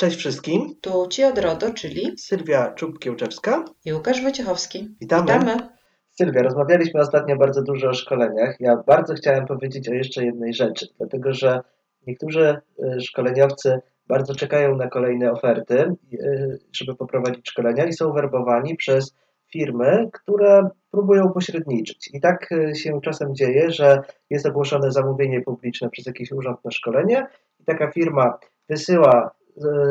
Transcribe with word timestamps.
Cześć 0.00 0.16
wszystkim. 0.16 0.74
Tu 0.80 1.06
Ci 1.10 1.24
od 1.24 1.38
RODO, 1.38 1.74
czyli 1.74 2.18
Sylwia 2.18 2.74
Czub-Kiełczewska 2.74 3.64
i 3.84 3.92
Łukasz 3.92 4.22
Wojciechowski. 4.22 4.96
Witamy. 5.00 5.22
Witamy. 5.22 5.56
Sylwia, 6.10 6.42
rozmawialiśmy 6.42 7.00
ostatnio 7.00 7.36
bardzo 7.36 7.62
dużo 7.62 7.88
o 7.88 7.94
szkoleniach. 7.94 8.56
Ja 8.60 8.76
bardzo 8.86 9.14
chciałem 9.14 9.46
powiedzieć 9.46 9.88
o 9.88 9.92
jeszcze 9.92 10.24
jednej 10.24 10.54
rzeczy, 10.54 10.86
dlatego 10.98 11.32
że 11.32 11.60
niektórzy 12.06 12.56
y, 12.96 13.00
szkoleniowcy 13.00 13.80
bardzo 14.06 14.34
czekają 14.34 14.76
na 14.76 14.88
kolejne 14.88 15.32
oferty, 15.32 15.96
y, 16.12 16.58
żeby 16.72 16.94
poprowadzić 16.94 17.48
szkolenia 17.48 17.84
i 17.84 17.92
są 17.92 18.12
werbowani 18.12 18.76
przez 18.76 19.14
firmy, 19.52 20.08
które 20.12 20.70
próbują 20.90 21.32
pośredniczyć. 21.32 22.10
I 22.12 22.20
tak 22.20 22.52
y, 22.52 22.74
się 22.74 23.00
czasem 23.00 23.34
dzieje, 23.34 23.70
że 23.70 24.02
jest 24.30 24.46
ogłoszone 24.46 24.92
zamówienie 24.92 25.40
publiczne 25.40 25.90
przez 25.90 26.06
jakiś 26.06 26.32
urząd 26.32 26.64
na 26.64 26.70
szkolenie 26.70 27.26
i 27.60 27.64
taka 27.64 27.90
firma 27.90 28.38
wysyła 28.68 29.39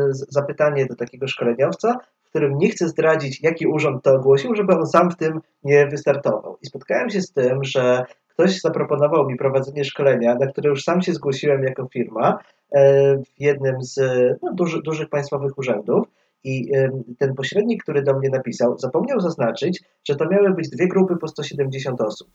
zapytanie 0.10 0.86
do 0.86 0.96
takiego 0.96 1.28
szkoleniowca, 1.28 1.98
w 2.26 2.30
którym 2.30 2.58
nie 2.58 2.70
chcę 2.70 2.88
zdradzić, 2.88 3.44
jaki 3.44 3.68
urząd 3.68 4.04
to 4.04 4.14
ogłosił, 4.16 4.56
żeby 4.56 4.74
on 4.74 4.88
sam 4.88 5.12
w 5.12 5.16
tym 5.16 5.42
nie 5.64 5.88
wystartował. 5.88 6.58
I 6.62 6.66
spotkałem 6.66 7.10
się 7.10 7.22
z 7.22 7.32
tym, 7.32 7.64
że 7.64 8.04
ktoś 8.28 8.62
zaproponował 8.62 9.30
mi 9.30 9.38
prowadzenie 9.38 9.84
szkolenia, 9.84 10.36
na 10.36 10.48
które 10.48 10.70
już 10.70 10.84
sam 10.84 11.02
się 11.02 11.14
zgłosiłem 11.14 11.64
jako 11.64 11.88
firma 11.88 12.38
e, 12.72 13.16
w 13.18 13.42
jednym 13.42 13.76
z 13.82 14.00
no, 14.44 14.54
duży, 14.54 14.82
dużych 14.82 15.10
państwowych 15.10 15.58
urzędów. 15.58 16.08
I 16.44 16.72
ten 17.20 17.36
pośrednik, 17.36 17.84
który 17.84 18.04
do 18.04 18.20
mnie 18.20 18.30
napisał, 18.30 18.80
zapomniał 18.80 19.20
zaznaczyć, 19.20 19.84
że 20.04 20.16
to 20.16 20.30
miały 20.30 20.54
być 20.54 20.70
dwie 20.70 20.88
grupy 20.88 21.16
po 21.18 21.28
170 21.28 22.02
osób. 22.02 22.30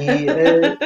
I 0.00 0.28
e, 0.28 0.76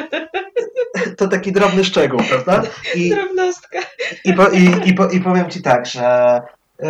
to 1.17 1.27
taki 1.27 1.51
drobny 1.51 1.83
szczegół, 1.83 2.19
prawda? 2.29 2.63
I, 2.95 3.09
Drobnostka. 3.09 3.79
I, 4.25 4.33
po, 4.33 4.47
i, 4.47 4.89
i, 4.89 4.93
po, 4.93 5.09
I 5.09 5.19
powiem 5.19 5.49
Ci 5.49 5.61
tak, 5.61 5.85
że 5.85 6.39
y, 6.83 6.85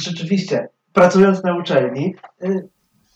rzeczywiście 0.00 0.68
pracując 0.92 1.42
na 1.42 1.56
uczelni 1.56 2.14
y, 2.44 2.68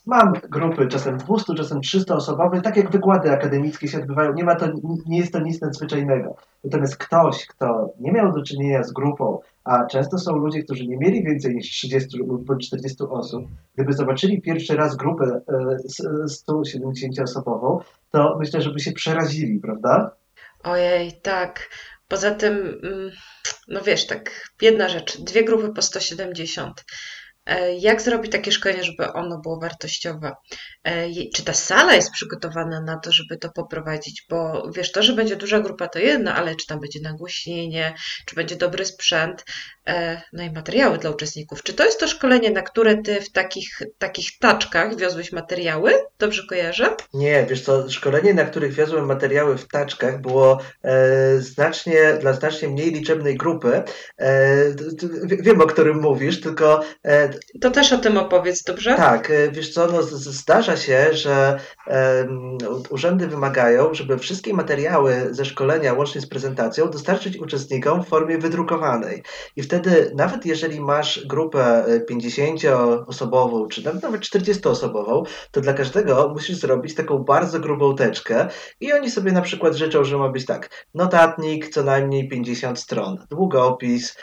mam 0.05 0.33
grupy 0.33 0.87
czasem 0.87 1.17
200, 1.17 1.53
czasem 1.53 1.81
300 1.81 2.15
osobowe, 2.15 2.61
tak 2.61 2.77
jak 2.77 2.91
wykłady 2.91 3.31
akademickie 3.31 3.87
się 3.87 3.97
odbywają, 3.97 4.33
nie, 4.33 4.43
ma 4.43 4.55
to, 4.55 4.67
nie 5.05 5.17
jest 5.17 5.33
to 5.33 5.39
nic 5.39 5.61
nadzwyczajnego. 5.61 6.35
Natomiast 6.63 6.97
ktoś, 6.97 7.45
kto 7.45 7.93
nie 7.99 8.11
miał 8.11 8.33
do 8.33 8.43
czynienia 8.43 8.83
z 8.83 8.91
grupą, 8.91 9.39
a 9.63 9.85
często 9.85 10.17
są 10.17 10.35
ludzie, 10.35 10.63
którzy 10.63 10.87
nie 10.87 10.97
mieli 10.97 11.23
więcej 11.23 11.55
niż 11.55 11.69
30 11.69 12.17
lub 12.17 12.59
40 12.61 13.03
osób, 13.09 13.45
gdyby 13.75 13.93
zobaczyli 13.93 14.41
pierwszy 14.41 14.75
raz 14.75 14.95
grupę 14.95 15.41
170-osobową, 16.27 17.81
e, 17.81 17.83
to 18.11 18.35
myślę, 18.39 18.61
żeby 18.61 18.79
się 18.79 18.91
przerazili, 18.91 19.59
prawda? 19.59 20.15
Ojej, 20.63 21.11
tak. 21.21 21.69
Poza 22.07 22.31
tym, 22.31 22.53
mm, 22.83 23.11
no 23.67 23.81
wiesz, 23.81 24.07
tak, 24.07 24.49
jedna 24.61 24.89
rzecz, 24.89 25.21
dwie 25.21 25.43
grupy 25.43 25.73
po 25.73 25.81
170. 25.81 26.85
E, 27.45 27.73
jak 27.73 28.01
zrobić 28.01 28.31
takie 28.31 28.51
szkolenie, 28.51 28.83
żeby 28.83 29.13
ono 29.13 29.39
było 29.39 29.59
wartościowe? 29.59 30.35
E, 30.83 31.07
czy 31.35 31.43
ta 31.43 31.53
sala 31.53 31.93
jest 31.93 32.11
przygotowana 32.11 32.81
na 32.81 32.99
to, 32.99 33.11
żeby 33.11 33.37
to 33.37 33.49
poprowadzić? 33.49 34.25
Bo 34.29 34.71
wiesz, 34.75 34.91
to, 34.91 35.03
że 35.03 35.13
będzie 35.13 35.35
duża 35.35 35.59
grupa 35.59 35.87
to 35.87 35.99
jedno, 35.99 36.33
ale 36.33 36.55
czy 36.55 36.67
tam 36.67 36.79
będzie 36.79 36.99
nagłośnienie, 37.01 37.93
czy 38.25 38.35
będzie 38.35 38.55
dobry 38.55 38.85
sprzęt, 38.85 39.45
e, 39.87 40.21
no 40.33 40.43
i 40.43 40.51
materiały 40.51 40.97
dla 40.97 41.09
uczestników. 41.09 41.63
Czy 41.63 41.73
to 41.73 41.85
jest 41.85 41.99
to 41.99 42.07
szkolenie, 42.07 42.51
na 42.51 42.61
które 42.61 42.97
ty 42.97 43.21
w 43.21 43.31
takich, 43.31 43.81
takich 43.97 44.39
taczkach 44.39 44.97
wiozłeś 44.97 45.31
materiały? 45.31 45.93
Dobrze 46.19 46.43
kojarzę? 46.49 46.95
Nie, 47.13 47.45
wiesz 47.49 47.61
co, 47.61 47.89
szkolenie, 47.89 48.33
na 48.33 48.45
których 48.45 48.73
wiozłem 48.73 49.05
materiały 49.05 49.57
w 49.57 49.67
taczkach 49.67 50.21
było 50.21 50.61
e, 50.83 51.39
znacznie, 51.39 52.13
dla 52.21 52.33
znacznie 52.33 52.67
mniej 52.67 52.91
liczebnej 52.91 53.37
grupy. 53.37 53.83
E, 54.17 54.55
wiem, 55.25 55.61
o 55.61 55.65
którym 55.65 56.01
mówisz, 56.01 56.41
tylko... 56.41 56.83
E, 57.03 57.32
to 57.61 57.71
też 57.71 57.93
o 57.93 57.97
tym 57.97 58.17
opowiedz, 58.17 58.63
dobrze? 58.63 58.95
Tak, 58.95 59.31
wiesz 59.51 59.73
co, 59.73 59.87
no, 59.87 60.03
zdarza 60.03 60.77
się, 60.77 61.13
że 61.13 61.59
um, 61.87 62.57
urzędy 62.89 63.27
wymagają, 63.27 63.93
żeby 63.93 64.17
wszystkie 64.17 64.53
materiały 64.53 65.27
ze 65.31 65.45
szkolenia, 65.45 65.93
łącznie 65.93 66.21
z 66.21 66.27
prezentacją, 66.27 66.89
dostarczyć 66.89 67.37
uczestnikom 67.37 68.03
w 68.03 68.07
formie 68.07 68.37
wydrukowanej. 68.37 69.23
I 69.55 69.61
wtedy, 69.61 70.11
nawet 70.15 70.45
jeżeli 70.45 70.79
masz 70.79 71.25
grupę 71.25 71.85
50-osobową, 72.11 73.65
e, 73.65 73.67
czy 73.67 73.85
nawet 73.85 74.21
40-osobową, 74.21 75.23
to 75.51 75.61
dla 75.61 75.73
każdego 75.73 76.29
musisz 76.33 76.57
zrobić 76.57 76.95
taką 76.95 77.17
bardzo 77.17 77.59
grubą 77.59 77.95
teczkę 77.95 78.47
i 78.79 78.93
oni 78.93 79.11
sobie 79.11 79.31
na 79.31 79.41
przykład 79.41 79.75
życzą, 79.75 80.03
że 80.03 80.17
ma 80.17 80.29
być 80.29 80.45
tak, 80.45 80.85
notatnik 80.93 81.69
co 81.69 81.83
najmniej 81.83 82.29
50 82.29 82.79
stron, 82.79 83.25
długopis, 83.29 84.15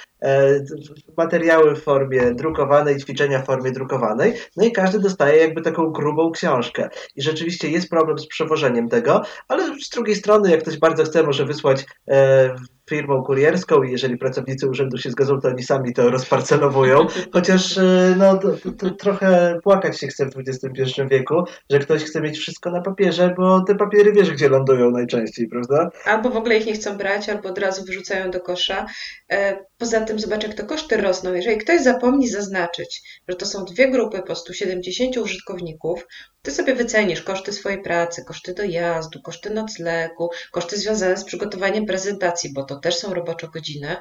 materiały 1.17 1.77
w 1.77 1.83
formie 1.83 2.35
drukowanej, 2.35 2.97
ćwiczenia 2.97 3.43
w 3.43 3.47
formie 3.47 3.71
drukowanej, 3.71 4.35
no 4.57 4.65
i 4.65 4.73
każdy 4.73 4.99
dostaje 4.99 5.41
jakby 5.41 5.63
taką 5.63 5.91
grubą 5.91 6.31
książkę. 6.31 6.89
I 7.17 7.23
rzeczywiście 7.23 7.71
jest 7.71 7.91
problem 7.91 8.19
z 8.19 8.27
przewożeniem 8.27 8.89
tego, 8.89 9.23
ale 9.49 9.81
z 9.81 9.89
drugiej 9.89 10.17
strony, 10.17 10.51
jak 10.51 10.63
ktoś 10.63 10.79
bardzo 10.79 11.05
chce, 11.05 11.23
może 11.23 11.45
wysłać 11.45 11.87
e, 12.09 12.55
firmą 12.91 13.23
kurierską 13.23 13.83
i 13.83 13.93
jeżeli 13.93 14.19
pracownicy 14.19 14.69
urzędu 14.69 14.99
się 14.99 15.11
zgodzą, 15.11 15.41
to 15.41 15.49
oni 15.49 15.63
sami 15.63 15.95
to 15.95 16.11
rozparcelowują. 16.11 17.07
Chociaż 17.33 17.79
e, 17.79 18.15
no, 18.19 18.39
to, 18.39 18.49
to 18.79 18.91
trochę 18.91 19.59
płakać 19.63 20.01
się 20.01 20.07
chce 20.07 20.27
w 20.27 20.37
XXI 20.37 21.03
wieku, 21.11 21.45
że 21.71 21.79
ktoś 21.79 22.05
chce 22.05 22.21
mieć 22.21 22.39
wszystko 22.39 22.71
na 22.71 22.81
papierze, 22.81 23.35
bo 23.37 23.65
te 23.67 23.75
papiery 23.75 24.13
wiesz, 24.13 24.31
gdzie 24.31 24.49
lądują 24.49 24.91
najczęściej, 24.91 25.49
prawda? 25.49 25.91
Albo 26.05 26.31
w 26.31 26.37
ogóle 26.37 26.57
ich 26.57 26.67
nie 26.67 26.73
chcą 26.73 26.99
brać, 26.99 27.29
albo 27.29 27.49
od 27.49 27.59
razu 27.59 27.85
wyrzucają 27.85 28.31
do 28.31 28.41
kosza. 28.41 28.87
E, 29.33 29.65
poza 29.79 30.01
tym 30.01 30.19
zobacz, 30.19 30.43
jak 30.43 30.55
to 30.55 30.67
koszty 30.67 30.97
rosną. 30.97 31.35
Jeżeli 31.35 31.59
ktoś 31.59 31.83
zapomni 31.83 32.29
zaznaczyć, 32.29 33.21
że 33.29 33.37
to 33.37 33.47
są 33.47 33.65
dwie 33.65 33.91
grupy 33.91 34.23
po 34.23 34.35
170 34.35 35.17
użytkowników, 35.17 36.07
ty 36.43 36.51
sobie 36.51 36.75
wycenisz 36.75 37.23
koszty 37.23 37.53
swojej 37.53 37.83
pracy, 37.83 38.25
koszty 38.25 38.55
dojazdu, 38.55 39.23
koszty 39.23 39.51
noclegu, 39.51 40.31
koszty 40.51 40.77
związane 40.77 41.17
z 41.17 41.25
przygotowaniem 41.25 41.87
prezentacji, 41.87 42.53
bo 42.53 42.65
to 42.65 42.77
też 42.77 42.97
są 42.97 43.15
robocze 43.15 43.49
godziny, 43.49 43.97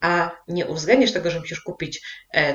a 0.00 0.36
nie 0.48 0.66
uwzględnisz 0.66 1.12
tego, 1.12 1.30
że 1.30 1.40
musisz 1.40 1.60
kupić 1.60 2.02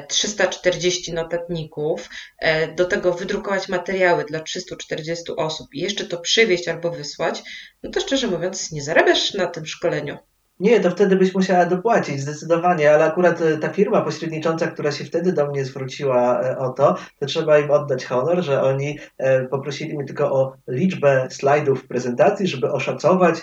340 0.07 1.11
e, 1.11 1.13
notatników, 1.13 2.09
e, 2.39 2.75
do 2.75 2.85
tego 2.85 3.13
wydrukować 3.13 3.69
materiały 3.69 4.25
dla 4.25 4.39
340 4.39 5.31
osób 5.37 5.67
i 5.73 5.79
jeszcze 5.79 6.05
to 6.05 6.17
przywieźć 6.17 6.67
albo 6.67 6.91
wysłać, 6.91 7.43
no 7.83 7.91
to 7.91 8.01
szczerze 8.01 8.27
mówiąc 8.27 8.71
nie 8.71 8.83
zarabiasz 8.83 9.33
na 9.33 9.47
tym 9.47 9.65
szkoleniu. 9.65 10.17
Nie, 10.59 10.79
to 10.79 10.91
wtedy 10.91 11.15
byś 11.15 11.33
musiała 11.35 11.65
dopłacić, 11.65 12.21
zdecydowanie, 12.21 12.93
ale 12.93 13.05
akurat 13.05 13.41
e, 13.41 13.57
ta 13.57 13.69
firma 13.69 14.01
pośrednicząca, 14.01 14.67
która 14.67 14.91
się 14.91 15.05
wtedy 15.05 15.33
do 15.33 15.47
mnie 15.47 15.65
zwróciła 15.65 16.41
e, 16.41 16.57
o 16.57 16.69
to, 16.69 16.95
to 17.19 17.25
trzeba 17.25 17.59
im 17.59 17.71
oddać 17.71 18.05
honor, 18.05 18.43
że 18.43 18.61
oni 18.61 18.99
e, 19.17 19.45
poprosili 19.45 19.95
mnie 19.95 20.05
tylko 20.05 20.31
o 20.31 20.53
liczbę 20.67 21.27
slajdów 21.31 21.87
prezentacji, 21.87 22.47
żeby 22.47 22.71
oszacować, 22.71 23.41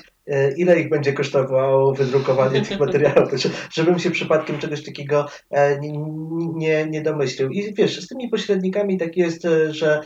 ile 0.56 0.80
ich 0.80 0.88
będzie 0.88 1.12
kosztowało 1.12 1.94
wydrukowanie 1.94 2.62
tych 2.62 2.80
materiałów, 2.84 3.30
żebym 3.72 3.98
się 3.98 4.10
przypadkiem 4.10 4.58
czegoś 4.58 4.84
takiego 4.84 5.26
e, 5.50 5.80
nie, 5.80 5.92
nie, 6.54 6.86
nie 6.86 7.02
domyślił. 7.02 7.50
I 7.50 7.74
wiesz, 7.74 8.00
z 8.00 8.08
tymi 8.08 8.28
pośrednikami 8.28 8.98
tak 8.98 9.16
jest, 9.16 9.44
e, 9.44 9.74
że, 9.74 10.00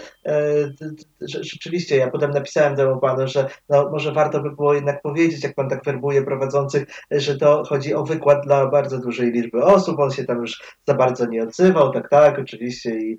że 1.21 1.45
rzeczywiście 1.45 1.97
ja 1.97 2.11
potem 2.11 2.31
napisałem 2.31 2.77
temu 2.77 3.01
panu, 3.01 3.29
że 3.29 3.49
no, 3.69 3.91
może 3.91 4.12
warto 4.12 4.41
by 4.43 4.51
było 4.51 4.75
jednak 4.75 5.03
powiedzieć, 5.03 5.45
jak 5.45 5.55
pan 5.55 5.69
tak 5.69 5.84
werbuje 5.84 6.23
prowadzących, 6.23 6.85
że 7.11 7.37
to 7.37 7.65
chodzi 7.65 7.95
o 7.95 8.05
wykład 8.05 8.45
dla 8.45 8.67
bardzo 8.67 8.99
dużej 8.99 9.33
liczby 9.33 9.65
osób, 9.65 9.99
on 9.99 10.11
się 10.11 10.25
tam 10.25 10.41
już 10.41 10.62
za 10.89 10.95
bardzo 10.95 11.27
nie 11.27 11.43
odzywał, 11.43 11.93
tak, 11.93 12.09
tak, 12.09 12.39
oczywiście 12.39 12.91
i, 12.91 13.19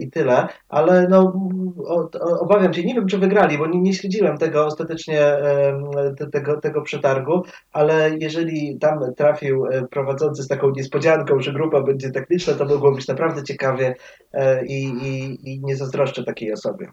i 0.00 0.10
tyle, 0.10 0.48
ale 0.68 1.08
no 1.08 1.50
obawiam 2.40 2.74
się, 2.74 2.84
nie 2.84 2.94
wiem 2.94 3.06
czy 3.06 3.18
wygrali, 3.18 3.58
bo 3.58 3.66
nie, 3.66 3.80
nie 3.80 3.94
śledziłem 3.94 4.38
tego 4.38 4.66
ostatecznie, 4.66 5.20
te, 6.18 6.39
tego, 6.40 6.60
tego 6.60 6.82
przetargu, 6.82 7.42
ale 7.72 8.10
jeżeli 8.18 8.78
tam 8.78 9.14
trafił 9.16 9.66
e, 9.66 9.88
prowadzący 9.88 10.42
z 10.42 10.48
taką 10.48 10.70
niespodzianką, 10.70 11.40
że 11.40 11.52
grupa 11.52 11.82
będzie 11.82 12.10
tak 12.10 12.30
liczna, 12.30 12.54
to 12.54 12.64
mogło 12.64 12.94
być 12.94 13.08
naprawdę 13.08 13.42
ciekawie 13.42 13.94
e, 14.32 14.66
i, 14.66 14.84
i, 14.84 15.38
i 15.52 15.60
nie 15.60 15.76
zazdroszczę 15.76 16.24
takiej 16.24 16.52
osobie. 16.52 16.92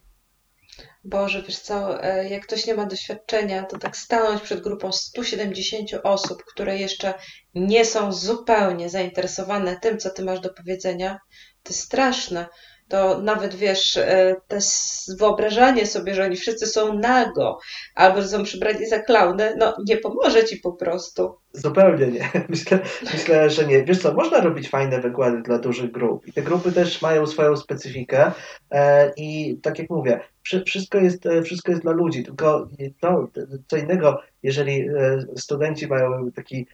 Boże, 1.03 1.41
wiesz 1.41 1.59
co, 1.59 2.03
e, 2.03 2.29
jak 2.29 2.43
ktoś 2.43 2.67
nie 2.67 2.75
ma 2.75 2.85
doświadczenia, 2.85 3.63
to 3.63 3.77
tak 3.77 3.97
stanąć 3.97 4.41
przed 4.41 4.61
grupą 4.61 4.91
170 4.91 5.89
osób, 6.03 6.43
które 6.43 6.77
jeszcze 6.77 7.13
nie 7.55 7.85
są 7.85 8.11
zupełnie 8.11 8.89
zainteresowane 8.89 9.79
tym, 9.81 9.97
co 9.97 10.09
ty 10.09 10.23
masz 10.23 10.39
do 10.39 10.53
powiedzenia, 10.53 11.19
to 11.63 11.73
straszne 11.73 12.47
to 12.87 13.21
nawet 13.21 13.55
wiesz, 13.55 13.97
e, 13.97 14.35
te 14.47 14.59
wyobrażanie 15.19 15.85
sobie, 15.85 16.13
że 16.13 16.23
oni 16.23 16.35
wszyscy 16.35 16.67
są 16.67 16.93
nago, 16.93 17.59
albo 17.95 18.21
że 18.21 18.27
są 18.27 18.43
przybrani 18.43 18.85
za 18.85 18.99
klauny, 18.99 19.55
no 19.57 19.75
nie 19.87 19.97
pomoże 19.97 20.45
ci 20.45 20.57
po 20.57 20.71
prostu. 20.71 21.35
Zupełnie 21.53 22.07
nie. 22.07 22.29
Myślę, 22.49 22.79
myślę, 23.13 23.49
że 23.49 23.65
nie. 23.65 23.83
Wiesz 23.83 24.01
co, 24.01 24.13
można 24.13 24.41
robić 24.41 24.69
fajne 24.69 25.01
wykłady 25.01 25.41
dla 25.41 25.59
dużych 25.59 25.91
grup 25.91 26.27
i 26.27 26.33
te 26.33 26.41
grupy 26.41 26.71
też 26.71 27.01
mają 27.01 27.27
swoją 27.27 27.57
specyfikę 27.57 28.31
e, 28.71 29.13
i 29.17 29.59
tak 29.61 29.79
jak 29.79 29.89
mówię, 29.89 30.19
wszystko 30.65 30.97
jest, 30.97 31.25
e, 31.25 31.41
wszystko 31.41 31.71
jest 31.71 31.83
dla 31.83 31.91
ludzi, 31.91 32.23
tylko 32.23 32.69
to, 32.99 33.27
co 33.67 33.77
innego, 33.77 34.21
jeżeli 34.43 34.89
studenci 35.35 35.87
mają 35.87 36.31
taki 36.31 36.67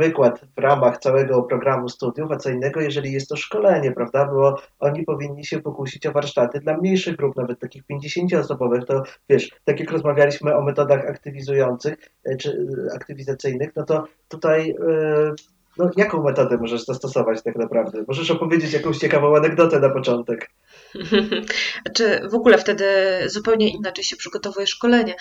wykład 0.00 0.40
w 0.56 0.58
ramach 0.58 0.98
całego 0.98 1.42
programu 1.42 1.88
studiów, 1.88 2.32
a 2.32 2.36
co 2.36 2.50
innego, 2.50 2.80
jeżeli 2.80 3.12
jest 3.12 3.28
to 3.28 3.36
szkolenie, 3.36 3.92
prawda? 3.92 4.26
Bo 4.26 4.56
oni 4.78 5.04
powinni 5.04 5.44
się 5.44 5.60
pokusić 5.60 6.06
o 6.06 6.12
warsztaty 6.12 6.60
dla 6.60 6.76
mniejszych 6.76 7.16
grup, 7.16 7.36
nawet 7.36 7.58
takich 7.58 7.82
50-osobowych. 7.86 8.84
To 8.84 9.02
wiesz, 9.28 9.50
tak 9.64 9.80
jak 9.80 9.90
rozmawialiśmy 9.90 10.56
o 10.56 10.62
metodach 10.62 11.06
aktywizujących 11.08 11.94
e, 12.24 12.36
czy 12.36 12.66
e, 12.90 12.94
aktywizacyjnych, 12.94 13.70
no 13.76 13.84
to 13.84 14.04
tutaj. 14.28 14.68
Yy, 14.68 15.34
no, 15.78 15.90
jaką 15.96 16.22
metodę 16.22 16.56
możesz 16.56 16.84
zastosować 16.84 17.42
tak 17.42 17.56
naprawdę? 17.56 18.04
Możesz 18.08 18.30
opowiedzieć 18.30 18.72
jakąś 18.72 18.98
ciekawą 18.98 19.36
anegdotę 19.36 19.80
na 19.80 19.90
początek. 19.90 20.50
Czy 21.96 22.28
w 22.28 22.34
ogóle 22.34 22.58
wtedy 22.58 22.84
zupełnie 23.26 23.68
inaczej 23.68 24.04
się 24.04 24.16
przygotowuje 24.16 24.66
szkolenie? 24.66 25.14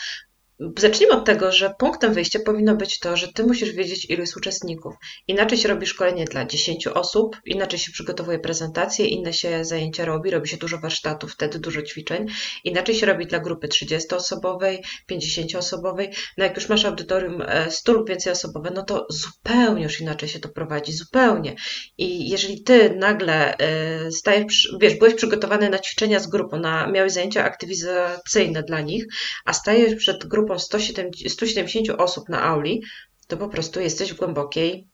Zacznijmy 0.78 1.14
od 1.14 1.26
tego, 1.26 1.52
że 1.52 1.74
punktem 1.78 2.14
wyjścia 2.14 2.40
powinno 2.46 2.76
być 2.76 3.00
to, 3.00 3.18
że 3.18 3.28
ty 3.34 3.44
musisz 3.44 3.72
wiedzieć, 3.72 4.10
ilu 4.10 4.22
jest 4.22 4.38
uczestników. 4.38 4.96
Inaczej 5.28 5.58
się 5.58 5.70
robi 5.70 5.86
szkolenie 5.86 6.26
dla 6.26 6.46
10 6.46 6.88
osób, 6.88 7.38
inaczej 7.46 7.80
się 7.80 7.92
przygotowuje 7.92 8.40
prezentacje, 8.40 9.06
inne 9.06 9.34
się 9.34 9.66
zajęcia 9.66 10.06
robi, 10.06 10.32
robi 10.32 10.50
się 10.50 10.58
dużo 10.58 10.78
warsztatów, 10.78 11.32
wtedy 11.32 11.60
dużo 11.60 11.82
ćwiczeń. 11.82 12.26
Inaczej 12.64 12.96
się 12.96 13.06
robi 13.06 13.28
dla 13.28 13.40
grupy 13.40 13.68
30-osobowej, 13.68 14.78
50-osobowej. 15.12 16.10
No 16.38 16.44
jak 16.44 16.56
już 16.56 16.70
masz 16.70 16.86
audytorium 16.86 17.44
100 17.70 17.92
e, 17.92 17.96
lub 17.96 18.10
więcej 18.10 18.34
osobowe, 18.34 18.72
no 18.76 18.84
to 18.84 19.08
zupełnie 19.10 19.84
już 19.84 20.02
inaczej 20.02 20.30
się 20.30 20.40
to 20.40 20.50
prowadzi, 20.50 20.92
zupełnie. 20.94 21.56
I 21.98 22.30
jeżeli 22.30 22.64
ty 22.64 22.96
nagle 22.96 23.58
e, 23.58 24.12
stajesz, 24.12 24.76
wiesz, 24.82 24.96
byłeś 24.96 25.14
przygotowany 25.14 25.70
na 25.70 25.80
ćwiczenia 25.80 26.20
z 26.20 26.28
grupą, 26.28 26.60
na, 26.60 26.88
miałeś 26.88 27.12
zajęcia 27.12 27.44
aktywizacyjne 27.44 28.64
dla 28.64 28.82
nich, 28.82 29.06
a 29.46 29.54
stajesz 29.54 29.96
przed 29.96 30.28
grupą 30.28 30.49
grupą 30.50 30.60
170, 30.60 31.32
170 31.32 31.90
osób 31.90 32.30
na 32.30 32.44
auli, 32.44 32.84
to 33.28 33.38
po 33.38 33.48
prostu 33.48 33.80
jesteś 33.80 34.14
w 34.14 34.18
głębokiej. 34.18 34.88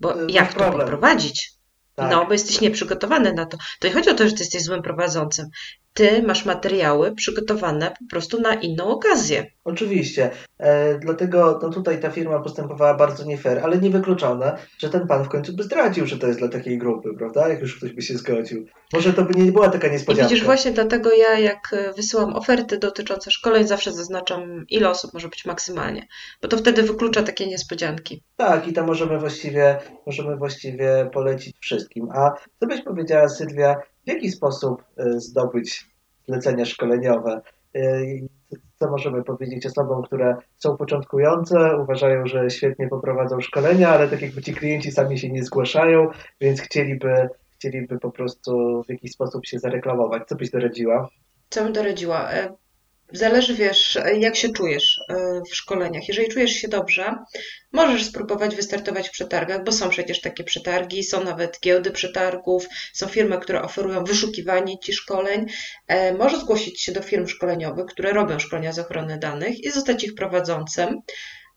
Bo 0.00 0.14
no 0.14 0.26
jak 0.28 0.54
to 0.54 0.72
poprowadzić? 0.72 1.52
Tak. 1.94 2.10
No, 2.10 2.26
bo 2.26 2.32
jesteś 2.32 2.60
nieprzygotowany 2.60 3.32
na 3.32 3.46
to. 3.46 3.56
To 3.80 3.88
nie 3.88 3.94
chodzi 3.94 4.10
o 4.10 4.14
to, 4.14 4.28
że 4.28 4.34
ty 4.34 4.42
jesteś 4.42 4.62
złym 4.62 4.82
prowadzącym 4.82 5.46
ty 5.94 6.22
masz 6.22 6.44
materiały 6.44 7.14
przygotowane 7.14 7.90
po 7.90 8.10
prostu 8.10 8.40
na 8.40 8.54
inną 8.54 8.84
okazję. 8.84 9.46
Oczywiście. 9.64 10.30
E, 10.58 10.98
dlatego 10.98 11.58
no 11.62 11.70
tutaj 11.70 12.00
ta 12.00 12.10
firma 12.10 12.40
postępowała 12.40 12.94
bardzo 12.94 13.24
nie 13.24 13.38
fair, 13.38 13.58
ale 13.58 13.78
niewykluczone, 13.78 14.58
że 14.78 14.90
ten 14.90 15.06
pan 15.06 15.24
w 15.24 15.28
końcu 15.28 15.56
by 15.56 15.62
zdradził, 15.62 16.06
że 16.06 16.18
to 16.18 16.26
jest 16.26 16.38
dla 16.38 16.48
takiej 16.48 16.78
grupy, 16.78 17.08
prawda? 17.18 17.48
Jak 17.48 17.60
już 17.60 17.76
ktoś 17.76 17.92
by 17.92 18.02
się 18.02 18.14
zgodził. 18.14 18.66
Może 18.92 19.12
to 19.12 19.22
by 19.22 19.40
nie 19.40 19.52
była 19.52 19.68
taka 19.68 19.88
niespodzianka. 19.88 20.26
I 20.26 20.30
widzisz, 20.30 20.44
właśnie 20.44 20.72
dlatego 20.72 21.10
ja 21.12 21.38
jak 21.38 21.74
wysyłam 21.96 22.36
oferty 22.36 22.78
dotyczące 22.78 23.30
szkoleń, 23.30 23.66
zawsze 23.66 23.92
zaznaczam, 23.92 24.64
ile 24.68 24.90
osób 24.90 25.14
może 25.14 25.28
być 25.28 25.44
maksymalnie, 25.44 26.06
bo 26.42 26.48
to 26.48 26.56
wtedy 26.56 26.82
wyklucza 26.82 27.22
takie 27.22 27.46
niespodzianki. 27.46 28.22
Tak, 28.36 28.68
i 28.68 28.72
to 28.72 28.86
możemy 28.86 29.18
właściwie, 29.18 29.78
możemy 30.06 30.36
właściwie 30.36 31.10
polecić 31.12 31.56
wszystkim. 31.60 32.08
A 32.14 32.32
co 32.60 32.66
byś 32.66 32.82
powiedziała, 32.82 33.28
Sylwia, 33.28 33.76
w 34.04 34.08
jaki 34.08 34.30
sposób 34.30 34.84
e, 34.96 35.20
zdobyć 35.20 35.86
zlecenia 36.28 36.64
szkoleniowe? 36.64 37.40
E, 37.74 37.80
co 38.78 38.90
możemy 38.90 39.24
powiedzieć 39.24 39.66
osobom, 39.66 40.02
które 40.02 40.36
są 40.56 40.76
początkujące, 40.76 41.76
uważają, 41.82 42.26
że 42.26 42.50
świetnie 42.50 42.88
poprowadzą 42.88 43.40
szkolenia, 43.40 43.88
ale 43.88 44.08
tak 44.08 44.22
jakby 44.22 44.42
ci 44.42 44.54
klienci 44.54 44.92
sami 44.92 45.18
się 45.18 45.30
nie 45.30 45.44
zgłaszają, 45.44 46.08
więc 46.40 46.60
chcieliby, 46.60 47.28
chcieliby 47.54 47.98
po 47.98 48.10
prostu 48.10 48.82
w 48.82 48.90
jakiś 48.90 49.12
sposób 49.12 49.46
się 49.46 49.58
zareklamować. 49.58 50.22
Co 50.26 50.36
byś 50.36 50.50
doradziła? 50.50 51.08
Co 51.50 51.64
bym 51.64 51.72
doradziła? 51.72 52.30
Zależy, 53.12 53.54
wiesz, 53.54 53.98
jak 54.18 54.36
się 54.36 54.48
czujesz 54.48 55.00
e, 55.08 55.40
w 55.50 55.56
szkoleniach. 55.56 56.08
Jeżeli 56.08 56.28
czujesz 56.28 56.50
się 56.50 56.68
dobrze, 56.68 57.14
możesz 57.72 58.04
spróbować 58.04 58.56
wystartować 58.56 59.08
w 59.08 59.12
przetargach, 59.12 59.64
bo 59.64 59.72
są 59.72 59.88
przecież 59.88 60.20
takie 60.20 60.44
przetargi, 60.44 61.04
są 61.04 61.24
nawet 61.24 61.60
giełdy 61.60 61.90
przetargów, 61.90 62.66
są 62.92 63.06
firmy, 63.06 63.38
które 63.38 63.62
oferują 63.62 64.04
wyszukiwanie 64.04 64.78
ci 64.78 64.92
szkoleń. 64.92 65.46
E, 65.86 66.14
możesz 66.14 66.40
zgłosić 66.40 66.80
się 66.80 66.92
do 66.92 67.02
firm 67.02 67.26
szkoleniowych, 67.26 67.86
które 67.86 68.12
robią 68.12 68.38
szkolenia 68.38 68.72
z 68.72 68.78
ochrony 68.78 69.18
danych 69.18 69.64
i 69.64 69.70
zostać 69.70 70.04
ich 70.04 70.14
prowadzącym. 70.14 71.00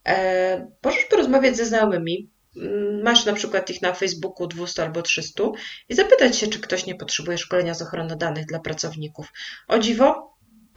E, 0.08 0.66
możesz 0.84 1.04
porozmawiać 1.04 1.56
ze 1.56 1.64
znajomymi, 1.64 2.30
mm, 2.56 3.02
masz 3.02 3.24
na 3.24 3.32
przykład 3.32 3.70
ich 3.70 3.82
na 3.82 3.92
Facebooku 3.92 4.46
200 4.46 4.82
albo 4.82 5.02
300 5.02 5.44
i 5.88 5.94
zapytać 5.94 6.38
się, 6.38 6.46
czy 6.46 6.60
ktoś 6.60 6.86
nie 6.86 6.94
potrzebuje 6.94 7.38
szkolenia 7.38 7.74
z 7.74 7.82
ochrony 7.82 8.16
danych 8.16 8.46
dla 8.46 8.58
pracowników. 8.58 9.32
O 9.68 9.78
dziwo, 9.78 10.27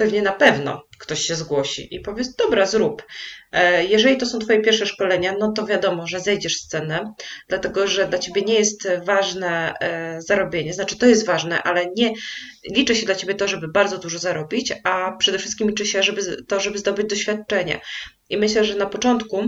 pewnie 0.01 0.21
na 0.21 0.31
pewno 0.31 0.83
ktoś 0.97 1.21
się 1.21 1.35
zgłosi 1.35 1.95
i 1.95 1.99
powie, 1.99 2.23
dobra, 2.37 2.65
zrób. 2.65 3.03
E, 3.51 3.85
jeżeli 3.85 4.17
to 4.17 4.25
są 4.25 4.39
Twoje 4.39 4.61
pierwsze 4.61 4.85
szkolenia, 4.85 5.35
no 5.39 5.51
to 5.51 5.65
wiadomo, 5.65 6.07
że 6.07 6.19
zejdziesz 6.19 6.57
z 6.57 6.67
cenę, 6.67 7.13
dlatego 7.47 7.87
że 7.87 8.07
dla 8.07 8.19
Ciebie 8.19 8.41
nie 8.41 8.53
jest 8.53 8.87
ważne 9.05 9.73
e, 9.79 10.21
zarobienie. 10.21 10.73
Znaczy, 10.73 10.97
to 10.97 11.05
jest 11.05 11.25
ważne, 11.25 11.63
ale 11.63 11.85
nie 11.97 12.13
liczy 12.75 12.95
się 12.95 13.05
dla 13.05 13.15
Ciebie 13.15 13.35
to, 13.35 13.47
żeby 13.47 13.67
bardzo 13.67 13.97
dużo 13.97 14.19
zarobić, 14.19 14.73
a 14.83 15.11
przede 15.19 15.39
wszystkim 15.39 15.69
liczy 15.69 15.85
się 15.85 16.03
żeby, 16.03 16.43
to, 16.47 16.59
żeby 16.59 16.77
zdobyć 16.77 17.07
doświadczenie. 17.07 17.79
I 18.29 18.37
myślę, 18.37 18.65
że 18.65 18.75
na 18.75 18.85
początku 18.85 19.47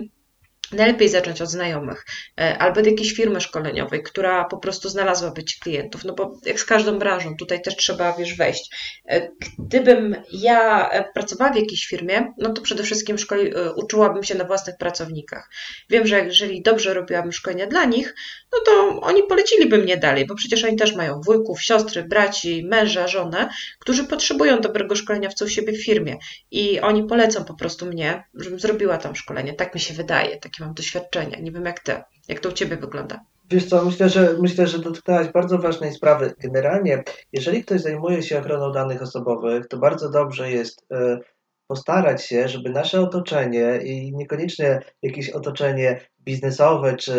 Najlepiej 0.72 1.10
zacząć 1.10 1.42
od 1.42 1.50
znajomych 1.50 2.06
e, 2.40 2.58
albo 2.58 2.80
od 2.80 2.86
jakiejś 2.86 3.14
firmy 3.14 3.42
szkoleniowej, 3.42 4.04
która 4.04 4.46
po 4.46 4.58
prostu 4.58 4.90
znalazłaby 4.90 5.44
ci 5.44 5.60
klientów. 5.60 6.06
No 6.06 6.14
bo 6.14 6.40
jak 6.46 6.60
z 6.60 6.66
każdą 6.66 7.00
branżą, 7.00 7.36
tutaj 7.36 7.62
też 7.62 7.76
trzeba, 7.76 8.14
wiesz, 8.14 8.36
wejść. 8.36 8.76
E, 9.10 9.30
gdybym 9.60 10.16
ja 10.32 10.90
e, 10.90 11.06
pracowała 11.14 11.52
w 11.52 11.56
jakiejś 11.56 11.86
firmie, 11.86 12.34
no 12.38 12.54
to 12.54 12.62
przede 12.62 12.84
wszystkim 12.84 13.18
szkoli, 13.18 13.54
uczyłabym 13.76 14.24
się 14.24 14.36
na 14.36 14.44
własnych 14.44 14.78
pracownikach. 14.78 15.50
Wiem, 15.90 16.08
że 16.08 16.26
jeżeli 16.26 16.62
dobrze 16.62 16.94
robiłabym 16.94 17.32
szkolenia 17.32 17.68
dla 17.68 17.86
nich, 17.86 18.16
no 18.54 18.60
to 18.66 19.02
oni 19.02 19.24
poleciliby 19.24 19.78
mnie 19.78 19.98
dalej, 19.98 20.28
bo 20.28 20.36
przecież 20.36 20.64
oni 20.64 20.76
też 20.76 20.96
mają 20.96 21.22
wujków, 21.22 21.62
siostry, 21.62 22.04
braci, 22.04 22.66
męża, 22.66 23.08
żonę, 23.08 23.50
którzy 23.80 24.04
potrzebują 24.04 24.62
dobrego 24.62 24.96
szkolenia 24.96 25.30
w 25.30 25.34
co 25.34 25.50
siebie 25.50 25.74
w 25.74 25.86
firmie 25.86 26.18
i 26.52 26.80
oni 26.80 27.04
polecą 27.04 27.46
po 27.46 27.54
prostu 27.54 27.86
mnie, 27.86 28.24
żebym 28.34 28.60
zrobiła 28.60 28.98
tam 28.98 29.16
szkolenie. 29.16 29.54
Tak 29.54 29.76
mi 29.76 29.82
się 29.82 29.94
wydaje, 29.94 30.38
takie 30.38 30.63
mam 30.64 30.74
doświadczenia. 30.74 31.40
Nie 31.40 31.52
wiem 31.52 31.66
jak 31.66 31.80
ty, 31.80 32.02
jak 32.28 32.40
to 32.40 32.50
u 32.50 32.52
ciebie 32.52 32.78
wygląda. 32.78 33.20
Wiesz 33.50 33.66
co, 33.66 33.86
myślę, 33.86 34.10
że 34.10 34.36
myślę, 34.42 34.68
że 34.68 34.80
dotknęłaś 34.80 35.28
bardzo 35.28 35.58
ważnej 35.58 35.94
sprawy. 35.94 36.34
Generalnie, 36.40 37.04
jeżeli 37.34 37.64
ktoś 37.64 37.82
zajmuje 37.82 38.24
się 38.24 38.40
ochroną 38.40 38.72
danych 38.72 39.02
osobowych, 39.02 39.68
to 39.68 39.78
bardzo 39.78 40.10
dobrze 40.10 40.52
jest 40.52 40.86
e, 40.92 41.20
postarać 41.68 42.26
się, 42.26 42.48
żeby 42.48 42.70
nasze 42.70 43.02
otoczenie 43.02 43.80
i 43.84 44.16
niekoniecznie 44.16 44.80
jakieś 45.02 45.30
otoczenie 45.30 46.02
biznesowe 46.22 46.96
czy 46.96 47.14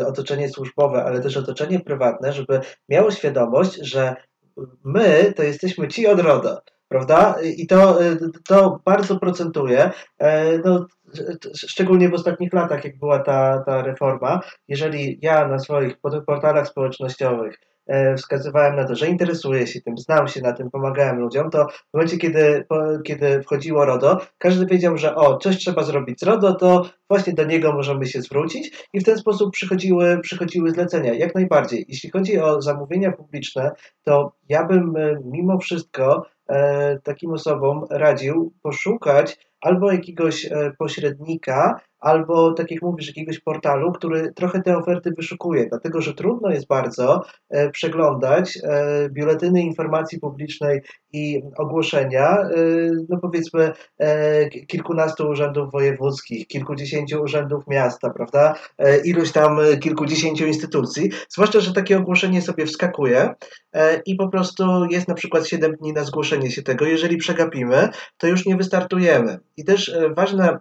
e, 0.00 0.06
otoczenie 0.06 0.48
służbowe, 0.48 1.04
ale 1.04 1.20
też 1.20 1.36
otoczenie 1.36 1.80
prywatne, 1.80 2.32
żeby 2.32 2.60
miało 2.88 3.10
świadomość, 3.10 3.74
że 3.82 4.16
my 4.84 5.32
to 5.36 5.42
jesteśmy 5.42 5.88
ci 5.88 6.06
od 6.06 6.20
RODO 6.20 6.60
prawda? 6.88 7.36
I 7.42 7.66
to, 7.66 7.98
to 8.48 8.80
bardzo 8.84 9.18
procentuje. 9.18 9.90
E, 10.18 10.58
no, 10.58 10.86
szczególnie 11.54 12.08
w 12.08 12.14
ostatnich 12.14 12.52
latach, 12.52 12.84
jak 12.84 12.98
była 12.98 13.18
ta, 13.18 13.62
ta 13.66 13.82
reforma, 13.82 14.40
jeżeli 14.68 15.18
ja 15.22 15.48
na 15.48 15.58
swoich 15.58 15.96
portalach 16.26 16.68
społecznościowych 16.68 17.58
e, 17.86 18.16
wskazywałem 18.16 18.76
na 18.76 18.84
to, 18.84 18.94
że 18.94 19.06
interesuję 19.06 19.66
się 19.66 19.80
tym, 19.80 19.98
znam 19.98 20.28
się 20.28 20.40
na 20.40 20.52
tym, 20.52 20.70
pomagałem 20.70 21.18
ludziom, 21.18 21.50
to 21.50 21.66
w 21.68 21.94
momencie, 21.94 22.18
kiedy, 22.18 22.66
kiedy 23.04 23.42
wchodziło 23.42 23.84
RODO, 23.84 24.20
każdy 24.38 24.66
wiedział, 24.66 24.96
że 24.96 25.14
o, 25.14 25.36
coś 25.36 25.56
trzeba 25.56 25.82
zrobić 25.82 26.20
z 26.20 26.22
RODO, 26.22 26.54
to 26.54 26.90
właśnie 27.08 27.32
do 27.32 27.44
niego 27.44 27.72
możemy 27.72 28.06
się 28.06 28.22
zwrócić 28.22 28.86
i 28.92 29.00
w 29.00 29.04
ten 29.04 29.18
sposób 29.18 29.52
przychodziły, 29.52 30.20
przychodziły 30.22 30.70
zlecenia. 30.70 31.14
Jak 31.14 31.34
najbardziej. 31.34 31.84
Jeśli 31.88 32.10
chodzi 32.10 32.38
o 32.38 32.62
zamówienia 32.62 33.12
publiczne, 33.12 33.70
to 34.02 34.32
ja 34.48 34.64
bym 34.64 34.96
e, 34.96 35.20
mimo 35.24 35.58
wszystko 35.58 36.26
E, 36.48 36.98
takim 36.98 37.32
osobom 37.32 37.84
radził 37.90 38.52
poszukać 38.62 39.47
albo 39.60 39.92
jakiegoś 39.92 40.44
e, 40.44 40.72
pośrednika, 40.78 41.80
albo 42.00 42.52
tak 42.52 42.70
jak 42.70 42.82
mówisz, 42.82 43.06
jakiegoś 43.06 43.40
portalu, 43.40 43.92
który 43.92 44.32
trochę 44.32 44.62
te 44.62 44.76
oferty 44.76 45.12
wyszukuje, 45.16 45.66
dlatego 45.68 46.00
że 46.00 46.14
trudno 46.14 46.50
jest 46.50 46.66
bardzo 46.66 47.22
e, 47.50 47.70
przeglądać 47.70 48.58
e, 48.62 49.08
biuletyny 49.10 49.62
informacji 49.62 50.20
publicznej 50.20 50.80
i 51.12 51.42
ogłoszenia, 51.58 52.38
no 53.08 53.18
powiedzmy 53.22 53.72
kilkunastu 54.66 55.28
urzędów 55.28 55.72
wojewódzkich, 55.72 56.46
kilkudziesięciu 56.46 57.22
urzędów 57.22 57.66
miasta, 57.66 58.10
prawda, 58.10 58.54
iluś 59.04 59.32
tam 59.32 59.58
kilkudziesięciu 59.80 60.46
instytucji, 60.46 61.10
zwłaszcza, 61.28 61.60
że 61.60 61.72
takie 61.72 61.98
ogłoszenie 61.98 62.42
sobie 62.42 62.66
wskakuje 62.66 63.34
i 64.06 64.14
po 64.14 64.28
prostu 64.28 64.84
jest 64.90 65.08
na 65.08 65.14
przykład 65.14 65.48
7 65.48 65.76
dni 65.76 65.92
na 65.92 66.04
zgłoszenie 66.04 66.50
się 66.50 66.62
tego, 66.62 66.84
jeżeli 66.84 67.16
przegapimy, 67.16 67.88
to 68.18 68.26
już 68.26 68.46
nie 68.46 68.56
wystartujemy. 68.56 69.38
I 69.56 69.64
też 69.64 69.96
ważne 70.16 70.58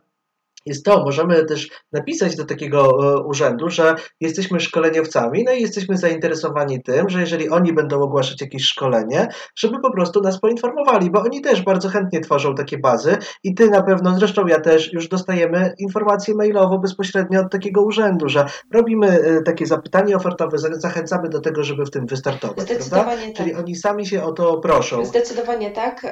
jest 0.67 0.85
to, 0.85 1.03
możemy 1.03 1.45
też 1.45 1.69
napisać 1.91 2.35
do 2.35 2.45
takiego 2.45 2.89
e, 3.13 3.23
urzędu, 3.23 3.69
że 3.69 3.95
jesteśmy 4.21 4.59
szkoleniowcami, 4.59 5.43
no 5.43 5.51
i 5.51 5.61
jesteśmy 5.61 5.97
zainteresowani 5.97 6.83
tym, 6.83 7.09
że 7.09 7.19
jeżeli 7.19 7.49
oni 7.49 7.73
będą 7.73 8.01
ogłaszać 8.01 8.41
jakieś 8.41 8.63
szkolenie, 8.63 9.27
żeby 9.55 9.79
po 9.79 9.91
prostu 9.91 10.21
nas 10.21 10.39
poinformowali, 10.39 11.11
bo 11.11 11.21
oni 11.21 11.41
też 11.41 11.61
bardzo 11.61 11.89
chętnie 11.89 12.21
tworzą 12.21 12.55
takie 12.55 12.77
bazy 12.77 13.17
i 13.43 13.55
ty 13.55 13.69
na 13.69 13.83
pewno, 13.83 14.19
zresztą 14.19 14.47
ja 14.47 14.59
też 14.59 14.93
już 14.93 15.07
dostajemy 15.07 15.73
informację 15.79 16.35
mailowo 16.35 16.79
bezpośrednio 16.79 17.41
od 17.41 17.51
takiego 17.51 17.81
urzędu, 17.81 18.29
że 18.29 18.45
robimy 18.73 19.07
e, 19.07 19.41
takie 19.41 19.65
zapytanie 19.65 20.15
ofertowe, 20.15 20.57
zachęcamy 20.57 21.29
do 21.29 21.41
tego, 21.41 21.63
żeby 21.63 21.85
w 21.85 21.91
tym 21.91 22.05
wystartować. 22.05 22.65
Zdecydowanie 22.65 23.05
prawda? 23.05 23.25
tak. 23.27 23.35
Czyli 23.35 23.53
oni 23.53 23.75
sami 23.75 24.05
się 24.05 24.23
o 24.23 24.31
to 24.31 24.57
proszą. 24.57 25.05
Zdecydowanie 25.05 25.71
tak. 25.71 26.05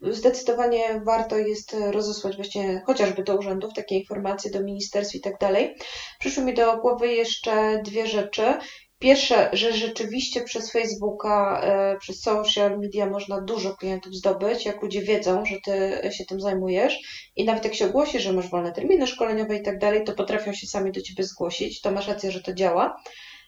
Zdecydowanie 0.00 1.00
warto 1.04 1.38
jest 1.38 1.76
rozesłać 1.90 2.36
właśnie 2.36 2.82
chociażby 2.86 3.22
do 3.22 3.36
urzędów 3.36 3.74
takie 3.74 3.98
informacje, 3.98 4.50
do 4.50 4.62
ministerstw 4.62 5.14
i 5.14 5.20
tak 5.20 5.38
dalej. 5.38 5.76
Przyszły 6.20 6.44
mi 6.44 6.54
do 6.54 6.76
głowy 6.76 7.08
jeszcze 7.08 7.82
dwie 7.84 8.06
rzeczy. 8.06 8.54
Pierwsze, 8.98 9.50
że 9.52 9.72
rzeczywiście 9.72 10.42
przez 10.42 10.72
Facebooka, 10.72 11.60
e, 11.64 11.98
przez 11.98 12.20
social 12.20 12.78
media 12.78 13.10
można 13.10 13.40
dużo 13.40 13.76
klientów 13.76 14.14
zdobyć, 14.14 14.64
jak 14.64 14.82
ludzie 14.82 15.02
wiedzą, 15.02 15.44
że 15.44 15.56
ty 15.64 16.00
się 16.12 16.24
tym 16.24 16.40
zajmujesz 16.40 16.98
i 17.36 17.44
nawet 17.44 17.64
jak 17.64 17.74
się 17.74 17.86
ogłosi, 17.86 18.20
że 18.20 18.32
masz 18.32 18.50
wolne 18.50 18.72
terminy 18.72 19.06
szkoleniowe 19.06 19.56
i 19.56 19.62
tak 19.62 19.78
dalej, 19.78 20.04
to 20.04 20.12
potrafią 20.12 20.52
się 20.52 20.66
sami 20.66 20.92
do 20.92 21.00
ciebie 21.00 21.24
zgłosić. 21.24 21.80
To 21.80 21.90
masz 21.90 22.08
rację, 22.08 22.30
że 22.30 22.42
to 22.42 22.54
działa. 22.54 22.96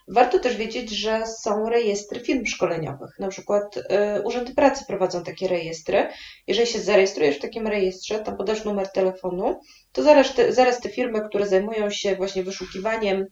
Warto 0.09 0.39
też 0.39 0.57
wiedzieć, 0.57 0.91
że 0.91 1.27
są 1.27 1.69
rejestry 1.69 2.21
firm 2.21 2.47
szkoleniowych. 2.47 3.19
Na 3.19 3.29
przykład 3.29 3.77
y, 3.77 3.83
urzędy 4.25 4.55
pracy 4.55 4.85
prowadzą 4.89 5.25
takie 5.25 5.49
rejestry. 5.49 6.09
Jeżeli 6.47 6.69
się 6.69 6.81
zarejestrujesz 6.81 7.37
w 7.37 7.41
takim 7.41 7.67
rejestrze, 7.67 8.19
tam 8.19 8.37
podasz 8.37 8.65
numer 8.65 8.89
telefonu, 8.93 9.61
to 9.93 10.03
zaraz 10.03 10.35
te, 10.35 10.53
zaraz 10.53 10.81
te 10.81 10.89
firmy, 10.89 11.21
które 11.29 11.47
zajmują 11.47 11.91
się 11.91 12.17
właśnie 12.17 12.43
wyszukiwaniem 12.43 13.27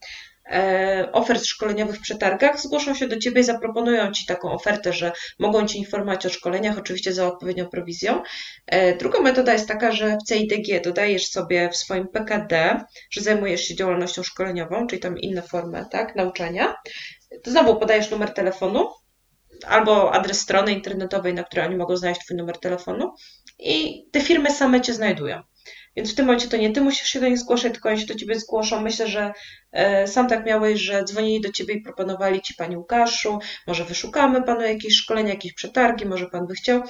ofert 1.12 1.44
szkoleniowych 1.44 1.96
w 1.96 2.00
przetargach, 2.00 2.60
zgłoszą 2.60 2.94
się 2.94 3.08
do 3.08 3.18
Ciebie 3.18 3.40
i 3.40 3.44
zaproponują 3.44 4.12
Ci 4.12 4.26
taką 4.26 4.52
ofertę, 4.52 4.92
że 4.92 5.12
mogą 5.38 5.66
Ci 5.66 5.78
informować 5.78 6.26
o 6.26 6.30
szkoleniach, 6.30 6.78
oczywiście 6.78 7.12
za 7.12 7.26
odpowiednią 7.26 7.66
prowizją. 7.66 8.22
E, 8.66 8.96
druga 8.96 9.20
metoda 9.20 9.52
jest 9.52 9.68
taka, 9.68 9.92
że 9.92 10.16
w 10.16 10.28
CIDG 10.28 10.84
dodajesz 10.84 11.28
sobie 11.28 11.70
w 11.70 11.76
swoim 11.76 12.08
PKD, 12.08 12.80
że 13.10 13.20
zajmujesz 13.20 13.60
się 13.60 13.76
działalnością 13.76 14.22
szkoleniową, 14.22 14.86
czyli 14.86 15.00
tam 15.00 15.18
inne 15.18 15.42
formy 15.42 15.86
tak, 15.90 16.16
nauczania. 16.16 16.74
To 17.42 17.50
znowu 17.50 17.76
podajesz 17.76 18.10
numer 18.10 18.34
telefonu 18.34 18.88
albo 19.66 20.14
adres 20.14 20.40
strony 20.40 20.72
internetowej, 20.72 21.34
na 21.34 21.44
której 21.44 21.66
oni 21.66 21.76
mogą 21.76 21.96
znaleźć 21.96 22.20
Twój 22.20 22.36
numer 22.36 22.58
telefonu 22.58 23.14
i 23.58 24.04
te 24.12 24.20
firmy 24.20 24.50
same 24.50 24.80
Cię 24.80 24.94
znajdują. 24.94 25.42
Więc 25.96 26.12
w 26.12 26.14
tym 26.14 26.26
momencie 26.26 26.48
to 26.48 26.56
nie 26.56 26.72
ty 26.72 26.80
musisz 26.80 27.08
się 27.08 27.20
do 27.20 27.28
nich 27.28 27.38
zgłaszać, 27.38 27.72
tylko 27.72 27.88
oni 27.88 28.00
się 28.00 28.06
do 28.06 28.14
ciebie 28.14 28.40
zgłoszą. 28.40 28.80
Myślę, 28.80 29.08
że 29.08 29.32
e, 29.72 30.06
sam 30.06 30.28
tak 30.28 30.46
miałeś, 30.46 30.80
że 30.80 31.04
dzwonili 31.04 31.40
do 31.40 31.52
ciebie 31.52 31.74
i 31.74 31.80
proponowali 31.80 32.42
ci 32.42 32.54
Panie 32.54 32.78
Łukaszu, 32.78 33.38
może 33.66 33.84
wyszukamy 33.84 34.42
Panu 34.42 34.60
jakieś 34.60 34.94
szkolenia, 34.94 35.30
jakieś 35.30 35.54
przetargi, 35.54 36.06
może 36.06 36.26
Pan 36.26 36.46
by 36.46 36.54
chciał. 36.54 36.82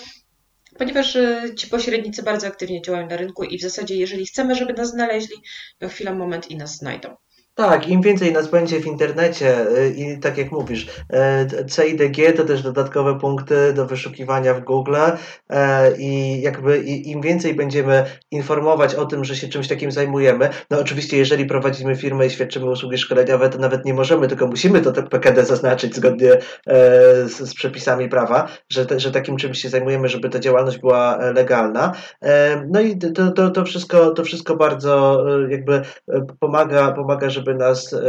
Ponieważ 0.78 1.16
e, 1.16 1.54
ci 1.56 1.66
pośrednicy 1.66 2.22
bardzo 2.22 2.46
aktywnie 2.46 2.82
działają 2.82 3.06
na 3.06 3.16
rynku 3.16 3.44
i 3.44 3.58
w 3.58 3.62
zasadzie, 3.62 3.96
jeżeli 3.96 4.26
chcemy, 4.26 4.54
żeby 4.54 4.72
nas 4.72 4.90
znaleźli, 4.90 5.36
to 5.78 5.88
chwila, 5.88 6.14
moment 6.14 6.50
i 6.50 6.56
nas 6.56 6.76
znajdą. 6.76 7.16
Tak, 7.58 7.88
im 7.88 8.02
więcej 8.02 8.32
nas 8.32 8.50
będzie 8.50 8.80
w 8.80 8.86
internecie 8.86 9.78
y, 9.78 9.94
i 9.96 10.18
tak 10.18 10.38
jak 10.38 10.52
mówisz, 10.52 10.86
y, 10.86 11.66
CIDG 11.66 12.36
to 12.36 12.44
też 12.44 12.62
dodatkowe 12.62 13.18
punkty 13.18 13.72
do 13.72 13.86
wyszukiwania 13.86 14.54
w 14.54 14.64
Google 14.64 14.94
y, 14.96 15.56
i 15.98 16.42
jakby 16.42 16.78
im 16.82 17.20
więcej 17.20 17.54
będziemy 17.54 18.04
informować 18.30 18.94
o 18.94 19.06
tym, 19.06 19.24
że 19.24 19.36
się 19.36 19.48
czymś 19.48 19.68
takim 19.68 19.92
zajmujemy, 19.92 20.48
no 20.70 20.80
oczywiście 20.80 21.16
jeżeli 21.16 21.46
prowadzimy 21.46 21.96
firmę 21.96 22.26
i 22.26 22.30
świadczymy 22.30 22.70
usługi 22.70 22.98
szkoleniowe, 22.98 23.48
to 23.48 23.58
nawet 23.58 23.84
nie 23.84 23.94
możemy, 23.94 24.28
tylko 24.28 24.46
musimy 24.46 24.80
to 24.80 25.02
PKD 25.02 25.44
zaznaczyć 25.44 25.96
zgodnie 25.96 26.38
z, 27.26 27.54
przepisami 27.54 28.08
prawa, 28.08 28.48
że, 28.72 28.86
że 28.96 29.10
takim 29.10 29.36
czymś 29.36 29.58
się 29.58 29.68
zajmujemy, 29.68 30.08
żeby 30.08 30.28
ta 30.28 30.38
działalność 30.38 30.78
była 30.78 31.18
e, 31.18 31.32
legalna. 31.32 31.92
E, 32.22 32.62
no 32.70 32.80
i 32.80 32.98
to, 32.98 33.32
to, 33.32 33.50
to, 33.50 33.64
wszystko, 33.64 34.10
to 34.10 34.24
wszystko 34.24 34.56
bardzo 34.56 35.24
jakby 35.48 35.82
pomaga, 36.40 36.92
pomaga, 36.92 37.30
żeby 37.30 37.47
żeby 37.48 37.58
nas 37.58 37.92
e, 37.92 38.00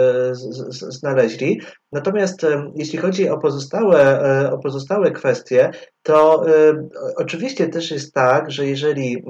znaleźli. 0.71 1.61
Natomiast 1.91 2.43
e, 2.43 2.71
jeśli 2.75 2.99
chodzi 2.99 3.29
o 3.29 3.37
pozostałe, 3.37 4.21
e, 4.23 4.51
o 4.51 4.57
pozostałe 4.57 5.11
kwestie, 5.11 5.71
to 6.03 6.45
oczywiście 7.15 7.67
też 7.67 7.91
jest 7.91 8.13
tak, 8.13 8.51
że 8.51 8.65
jeżeli 8.65 9.23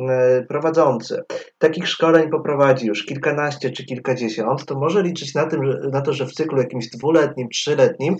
prowadzący 0.47 1.23
takich 1.57 1.87
szkoleń 1.87 2.29
poprowadzi 2.29 2.87
już 2.87 3.05
kilkanaście 3.05 3.71
czy 3.71 3.85
kilkadziesiąt, 3.85 4.65
to 4.65 4.79
może 4.79 5.03
liczyć 5.03 5.35
na, 5.35 5.45
tym, 5.45 5.61
na 5.91 6.01
to, 6.01 6.13
że 6.13 6.25
w 6.25 6.33
cyklu 6.33 6.57
jakimś 6.57 6.89
dwuletnim, 6.89 7.49
trzyletnim 7.49 8.15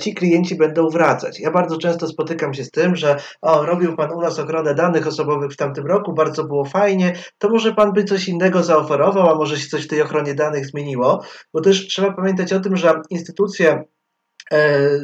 ci 0.00 0.14
klienci 0.14 0.54
będą 0.56 0.88
wracać. 0.88 1.40
Ja 1.40 1.50
bardzo 1.50 1.78
często 1.78 2.06
spotykam 2.06 2.54
się 2.54 2.64
z 2.64 2.70
tym, 2.70 2.96
że 2.96 3.16
o, 3.42 3.66
robił 3.66 3.96
Pan 3.96 4.12
u 4.12 4.20
nas 4.20 4.38
ochronę 4.38 4.74
danych 4.74 5.06
osobowych 5.06 5.52
w 5.52 5.56
tamtym 5.56 5.86
roku, 5.86 6.12
bardzo 6.12 6.44
było 6.44 6.64
fajnie, 6.64 7.12
to 7.38 7.48
może 7.48 7.74
Pan 7.74 7.92
by 7.92 8.04
coś 8.04 8.28
innego 8.28 8.62
zaoferował, 8.62 9.30
a 9.30 9.34
może 9.34 9.56
się 9.56 9.68
coś 9.68 9.84
w 9.84 9.88
tej 9.88 10.02
ochronie 10.02 10.34
danych 10.34 10.66
zmieniło 10.66 11.22
bo 11.52 11.60
też 11.60 11.86
trzeba 11.86 12.12
pamiętać 12.12 12.52
o 12.52 12.60
tym, 12.60 12.76
że 12.76 12.94
instytucje 13.10 13.70
e, 13.70 13.75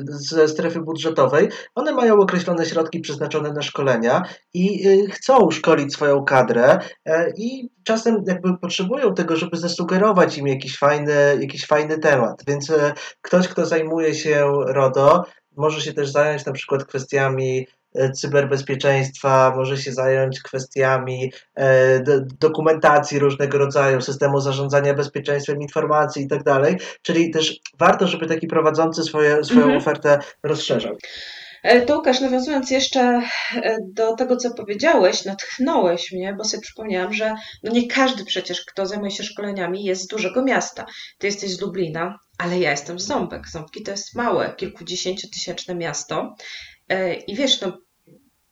ze 0.05 0.49
strefy 0.49 0.81
budżetowej, 0.81 1.49
one 1.75 1.93
mają 1.93 2.21
określone 2.21 2.67
środki 2.67 3.01
przeznaczone 3.01 3.53
na 3.53 3.63
szkolenia 3.63 4.23
i 4.55 4.89
e, 4.89 5.11
chcą 5.11 5.51
szkolić 5.51 5.93
swoją 5.93 6.25
kadrę 6.25 6.79
e, 7.05 7.33
i 7.37 7.71
czasem 7.85 8.25
jakby 8.27 8.59
potrzebują 8.59 9.15
tego, 9.15 9.37
żeby 9.37 9.57
zasugerować 9.57 10.39
im 10.39 10.47
jakiś 10.47 10.79
fajny, 10.79 11.13
jakiś 11.41 11.67
fajny 11.67 11.99
temat. 11.99 12.43
Więc 12.47 12.73
ktoś, 13.23 13.49
kto 13.49 13.67
zajmuje 13.67 14.15
się 14.15 14.47
RODO, 14.67 15.25
może 15.57 15.81
się 15.81 15.93
też 15.93 16.11
zająć 16.11 16.45
na 16.47 16.53
przykład 16.53 16.85
kwestiami 16.85 17.67
E, 17.82 17.82
cyberbezpieczeństwa, 18.15 19.53
może 19.57 19.77
się 19.77 19.93
zająć 19.93 20.43
kwestiami 20.43 21.33
e, 21.57 22.01
dokumentacji 22.41 23.19
różnego 23.19 23.59
rodzaju, 23.59 24.01
systemu 24.01 24.41
zarządzania 24.41 24.95
bezpieczeństwem 24.95 25.63
informacji 25.63 26.23
i 26.25 26.29
tak 26.29 26.43
dalej. 26.43 26.77
Czyli 27.03 27.31
też 27.31 27.61
warto, 27.79 28.07
żeby 28.07 28.27
taki 28.27 28.47
prowadzący 28.47 29.03
swoje, 29.03 29.45
swoją 29.45 29.63
mhm. 29.63 29.79
ofertę 29.79 30.19
rozszerzał. 30.43 30.97
E, 31.63 31.83
to 31.83 31.97
Łukasz, 31.97 32.21
nawiązując 32.21 32.71
jeszcze 32.71 33.23
do 33.83 34.15
tego, 34.17 34.37
co 34.37 34.55
powiedziałeś, 34.55 35.25
natchnąłeś 35.25 36.13
mnie, 36.13 36.35
bo 36.39 36.45
sobie 36.45 36.61
przypomniałam, 36.61 37.13
że 37.13 37.35
no 37.63 37.73
nie 37.73 37.89
każdy 37.89 38.25
przecież, 38.25 38.65
kto 38.65 38.87
zajmuje 38.87 39.11
się 39.11 39.25
szkoleniami, 39.25 39.85
jest 39.85 40.03
z 40.03 40.07
dużego 40.07 40.45
miasta. 40.45 40.87
Ty 41.19 41.27
jesteś 41.27 41.51
z 41.51 41.61
Lublina, 41.61 42.19
ale 42.39 42.59
ja 42.59 42.71
jestem 42.71 42.99
z 42.99 43.07
Ząbek. 43.07 43.49
Ząbki 43.49 43.83
to 43.83 43.91
jest 43.91 44.17
małe, 44.17 44.55
kilkudziesięciotysięczne 44.57 45.75
miasto. 45.75 46.35
E, 46.93 47.15
I 47.15 47.37
wiesz, 47.37 47.61
no, 47.61 47.79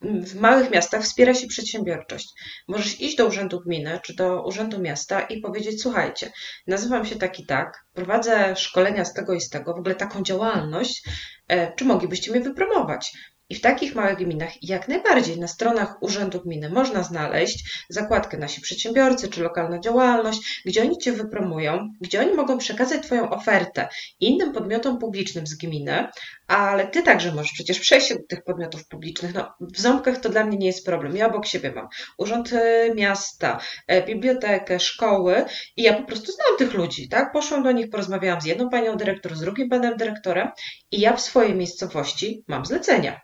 w 0.02 0.34
małych 0.34 0.70
miastach 0.70 1.02
wspiera 1.02 1.34
się 1.34 1.46
przedsiębiorczość. 1.46 2.28
Możesz 2.68 3.00
iść 3.00 3.16
do 3.16 3.26
urzędu 3.26 3.60
gminy 3.60 4.00
czy 4.02 4.14
do 4.14 4.44
urzędu 4.44 4.78
miasta 4.78 5.20
i 5.20 5.40
powiedzieć: 5.40 5.82
Słuchajcie, 5.82 6.32
nazywam 6.66 7.06
się 7.06 7.16
tak 7.16 7.40
i 7.40 7.46
tak, 7.46 7.84
prowadzę 7.94 8.56
szkolenia 8.56 9.04
z 9.04 9.14
tego 9.14 9.34
i 9.34 9.40
z 9.40 9.48
tego, 9.48 9.74
w 9.74 9.78
ogóle 9.78 9.94
taką 9.94 10.22
działalność, 10.22 11.02
e, 11.48 11.74
czy 11.74 11.84
moglibyście 11.84 12.30
mnie 12.30 12.40
wypromować? 12.40 13.12
I 13.50 13.54
w 13.54 13.60
takich 13.60 13.94
małych 13.94 14.18
gminach 14.18 14.62
jak 14.62 14.88
najbardziej 14.88 15.38
na 15.38 15.48
stronach 15.48 16.02
Urzędu 16.02 16.40
Gminy 16.40 16.70
można 16.70 17.02
znaleźć 17.02 17.84
zakładkę 17.88 18.38
nasi 18.38 18.60
przedsiębiorcy 18.60 19.28
czy 19.28 19.42
lokalna 19.42 19.78
działalność, 19.78 20.62
gdzie 20.66 20.82
oni 20.82 20.98
Cię 20.98 21.12
wypromują, 21.12 21.88
gdzie 22.00 22.20
oni 22.20 22.34
mogą 22.34 22.58
przekazać 22.58 23.02
Twoją 23.02 23.30
ofertę 23.30 23.88
innym 24.20 24.52
podmiotom 24.52 24.98
publicznym 24.98 25.46
z 25.46 25.54
gminy, 25.54 26.08
ale 26.46 26.86
Ty 26.86 27.02
także 27.02 27.32
możesz 27.32 27.52
przecież 27.52 27.80
przejść 27.80 28.12
do 28.12 28.18
tych 28.28 28.44
podmiotów 28.44 28.88
publicznych. 28.88 29.34
No, 29.34 29.52
w 29.60 29.80
Ząbkach 29.80 30.20
to 30.20 30.28
dla 30.28 30.44
mnie 30.44 30.58
nie 30.58 30.66
jest 30.66 30.86
problem. 30.86 31.16
Ja 31.16 31.26
obok 31.26 31.46
siebie 31.46 31.72
mam 31.72 31.88
Urząd 32.18 32.52
e, 32.52 32.94
Miasta, 32.94 33.60
e, 33.86 34.06
bibliotekę, 34.06 34.80
szkoły 34.80 35.44
i 35.76 35.82
ja 35.82 35.94
po 35.94 36.04
prostu 36.04 36.32
znam 36.32 36.56
tych 36.58 36.74
ludzi, 36.74 37.08
tak? 37.08 37.32
Poszłam 37.32 37.62
do 37.62 37.72
nich, 37.72 37.90
porozmawiałam 37.90 38.40
z 38.40 38.44
jedną 38.44 38.70
panią 38.70 38.96
dyrektor, 38.96 39.36
z 39.36 39.40
drugim 39.40 39.68
panem 39.68 39.96
dyrektorem 39.96 40.48
i 40.90 41.00
ja 41.00 41.16
w 41.16 41.20
swojej 41.20 41.54
miejscowości 41.54 42.44
mam 42.48 42.66
zlecenia 42.66 43.20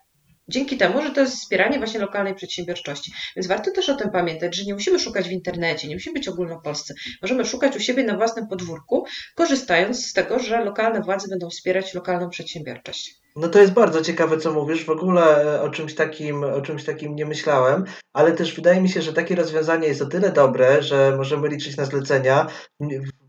Dzięki 0.48 0.76
temu, 0.76 1.02
że 1.02 1.10
to 1.10 1.20
jest 1.20 1.36
wspieranie 1.36 1.78
właśnie 1.78 2.00
lokalnej 2.00 2.34
przedsiębiorczości. 2.34 3.12
Więc 3.36 3.46
warto 3.46 3.70
też 3.70 3.88
o 3.88 3.94
tym 3.94 4.10
pamiętać, 4.10 4.56
że 4.56 4.64
nie 4.64 4.74
musimy 4.74 4.98
szukać 4.98 5.28
w 5.28 5.32
internecie, 5.32 5.88
nie 5.88 5.94
musimy 5.94 6.14
być 6.14 6.28
ogólnopolscy. 6.28 6.94
Możemy 7.22 7.44
szukać 7.44 7.76
u 7.76 7.80
siebie 7.80 8.04
na 8.04 8.16
własnym 8.16 8.48
podwórku, 8.48 9.04
korzystając 9.34 10.06
z 10.06 10.12
tego, 10.12 10.38
że 10.38 10.64
lokalne 10.64 11.00
władze 11.00 11.28
będą 11.28 11.50
wspierać 11.50 11.94
lokalną 11.94 12.30
przedsiębiorczość. 12.30 13.14
No 13.36 13.48
to 13.48 13.60
jest 13.60 13.72
bardzo 13.72 14.02
ciekawe, 14.02 14.38
co 14.38 14.52
mówisz. 14.52 14.84
W 14.84 14.90
ogóle 14.90 15.44
e, 15.44 15.62
o 15.62 15.70
czymś 15.70 15.94
takim, 15.94 16.44
o 16.44 16.60
czymś 16.60 16.84
takim 16.84 17.14
nie 17.16 17.26
myślałem, 17.26 17.84
ale 18.12 18.32
też 18.32 18.54
wydaje 18.54 18.80
mi 18.80 18.88
się, 18.88 19.02
że 19.02 19.12
takie 19.12 19.34
rozwiązanie 19.34 19.88
jest 19.88 20.02
o 20.02 20.06
tyle 20.06 20.32
dobre, 20.32 20.82
że 20.82 21.14
możemy 21.16 21.48
liczyć 21.48 21.76
na 21.76 21.84
zlecenia 21.84 22.46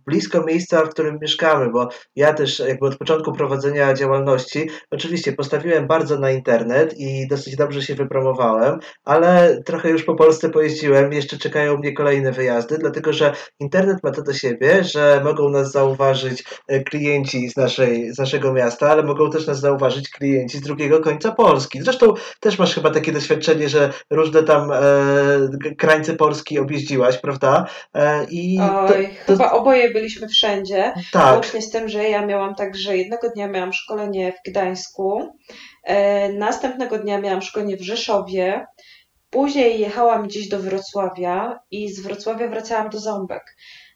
blisko 0.07 0.43
miejsca, 0.43 0.85
w 0.85 0.89
którym 0.89 1.17
mieszkamy, 1.21 1.69
bo 1.71 1.89
ja 2.15 2.33
też 2.33 2.59
jakby 2.59 2.85
od 2.85 2.97
początku 2.97 3.33
prowadzenia 3.33 3.93
działalności, 3.93 4.69
oczywiście 4.91 5.33
postawiłem 5.33 5.87
bardzo 5.87 6.19
na 6.19 6.31
internet 6.31 6.93
i 6.97 7.27
dosyć 7.27 7.55
dobrze 7.55 7.81
się 7.81 7.95
wypromowałem, 7.95 8.79
ale 9.05 9.61
trochę 9.65 9.89
już 9.89 10.03
po 10.03 10.15
Polsce 10.15 10.49
pojeździłem, 10.49 11.13
jeszcze 11.13 11.37
czekają 11.37 11.77
mnie 11.77 11.93
kolejne 11.93 12.31
wyjazdy, 12.31 12.77
dlatego 12.77 13.13
że 13.13 13.33
internet 13.59 14.03
ma 14.03 14.11
to 14.11 14.21
do 14.21 14.33
siebie, 14.33 14.83
że 14.83 15.21
mogą 15.23 15.49
nas 15.49 15.71
zauważyć 15.71 16.43
e, 16.67 16.79
klienci 16.83 17.49
z, 17.49 17.57
naszej, 17.57 18.13
z 18.13 18.17
naszego 18.17 18.53
miasta, 18.53 18.89
ale 18.89 19.03
mogą 19.03 19.31
też 19.31 19.47
nas 19.47 19.59
zauważyć 19.59 20.09
klienci 20.09 20.57
z 20.57 20.61
drugiego 20.61 20.99
końca 20.99 21.31
Polski. 21.31 21.81
Zresztą 21.81 22.13
też 22.39 22.59
masz 22.59 22.75
chyba 22.75 22.89
takie 22.89 23.11
doświadczenie, 23.11 23.69
że 23.69 23.93
różne 24.11 24.43
tam 24.43 24.71
e, 24.71 24.79
krańce 25.77 26.13
Polski 26.13 26.59
objeździłaś, 26.59 27.17
prawda? 27.17 27.65
E, 27.93 28.25
i 28.29 28.59
Oj, 28.61 28.87
to, 28.87 28.93
to... 28.93 29.31
chyba 29.33 29.51
oboje 29.51 29.96
byliśmy 29.97 30.27
wszędzie. 30.27 30.93
Tak. 31.11 31.35
Łącznie 31.35 31.61
z 31.61 31.69
tym, 31.69 31.89
że 31.89 32.09
ja 32.09 32.25
miałam 32.25 32.55
także 32.55 32.97
jednego 32.97 33.29
dnia 33.29 33.47
miałam 33.47 33.73
szkolenie 33.73 34.31
w 34.31 34.49
Gdańsku, 34.49 35.33
e, 35.83 36.29
następnego 36.33 36.99
dnia 36.99 37.21
miałam 37.21 37.41
szkolenie 37.41 37.77
w 37.77 37.81
Rzeszowie, 37.81 38.65
później 39.29 39.79
jechałam 39.79 40.27
gdzieś 40.27 40.49
do 40.49 40.59
Wrocławia 40.59 41.59
i 41.71 41.89
z 41.93 41.99
Wrocławia 41.99 42.47
wracałam 42.47 42.89
do 42.89 42.99
Ząbek. 42.99 43.43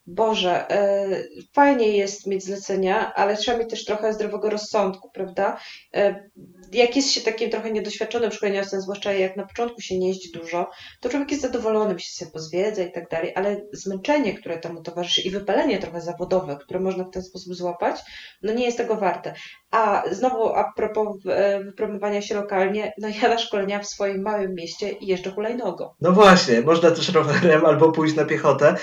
Boże, 0.06 0.70
e, 0.70 1.08
fajnie 1.54 1.88
jest 1.88 2.28
mieć 2.28 2.44
zlecenia, 2.44 3.14
ale 3.14 3.38
trzeba 3.38 3.58
mieć 3.58 3.70
też 3.70 3.86
trochę 3.86 4.14
zdrowego 4.14 4.50
rozsądku, 4.50 5.10
prawda? 5.14 5.58
E, 5.96 6.30
jak 6.74 6.96
jest 6.96 7.12
się 7.12 7.22
takim 7.22 7.50
trochę 7.50 7.72
niedoświadczonym 7.72 8.32
szkoleniowcem, 8.32 8.82
zwłaszcza 8.82 9.14
jak 9.14 9.38
na 9.38 9.46
początku 9.46 9.82
się 9.82 10.00
nie 10.00 10.08
jeździ 10.08 10.32
dużo, 10.32 10.70
to 11.00 11.10
człowiek 11.10 11.32
jest 11.32 11.44
zadowolony, 11.44 12.00
się 12.00 12.12
sobie 12.12 12.32
pozwiedza 12.32 12.84
i 12.84 12.92
tak 12.92 13.10
dalej, 13.10 13.32
ale 13.36 13.62
zmęczenie, 13.72 14.34
które 14.34 14.58
temu 14.58 14.82
towarzyszy 14.82 15.22
i 15.22 15.30
wypalenie 15.30 15.80
trochę 15.80 16.02
zawodowe, 16.02 16.58
które 16.62 16.80
można 16.80 17.04
w 17.04 17.12
ten 17.12 17.24
sposób 17.24 17.56
złapać, 17.56 17.96
no 18.44 18.54
nie 18.54 18.66
jest 18.66 18.78
tego 18.78 18.96
warte. 18.96 19.34
A 19.72 20.04
znowu 20.12 20.50
a 20.50 20.74
propos 20.76 21.18
e, 21.30 21.64
wypromowania 21.64 22.22
się 22.22 22.36
lokalnie, 22.36 22.94
no 22.98 23.08
ja 23.22 23.30
na 23.30 23.38
szkolenia 23.38 23.80
w 23.80 23.88
swoim 23.88 24.22
małym 24.22 24.56
mieście 24.56 24.96
jeżdżę 25.02 25.32
hulajnogą. 25.32 25.90
No 26.02 26.12
właśnie, 26.12 26.62
można 26.62 26.92
też 26.92 27.10
rowerem 27.10 27.66
albo 27.66 27.92
pójść 27.92 28.16
na 28.16 28.26
piechotę 28.26 28.76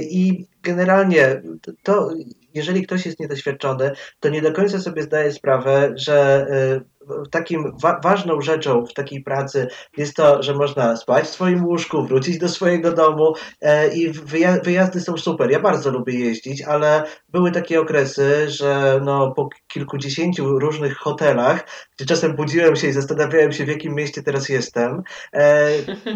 i 0.00 0.46
generalnie 0.62 1.42
to, 1.82 2.10
jeżeli 2.54 2.82
ktoś 2.82 3.06
jest 3.06 3.20
niedoświadczony, 3.20 3.92
to 4.20 4.28
nie 4.28 4.42
do 4.42 4.52
końca 4.52 4.80
sobie 4.80 5.02
zdaje 5.02 5.32
sprawę, 5.32 5.92
że 5.96 6.46
y, 6.50 6.91
takim 7.30 7.72
wa 7.82 8.00
ważną 8.04 8.40
rzeczą 8.40 8.86
w 8.86 8.94
takiej 8.94 9.22
pracy 9.22 9.66
jest 9.96 10.16
to, 10.16 10.42
że 10.42 10.54
można 10.54 10.96
spać 10.96 11.24
w 11.24 11.28
swoim 11.28 11.64
łóżku, 11.64 12.02
wrócić 12.02 12.38
do 12.38 12.48
swojego 12.48 12.92
domu 12.92 13.34
e, 13.60 13.94
i 13.94 14.10
wyja 14.10 14.58
wyjazdy 14.64 15.00
są 15.00 15.16
super. 15.16 15.50
Ja 15.50 15.60
bardzo 15.60 15.90
lubię 15.90 16.18
jeździć, 16.18 16.62
ale 16.62 17.02
były 17.28 17.50
takie 17.50 17.80
okresy, 17.80 18.50
że 18.50 19.00
no, 19.04 19.32
po 19.36 19.48
kilkudziesięciu 19.68 20.58
różnych 20.58 20.96
hotelach, 20.96 21.66
gdzie 21.96 22.06
czasem 22.06 22.36
budziłem 22.36 22.76
się 22.76 22.88
i 22.88 22.92
zastanawiałem 22.92 23.52
się, 23.52 23.64
w 23.64 23.68
jakim 23.68 23.94
mieście 23.94 24.22
teraz 24.22 24.48
jestem, 24.48 25.02
e, 25.32 25.68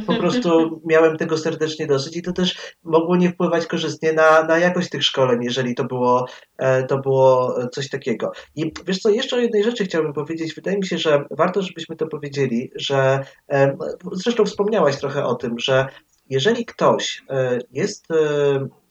po 0.07 0.15
prostu 0.15 0.51
miałem 0.91 1.17
tego 1.17 1.39
serdecznie 1.39 1.87
dosyć 1.87 2.17
i 2.17 2.23
to 2.23 2.33
też 2.33 2.75
mogło 2.85 3.17
nie 3.17 3.31
wpływać 3.31 3.67
korzystnie 3.67 4.13
na, 4.13 4.43
na 4.43 4.59
jakość 4.59 4.89
tych 4.89 5.05
szkoleń, 5.05 5.39
jeżeli 5.43 5.75
to 5.75 5.85
było, 5.85 6.27
e, 6.59 6.83
to 6.83 6.99
było 6.99 7.57
coś 7.73 7.89
takiego. 7.89 8.33
I 8.57 8.73
wiesz 8.87 8.99
co, 8.99 9.11
jeszcze 9.11 9.37
o 9.37 9.39
jednej 9.39 9.65
rzeczy 9.65 9.85
chciałbym 9.85 10.13
powiedzieć. 10.13 10.55
Wydaje 10.55 10.76
mi 10.77 10.87
się, 10.87 10.99
że 10.99 11.25
warto, 11.31 11.63
żebyśmy 11.63 11.97
to 11.97 12.07
powiedzieli, 12.07 12.71
że 12.75 13.25
e, 13.49 13.77
zresztą 14.13 14.45
wspomniałaś 14.45 14.97
trochę 14.97 15.25
o 15.25 15.35
tym, 15.35 15.59
że 15.59 15.87
jeżeli 16.31 16.65
ktoś 16.65 17.25
e, 17.31 17.59
jest 17.73 18.07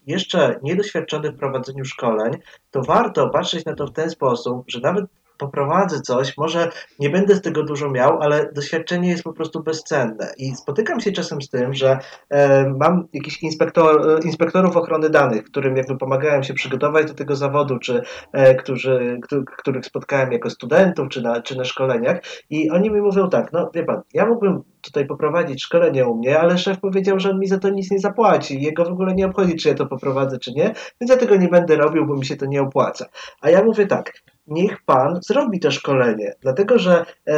jeszcze 0.07 0.59
niedoświadczony 0.63 1.31
w 1.31 1.37
prowadzeniu 1.37 1.85
szkoleń, 1.85 2.33
to 2.71 2.81
warto 2.81 3.29
patrzeć 3.29 3.65
na 3.65 3.75
to 3.75 3.87
w 3.87 3.93
ten 3.93 4.09
sposób, 4.09 4.63
że 4.67 4.79
nawet 4.79 5.05
poprowadzę 5.37 6.01
coś, 6.01 6.37
może 6.37 6.69
nie 6.99 7.09
będę 7.09 7.35
z 7.35 7.41
tego 7.41 7.63
dużo 7.63 7.89
miał, 7.89 8.21
ale 8.21 8.51
doświadczenie 8.53 9.09
jest 9.09 9.23
po 9.23 9.33
prostu 9.33 9.63
bezcenne. 9.63 10.33
I 10.37 10.55
spotykam 10.55 10.99
się 10.99 11.11
czasem 11.11 11.41
z 11.41 11.49
tym, 11.49 11.73
że 11.73 11.99
e, 12.29 12.69
mam 12.69 13.07
jakichś 13.13 13.43
inspektor, 13.43 14.09
e, 14.09 14.25
inspektorów 14.25 14.77
ochrony 14.77 15.09
danych, 15.09 15.43
którym 15.43 15.77
jakby 15.77 15.97
pomagałem 15.97 16.43
się 16.43 16.53
przygotować 16.53 17.07
do 17.07 17.13
tego 17.13 17.35
zawodu, 17.35 17.79
czy 17.79 18.01
e, 18.31 18.55
którzy, 18.55 19.19
których 19.57 19.85
spotkałem 19.85 20.31
jako 20.31 20.49
studentów, 20.49 21.09
czy 21.09 21.21
na, 21.21 21.41
czy 21.41 21.57
na 21.57 21.63
szkoleniach 21.63 22.21
i 22.49 22.69
oni 22.71 22.91
mi 22.91 23.01
mówią 23.01 23.29
tak, 23.29 23.53
no 23.53 23.69
wie 23.73 23.83
pan, 23.83 24.01
ja 24.13 24.25
mógłbym 24.25 24.63
tutaj 24.81 25.05
poprowadzić 25.05 25.63
szkolenie 25.63 26.07
u 26.07 26.15
mnie, 26.15 26.39
ale 26.39 26.57
szef 26.57 26.79
powiedział, 26.79 27.19
że 27.19 27.29
on 27.29 27.39
mi 27.39 27.47
za 27.47 27.59
to 27.59 27.69
nic 27.69 27.91
nie 27.91 27.99
zapłaci. 27.99 28.61
Jego 28.61 28.85
w 28.85 28.91
ogóle 28.91 29.15
nie 29.15 29.25
obchodzi, 29.25 29.55
czy 29.55 29.69
ja 29.69 29.75
to 29.75 29.85
poprowadzę, 29.85 30.39
czy 30.39 30.51
nie, 30.51 30.73
więc 31.01 31.11
ja 31.11 31.17
tego 31.17 31.35
nie 31.35 31.47
będę 31.47 31.75
robił, 31.75 32.05
bo 32.05 32.15
mi 32.15 32.25
się 32.25 32.35
to 32.35 32.45
nie 32.45 32.61
opłaca. 32.61 33.05
A 33.41 33.49
ja 33.49 33.63
mówię 33.63 33.87
tak, 33.87 34.13
niech 34.47 34.83
pan 34.85 35.19
zrobi 35.27 35.59
to 35.59 35.71
szkolenie, 35.71 36.33
dlatego 36.41 36.79
że 36.79 37.05
e, 37.27 37.35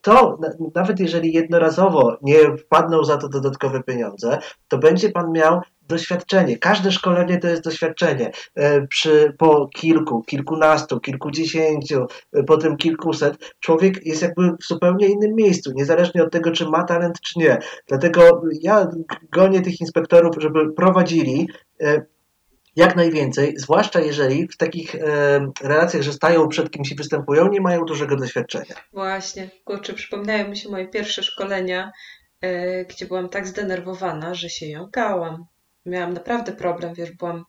to, 0.00 0.38
nawet 0.74 1.00
jeżeli 1.00 1.32
jednorazowo 1.32 2.16
nie 2.22 2.56
wpadną 2.56 3.04
za 3.04 3.16
to 3.16 3.28
dodatkowe 3.28 3.82
pieniądze, 3.82 4.38
to 4.68 4.78
będzie 4.78 5.08
pan 5.10 5.32
miał 5.32 5.60
doświadczenie. 5.82 6.58
Każde 6.58 6.92
szkolenie 6.92 7.38
to 7.38 7.48
jest 7.48 7.64
doświadczenie. 7.64 8.30
E, 8.54 8.86
przy, 8.86 9.34
po 9.38 9.68
kilku, 9.68 10.22
kilkunastu, 10.22 11.00
kilkudziesięciu, 11.00 12.06
e, 12.32 12.42
potem 12.42 12.76
kilkuset, 12.76 13.54
człowiek 13.60 14.06
jest 14.06 14.22
jakby 14.22 14.50
w 14.50 14.66
zupełnie 14.66 15.06
innym 15.06 15.34
miejscu, 15.34 15.72
niezależnie 15.74 16.22
od 16.22 16.32
tego, 16.32 16.50
czy 16.50 16.68
ma 16.68 16.84
talent, 16.84 17.20
czy 17.20 17.38
nie. 17.38 17.58
Dlatego 17.88 18.42
ja 18.62 18.86
gonię 19.32 19.60
tych 19.60 19.80
inspektorów, 19.80 20.36
żeby 20.38 20.72
prowadzili 20.72 21.48
jak 22.78 22.96
najwięcej, 22.96 23.54
zwłaszcza 23.56 24.00
jeżeli 24.00 24.48
w 24.48 24.56
takich 24.56 24.94
e, 24.94 25.00
relacjach, 25.62 26.02
że 26.02 26.12
stają 26.12 26.48
przed 26.48 26.70
kimś 26.70 26.92
i 26.92 26.94
występują, 26.94 27.48
nie 27.48 27.60
mają 27.60 27.84
dużego 27.84 28.16
doświadczenia. 28.16 28.74
Właśnie, 28.92 29.50
kurczę, 29.64 29.94
przypomniają 29.94 30.48
mi 30.48 30.56
się 30.56 30.68
moje 30.68 30.88
pierwsze 30.88 31.22
szkolenia, 31.22 31.92
e, 32.40 32.84
gdzie 32.84 33.06
byłam 33.06 33.28
tak 33.28 33.46
zdenerwowana, 33.46 34.34
że 34.34 34.50
się 34.50 34.66
jąkałam. 34.66 35.46
Miałam 35.86 36.12
naprawdę 36.12 36.52
problem, 36.52 36.94
wiesz, 36.94 37.12
byłam 37.12 37.44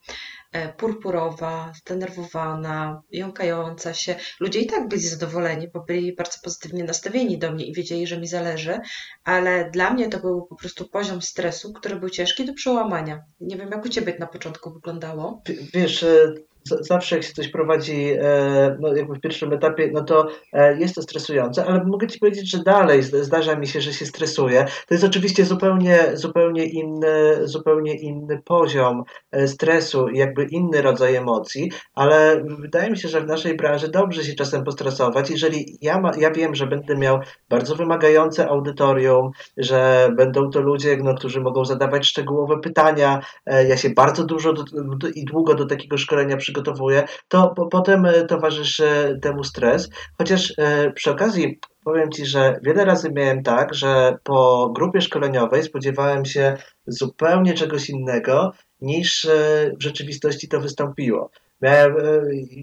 purpurowa, 0.78 1.72
zdenerwowana, 1.76 3.02
jąkająca 3.12 3.94
się. 3.94 4.16
Ludzie 4.40 4.60
i 4.60 4.68
tak 4.68 4.88
byli 4.88 5.02
zadowoleni, 5.02 5.68
bo 5.74 5.84
byli 5.84 6.16
bardzo 6.16 6.38
pozytywnie 6.44 6.84
nastawieni 6.84 7.38
do 7.38 7.52
mnie 7.52 7.66
i 7.66 7.74
wiedzieli, 7.74 8.08
że 8.08 8.20
mi 8.20 8.28
zależy, 8.28 8.80
ale 9.24 9.70
dla 9.72 9.94
mnie 9.94 10.10
to 10.10 10.20
był 10.20 10.46
po 10.46 10.56
prostu 10.56 10.90
poziom 10.90 11.22
stresu, 11.22 11.74
który 11.74 11.96
był 11.96 12.10
ciężki 12.10 12.46
do 12.46 12.54
przełamania. 12.54 13.24
Nie 13.40 13.58
wiem, 13.58 13.70
jak 13.72 13.86
u 13.86 13.90
Ciebie 13.90 14.16
na 14.20 14.28
początku 14.28 14.74
wyglądało. 14.74 15.42
Wiesz, 15.74 16.04
e, 16.04 16.34
zawsze 16.80 17.16
jak 17.16 17.26
się 17.26 17.34
coś 17.34 17.48
prowadzi 17.48 18.12
e, 18.20 18.78
no 18.80 18.96
jakby 18.96 19.16
w 19.16 19.22
pierwszym 19.22 19.54
etapie, 19.54 19.92
no 19.94 20.04
to 20.04 20.28
e, 20.54 20.80
jest 20.80 20.96
to 20.96 21.02
stresujące, 21.02 21.66
ale 21.66 21.84
mogę 21.84 22.08
Ci 22.08 22.20
powiedzieć, 22.20 22.52
że 22.52 22.64
dalej 22.64 23.04
zdarza 23.04 23.56
mi 23.56 23.68
się, 23.68 23.82
że 23.82 23.94
się 23.94 24.06
stresuję. 24.06 24.66
To 24.88 24.94
jest 24.94 25.04
oczywiście 25.04 25.46
zupełnie, 25.46 26.00
zupełnie, 26.14 26.66
inny, 26.66 27.48
zupełnie 27.48 27.96
inny 27.96 28.42
poziom 28.46 29.04
e, 29.32 29.48
stresu 29.48 30.08
i 30.08 30.18
jakby 30.18 30.44
inny 30.44 30.82
rodzaj 30.82 31.16
emocji, 31.16 31.72
ale 31.94 32.44
wydaje 32.62 32.92
mi 32.92 32.98
się, 32.98 33.10
że 33.10 33.22
w 33.22 33.28
naszej 33.28 33.58
branży 33.58 33.88
dobrze 33.88 34.24
się 34.24 34.34
czasem 34.34 34.64
postresować. 34.64 35.30
Jeżeli 35.30 35.78
ja, 35.82 36.00
ma, 36.00 36.12
ja 36.18 36.32
wiem, 36.32 36.56
że 36.56 36.68
będę 36.68 36.96
miał 36.96 37.20
bardzo 37.50 37.76
wymagające 37.76 38.48
audytorium, 38.48 39.32
że 39.58 40.10
będą 40.18 40.50
to 40.50 40.62
ludzie, 40.62 40.98
no, 41.04 41.16
którzy 41.16 41.42
mogą 41.42 41.66
zadawać 41.66 42.08
szczegółowe 42.08 42.60
pytania, 42.60 43.22
ja 43.46 43.78
się 43.78 43.90
bardzo 43.90 44.24
dużo 44.24 44.54
do, 44.54 44.64
do, 44.98 45.08
i 45.08 45.26
długo 45.26 45.56
do 45.56 45.66
takiego 45.66 45.98
szkolenia 45.98 46.38
przygotowuję, 46.38 46.59
przygotowuje, 46.60 47.04
to 47.28 47.54
po, 47.56 47.68
potem 47.68 48.06
e, 48.06 48.26
towarzyszy 48.26 49.20
temu 49.22 49.44
stres. 49.44 49.90
Chociaż 50.18 50.54
e, 50.58 50.92
przy 50.92 51.12
okazji 51.12 51.60
powiem 51.84 52.12
Ci, 52.12 52.26
że 52.26 52.60
wiele 52.64 52.86
razy 52.86 53.12
miałem 53.12 53.44
tak, 53.44 53.74
że 53.74 54.18
po 54.24 54.70
grupie 54.76 55.02
szkoleniowej 55.02 55.64
spodziewałem 55.64 56.26
się 56.26 56.58
zupełnie 56.88 57.54
czegoś 57.54 57.90
innego, 57.90 58.52
niż 58.82 59.26
e, 59.26 59.72
w 59.80 59.84
rzeczywistości 59.84 60.48
to 60.48 60.60
wystąpiło. 60.60 61.32
Miałem, 61.62 61.96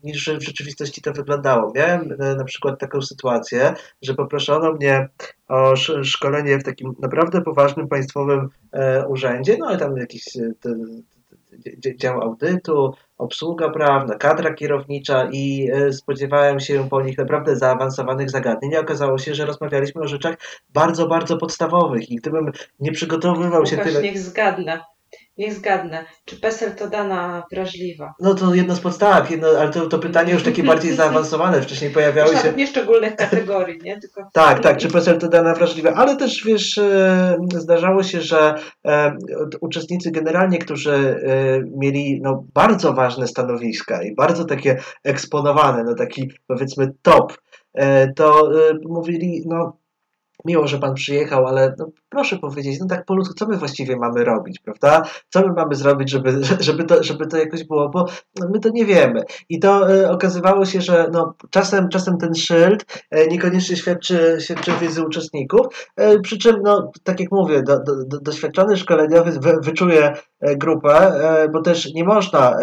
niż 0.02 0.28
w 0.28 0.42
rzeczywistości 0.42 1.02
to 1.02 1.12
wyglądało. 1.12 1.72
Miałem 1.74 2.16
na 2.18 2.44
przykład 2.44 2.80
taką 2.80 3.02
sytuację, 3.02 3.74
że 4.02 4.14
poproszono 4.14 4.72
mnie 4.72 5.08
o 5.48 5.76
szkolenie 6.02 6.58
w 6.58 6.62
takim 6.62 6.94
naprawdę 7.02 7.42
poważnym 7.42 7.88
państwowym 7.88 8.48
urzędzie, 9.08 9.56
no 9.58 9.66
ale 9.66 9.78
tam 9.78 9.96
jakiś 9.96 10.24
dział 11.96 12.22
audytu, 12.22 12.94
obsługa 13.18 13.70
prawna, 13.70 14.14
kadra 14.14 14.54
kierownicza 14.54 15.28
i 15.32 15.70
e, 15.72 15.92
spodziewałem 15.92 16.60
się 16.60 16.88
po 16.88 17.02
nich 17.02 17.18
naprawdę 17.18 17.56
zaawansowanych 17.56 18.30
zagadnień. 18.30 18.76
Okazało 18.76 19.18
się, 19.18 19.34
że 19.34 19.46
rozmawialiśmy 19.46 20.02
o 20.02 20.08
rzeczach 20.08 20.36
bardzo, 20.68 21.06
bardzo 21.06 21.36
podstawowych 21.36 22.10
i 22.10 22.16
gdybym 22.16 22.52
nie 22.80 22.92
przygotowywał 22.92 23.66
się 23.66 23.76
tyle... 23.76 24.02
niech 24.02 24.18
zgadnę. 24.18 24.80
Niech 25.38 25.54
zgadnę. 25.54 26.04
Czy 26.24 26.36
PESEL 26.36 26.74
to 26.74 26.88
dana 26.88 27.42
wrażliwa? 27.52 28.14
No 28.20 28.34
to 28.34 28.54
jedno 28.54 28.74
z 28.74 28.80
podstaw, 28.80 29.30
jedno, 29.30 29.48
ale 29.48 29.70
to, 29.70 29.86
to 29.86 29.98
pytanie 29.98 30.32
już 30.32 30.42
takie 30.42 30.62
bardziej 30.62 30.94
zaawansowane. 31.02 31.62
Wcześniej 31.62 31.90
pojawiały 31.90 32.36
się... 32.36 32.52
Nie 32.56 32.66
szczególnych 32.66 33.16
kategorii, 33.16 33.80
nie? 33.82 34.00
Tylko... 34.00 34.22
Tak, 34.32 34.60
tak, 34.60 34.76
czy 34.76 34.88
PESEL 34.88 35.18
to 35.18 35.28
dana 35.28 35.54
wrażliwa, 35.54 35.92
ale 35.92 36.16
też 36.16 36.44
wiesz, 36.44 36.78
e, 36.78 37.36
zdarzało 37.56 38.02
się, 38.02 38.20
że 38.20 38.54
e, 38.86 39.16
uczestnicy 39.60 40.10
generalnie, 40.10 40.58
którzy 40.58 40.92
e, 40.94 41.16
mieli 41.76 42.20
no, 42.22 42.44
bardzo 42.54 42.92
ważne 42.92 43.26
stanowiska 43.26 44.02
i 44.02 44.14
bardzo 44.14 44.44
takie 44.44 44.78
eksponowane, 45.04 45.84
no 45.84 45.94
taki 45.94 46.30
powiedzmy 46.46 46.92
top, 47.02 47.38
to 48.16 48.50
mówili, 48.88 49.42
no 49.46 49.78
miło, 50.46 50.66
że 50.66 50.78
pan 50.78 50.94
przyjechał, 50.94 51.46
ale 51.46 51.74
no, 51.78 51.88
proszę 52.08 52.38
powiedzieć, 52.38 52.80
no 52.80 52.86
tak 52.86 53.04
po 53.04 53.14
ludzku, 53.14 53.34
co 53.34 53.46
my 53.46 53.56
właściwie 53.56 53.96
mamy 53.96 54.24
robić, 54.24 54.58
prawda? 54.58 55.02
Co 55.28 55.40
my 55.40 55.52
mamy 55.52 55.74
zrobić, 55.74 56.10
żeby, 56.10 56.44
żeby, 56.60 56.84
to, 56.84 57.02
żeby 57.02 57.26
to 57.26 57.36
jakoś 57.36 57.64
było, 57.64 57.88
bo 57.88 58.06
my 58.52 58.60
to 58.60 58.68
nie 58.68 58.84
wiemy. 58.84 59.22
I 59.48 59.58
to 59.58 59.94
e, 59.94 60.10
okazywało 60.10 60.64
się, 60.64 60.80
że 60.80 61.08
no, 61.12 61.34
czasem, 61.50 61.88
czasem 61.88 62.18
ten 62.18 62.34
szyld 62.34 62.84
e, 63.10 63.26
niekoniecznie 63.26 63.76
świadczy, 63.76 64.36
świadczy 64.40 64.72
wiedzy 64.80 65.04
uczestników, 65.04 65.66
e, 65.96 66.20
przy 66.20 66.38
czym, 66.38 66.56
no, 66.62 66.92
tak 67.02 67.20
jak 67.20 67.32
mówię, 67.32 67.62
do, 67.62 67.78
do, 67.78 68.04
do, 68.04 68.20
doświadczony 68.20 68.76
szkoleniowiec 68.76 69.38
wyczuje 69.62 70.12
e, 70.40 70.56
grupę, 70.56 71.12
bo 71.52 71.62
też 71.62 71.94
nie 71.94 72.04
można 72.04 72.56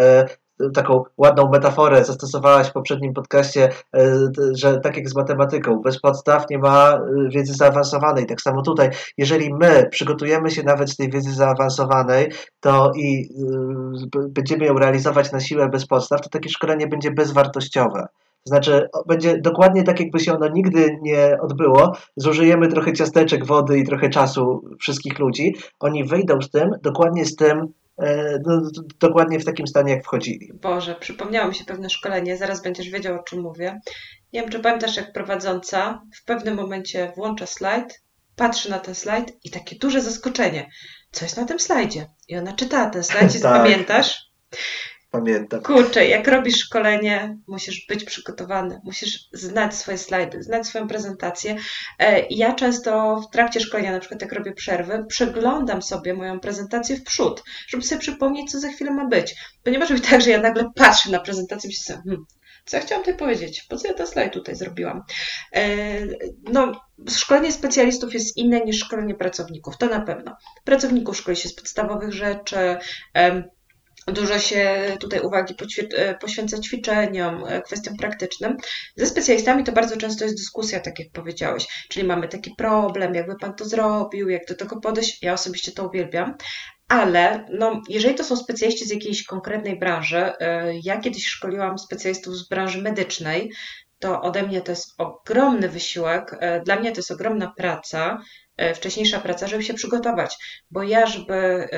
taką 0.74 1.04
ładną 1.16 1.48
metaforę 1.48 2.04
zastosowałaś 2.04 2.68
w 2.68 2.72
poprzednim 2.72 3.14
podcaście, 3.14 3.68
e, 3.96 4.28
że 4.56 4.80
tak 4.80 4.96
jak 4.96 5.08
z 5.08 5.14
matematyką, 5.14 5.82
bez 5.82 6.00
podstaw 6.00 6.50
nie 6.50 6.58
ma 6.58 6.92
e, 6.92 7.00
wiedzy 7.28 7.54
zaawansowanej. 7.54 8.26
Tak 8.26 8.40
samo 8.40 8.62
tutaj, 8.62 8.90
jeżeli 9.18 9.54
my 9.54 9.88
przygotujemy 9.90 10.50
się 10.50 10.62
nawet 10.62 10.90
z 10.90 10.96
tej 10.96 11.10
wiedzy 11.10 11.34
zaawansowanej, 11.34 12.32
to 12.60 12.92
i 12.96 13.28
e, 14.16 14.28
będziemy 14.28 14.66
ją 14.66 14.74
realizować 14.74 15.32
na 15.32 15.40
siłę 15.40 15.68
bez 15.68 15.86
podstaw, 15.86 16.20
to 16.20 16.28
takie 16.28 16.48
szkolenie 16.48 16.86
będzie 16.86 17.10
bezwartościowe. 17.10 18.06
To 18.44 18.48
znaczy, 18.48 18.88
będzie 19.06 19.38
dokładnie 19.40 19.82
tak, 19.82 20.00
jakby 20.00 20.20
się 20.20 20.34
ono 20.34 20.48
nigdy 20.48 20.98
nie 21.02 21.36
odbyło. 21.40 21.92
Zużyjemy 22.16 22.68
trochę 22.68 22.92
ciasteczek, 22.92 23.46
wody 23.46 23.78
i 23.78 23.86
trochę 23.86 24.08
czasu 24.08 24.64
wszystkich 24.80 25.18
ludzi. 25.18 25.56
Oni 25.80 26.04
wyjdą 26.04 26.40
z 26.42 26.50
tym, 26.50 26.70
dokładnie 26.82 27.24
z 27.24 27.36
tym, 27.36 27.72
E, 27.98 28.38
no, 28.46 28.70
dokładnie 29.00 29.40
w 29.40 29.44
takim 29.44 29.66
stanie, 29.66 29.92
jak 29.92 30.04
wchodzili. 30.04 30.50
Boże, 30.54 30.94
przypomniało 30.94 31.48
mi 31.48 31.54
się 31.54 31.64
pewne 31.64 31.90
szkolenie, 31.90 32.36
zaraz 32.36 32.62
będziesz 32.62 32.90
wiedział, 32.90 33.20
o 33.20 33.22
czym 33.22 33.40
mówię. 33.40 33.80
Nie 34.32 34.40
wiem, 34.40 34.50
czy 34.50 34.60
pamiętasz, 34.60 34.96
jak 34.96 35.12
prowadząca 35.12 36.02
w 36.14 36.24
pewnym 36.24 36.54
momencie 36.54 37.12
włącza 37.16 37.46
slajd, 37.46 38.02
patrzy 38.36 38.70
na 38.70 38.78
ten 38.78 38.94
slajd 38.94 39.32
i 39.44 39.50
takie 39.50 39.76
duże 39.76 40.00
zaskoczenie. 40.00 40.70
Co 41.10 41.24
jest 41.24 41.36
na 41.36 41.44
tym 41.44 41.60
slajdzie? 41.60 42.06
I 42.28 42.36
ona 42.36 42.52
czyta 42.52 42.90
ten 42.90 43.04
slajd 43.04 43.34
i 43.34 43.40
tak. 43.42 43.62
pamiętasz? 43.62 44.30
Pamiętam. 45.14 45.62
Kurczę, 45.62 46.06
jak 46.06 46.28
robisz 46.28 46.56
szkolenie, 46.56 47.38
musisz 47.46 47.86
być 47.88 48.04
przygotowany, 48.04 48.80
musisz 48.84 49.28
znać 49.32 49.74
swoje 49.74 49.98
slajdy, 49.98 50.42
znać 50.42 50.66
swoją 50.66 50.88
prezentację. 50.88 51.56
E, 51.98 52.26
ja 52.30 52.52
często 52.52 53.20
w 53.20 53.30
trakcie 53.30 53.60
szkolenia, 53.60 53.92
na 53.92 54.00
przykład 54.00 54.22
jak 54.22 54.32
robię 54.32 54.52
przerwy, 54.52 55.04
przeglądam 55.08 55.82
sobie 55.82 56.14
moją 56.14 56.40
prezentację 56.40 56.96
w 56.96 57.02
przód, 57.02 57.42
żeby 57.68 57.82
sobie 57.82 58.00
przypomnieć, 58.00 58.52
co 58.52 58.60
za 58.60 58.68
chwilę 58.68 58.90
ma 58.90 59.06
być. 59.06 59.34
Bo 59.64 59.70
nie 59.70 59.78
może 59.78 59.94
być 59.94 60.08
tak, 60.10 60.22
że 60.22 60.30
ja 60.30 60.40
nagle 60.40 60.70
patrzę 60.74 61.10
na 61.10 61.20
prezentację 61.20 61.70
i 61.70 61.72
myślę, 61.72 62.02
hmm, 62.04 62.24
co 62.66 62.76
ja 62.76 62.82
chciałam 62.82 63.04
tutaj 63.04 63.18
powiedzieć? 63.18 63.66
Po 63.68 63.76
co 63.76 63.88
ja 63.88 63.94
ten 63.94 64.06
slajd 64.06 64.32
tutaj 64.32 64.56
zrobiłam? 64.56 65.02
E, 65.52 65.66
no, 66.52 66.72
szkolenie 67.10 67.52
specjalistów 67.52 68.14
jest 68.14 68.36
inne 68.36 68.60
niż 68.60 68.78
szkolenie 68.78 69.14
pracowników, 69.14 69.76
to 69.78 69.86
na 69.86 70.00
pewno. 70.00 70.36
Pracowników 70.64 71.16
szkoli 71.16 71.36
się 71.36 71.48
z 71.48 71.54
podstawowych 71.54 72.12
rzeczy, 72.12 72.76
Dużo 74.06 74.38
się 74.38 74.96
tutaj 75.00 75.20
uwagi 75.20 75.54
e, 75.96 76.14
poświęca 76.14 76.58
ćwiczeniom, 76.58 77.44
e, 77.48 77.62
kwestiom 77.62 77.96
praktycznym. 77.96 78.56
Ze 78.96 79.06
specjalistami 79.06 79.64
to 79.64 79.72
bardzo 79.72 79.96
często 79.96 80.24
jest 80.24 80.36
dyskusja, 80.36 80.80
tak 80.80 80.98
jak 80.98 81.08
powiedziałeś, 81.12 81.86
czyli 81.88 82.06
mamy 82.06 82.28
taki 82.28 82.54
problem, 82.58 83.14
jakby 83.14 83.36
pan 83.36 83.54
to 83.54 83.64
zrobił, 83.64 84.28
jak 84.28 84.46
do 84.48 84.54
tego 84.54 84.80
podejść. 84.80 85.22
Ja 85.22 85.32
osobiście 85.32 85.72
to 85.72 85.86
uwielbiam, 85.88 86.34
ale 86.88 87.46
no, 87.50 87.82
jeżeli 87.88 88.14
to 88.14 88.24
są 88.24 88.36
specjaliści 88.36 88.84
z 88.84 88.90
jakiejś 88.90 89.24
konkretnej 89.24 89.78
branży, 89.78 90.32
e, 90.40 90.72
ja 90.82 91.00
kiedyś 91.00 91.26
szkoliłam 91.26 91.78
specjalistów 91.78 92.36
z 92.36 92.48
branży 92.48 92.82
medycznej, 92.82 93.52
to 93.98 94.20
ode 94.20 94.42
mnie 94.42 94.60
to 94.60 94.72
jest 94.72 94.94
ogromny 94.98 95.68
wysiłek, 95.68 96.38
dla 96.64 96.76
mnie 96.76 96.92
to 96.92 96.98
jest 96.98 97.10
ogromna 97.10 97.52
praca, 97.56 98.22
wcześniejsza 98.74 99.20
praca, 99.20 99.46
żeby 99.46 99.62
się 99.62 99.74
przygotować, 99.74 100.36
bo 100.70 100.82
ja, 100.82 101.06
żeby 101.06 101.68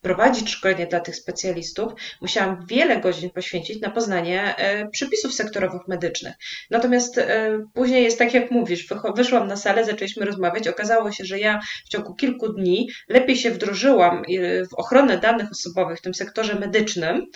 prowadzić 0.00 0.50
szkolenie 0.50 0.86
dla 0.86 1.00
tych 1.00 1.16
specjalistów, 1.16 1.92
musiałam 2.20 2.66
wiele 2.66 3.00
godzin 3.00 3.30
poświęcić 3.30 3.80
na 3.80 3.90
poznanie 3.90 4.56
e, 4.56 4.88
przepisów 4.88 5.34
sektorowych 5.34 5.88
medycznych. 5.88 6.34
Natomiast 6.70 7.18
e, 7.18 7.58
później 7.74 8.04
jest 8.04 8.18
tak, 8.18 8.34
jak 8.34 8.50
mówisz, 8.50 8.86
wyszłam 9.16 9.48
na 9.48 9.56
salę, 9.56 9.84
zaczęliśmy 9.84 10.26
rozmawiać, 10.26 10.68
okazało 10.68 11.12
się, 11.12 11.24
że 11.24 11.38
ja 11.38 11.60
w 11.86 11.88
ciągu 11.88 12.14
kilku 12.14 12.52
dni 12.52 12.88
lepiej 13.08 13.36
się 13.36 13.50
wdrożyłam 13.50 14.18
e, 14.18 14.22
w 14.64 14.74
ochronę 14.74 15.18
danych 15.18 15.50
osobowych 15.50 15.98
w 15.98 16.02
tym 16.02 16.14
sektorze 16.14 16.54
medycznym 16.54 17.26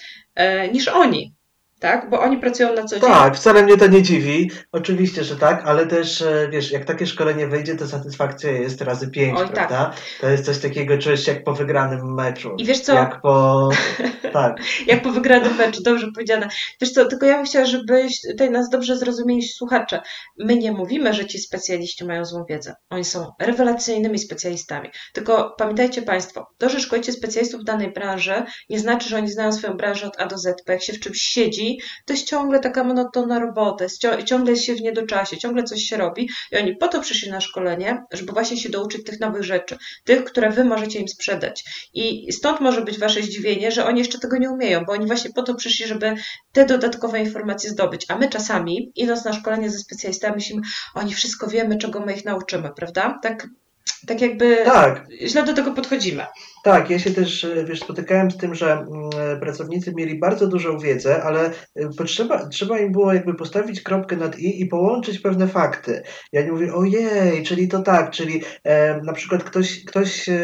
niż 0.73 0.89
oni 0.89 1.35
tak? 1.81 2.11
Bo 2.11 2.21
oni 2.21 2.39
pracują 2.39 2.75
na 2.75 2.85
co 2.85 3.01
dzień. 3.01 3.11
Tak, 3.11 3.37
wcale 3.37 3.63
mnie 3.63 3.77
to 3.77 3.87
nie 3.87 4.03
dziwi. 4.03 4.51
Oczywiście, 4.73 5.25
że 5.25 5.37
tak, 5.37 5.63
ale 5.67 5.87
też 5.87 6.23
e, 6.23 6.49
wiesz, 6.53 6.73
jak 6.73 6.85
takie 6.85 7.07
szkolenie 7.07 7.47
wyjdzie, 7.47 7.77
to 7.77 7.87
satysfakcja 7.87 8.51
jest 8.51 8.81
razy 8.81 9.11
pięć, 9.11 9.39
Oj, 9.39 9.45
tak. 9.45 9.55
prawda? 9.55 9.85
Tak. 9.85 9.97
To 10.21 10.29
jest 10.29 10.45
coś 10.45 10.59
takiego, 10.59 10.99
czujesz 10.99 11.25
się 11.25 11.33
jak 11.33 11.45
po 11.45 11.53
wygranym 11.53 12.15
meczu. 12.15 12.55
I 12.59 12.65
wiesz 12.65 12.81
co? 12.81 12.95
Jak 12.95 13.21
po... 13.21 13.69
tak. 14.33 14.57
jak 14.87 15.03
po 15.03 15.11
wygranym 15.11 15.57
meczu, 15.57 15.83
dobrze 15.83 16.07
powiedziane. 16.15 16.49
Wiesz 16.81 16.93
co, 16.93 17.05
tylko 17.05 17.27
ja 17.27 17.37
bym 17.37 17.47
chciała, 17.47 17.67
żebyś 17.67 18.21
tutaj 18.31 18.51
nas 18.51 18.69
dobrze 18.69 18.97
zrozumieli 18.97 19.43
słuchacze. 19.43 20.01
My 20.39 20.57
nie 20.57 20.73
mówimy, 20.73 21.15
że 21.15 21.27
ci 21.27 21.39
specjaliści 21.39 22.05
mają 22.05 22.25
złą 22.25 22.45
wiedzę. 22.49 22.75
Oni 22.91 23.05
są 23.05 23.27
rewelacyjnymi 23.41 24.19
specjalistami. 24.19 24.91
Tylko 25.13 25.55
pamiętajcie 25.59 26.03
Państwo, 26.03 26.47
to, 26.59 26.69
że 26.69 26.81
szkolicie 26.81 27.13
specjalistów 27.13 27.61
w 27.61 27.65
danej 27.65 27.93
branży, 27.93 28.43
nie 28.71 28.79
znaczy, 28.79 29.09
że 29.09 29.17
oni 29.17 29.29
znają 29.29 29.53
swoją 29.53 29.77
branżę 29.77 30.07
od 30.07 30.21
A 30.21 30.27
do 30.27 30.39
Z. 30.39 30.63
Bo 30.67 30.73
jak 30.73 30.83
się 30.83 30.93
w 30.93 31.01
czymś 31.01 31.19
siedzi, 31.19 31.64
to 32.07 32.13
jest 32.13 32.27
ciągle 32.27 32.61
taka 32.61 32.85
monotonna 32.85 33.39
robota, 33.39 33.85
ciągle 34.25 34.57
się 34.57 34.75
w 34.75 34.81
niedoczasie, 34.81 35.39
ciągle 35.39 35.63
coś 35.63 35.83
się 35.83 35.97
robi 35.97 36.29
i 36.53 36.57
oni 36.57 36.77
po 36.77 36.89
to 36.89 37.01
przyszli 37.01 37.31
na 37.31 37.41
szkolenie, 37.41 38.03
żeby 38.13 38.33
właśnie 38.33 38.57
się 38.57 38.69
douczyć 38.69 39.05
tych 39.05 39.21
nowych 39.21 39.43
rzeczy, 39.43 39.77
tych, 40.05 40.25
które 40.25 40.51
wy 40.51 40.65
możecie 40.65 40.99
im 40.99 41.09
sprzedać. 41.09 41.65
I 41.95 42.33
stąd 42.33 42.61
może 42.61 42.83
być 42.83 42.99
wasze 42.99 43.23
zdziwienie, 43.23 43.71
że 43.71 43.87
oni 43.87 43.99
jeszcze 43.99 44.19
tego 44.19 44.39
nie 44.39 44.51
umieją, 44.51 44.85
bo 44.85 44.93
oni 44.93 45.07
właśnie 45.07 45.31
po 45.33 45.43
to 45.43 45.55
przyszli, 45.55 45.87
żeby 45.87 46.15
te 46.53 46.67
dodatkowe 46.67 47.21
informacje 47.21 47.71
zdobyć. 47.71 48.07
A 48.09 48.19
my 48.19 48.29
czasami, 48.29 48.93
idąc 48.97 49.25
na 49.25 49.33
szkolenie 49.33 49.71
ze 49.71 49.79
specjalistami, 49.79 50.35
myślimy, 50.35 50.63
oni 50.95 51.15
wszystko 51.15 51.47
wiemy, 51.47 51.79
czego 51.79 52.01
my 52.01 52.13
ich 52.15 52.25
nauczymy, 52.25 52.71
prawda? 52.77 53.19
Tak 53.23 53.47
tak 54.07 54.21
jakby 54.21 54.57
tak. 54.65 55.07
źle 55.27 55.45
do 55.45 55.55
tego 55.55 55.73
podchodzimy. 55.73 56.27
Tak, 56.65 56.91
ja 56.91 56.99
się 56.99 57.11
też 57.11 57.47
wiesz, 57.65 57.81
spotykałem 57.81 58.31
z 58.31 58.37
tym, 58.37 58.55
że 58.55 58.73
mm, 58.73 59.41
pracownicy 59.41 59.95
mieli 59.95 60.19
bardzo 60.19 60.47
dużą 60.47 60.79
wiedzę, 60.79 61.23
ale 61.23 61.51
y, 61.51 61.89
potrzeba, 61.99 62.49
trzeba 62.49 62.79
im 62.79 62.93
było 62.93 63.13
jakby 63.13 63.35
postawić 63.35 63.83
kropkę 63.83 64.17
nad 64.17 64.39
i 64.39 64.61
i 64.61 64.67
połączyć 64.67 65.19
pewne 65.19 65.49
fakty. 65.49 66.03
Ja 66.33 66.43
nie 66.43 66.53
mówię, 66.53 66.75
ojej, 66.75 67.43
czyli 67.43 67.69
to 67.69 67.83
tak, 67.83 68.11
czyli 68.11 68.43
e, 68.65 69.01
na 69.03 69.13
przykład 69.13 69.45
ktoś, 69.45 69.85
ktoś 69.85 70.29
e, 70.29 70.35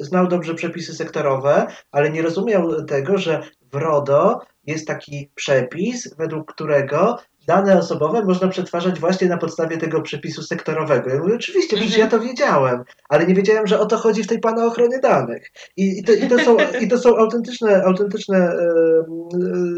znał 0.00 0.28
dobrze 0.28 0.54
przepisy 0.54 0.94
sektorowe, 0.94 1.66
ale 1.92 2.10
nie 2.10 2.22
rozumiał 2.22 2.84
tego, 2.84 3.18
że 3.18 3.42
w 3.72 3.74
RODO 3.74 4.40
jest 4.66 4.86
taki 4.86 5.30
przepis, 5.34 6.14
według 6.16 6.52
którego 6.52 7.18
dane 7.50 7.78
osobowe 7.78 8.24
można 8.24 8.48
przetwarzać 8.48 9.00
właśnie 9.00 9.28
na 9.28 9.36
podstawie 9.36 9.78
tego 9.78 10.02
przepisu 10.02 10.42
sektorowego. 10.42 11.10
Ja 11.10 11.20
mówię, 11.20 11.34
oczywiście, 11.34 11.76
przecież 11.76 11.96
ja 11.96 12.06
to 12.06 12.20
wiedziałem, 12.20 12.84
ale 13.08 13.26
nie 13.26 13.34
wiedziałem, 13.34 13.66
że 13.66 13.80
o 13.80 13.86
to 13.86 13.96
chodzi 13.96 14.22
w 14.22 14.26
tej 14.26 14.40
pana 14.40 14.66
ochronie 14.66 14.98
danych. 14.98 15.50
I, 15.76 15.98
i, 15.98 16.04
to, 16.04 16.12
i, 16.12 16.28
to, 16.28 16.38
są, 16.38 16.56
i 16.80 16.88
to 16.88 16.98
są 16.98 17.16
autentyczne, 17.16 17.84
autentyczne 17.84 18.38
e, 18.38 18.50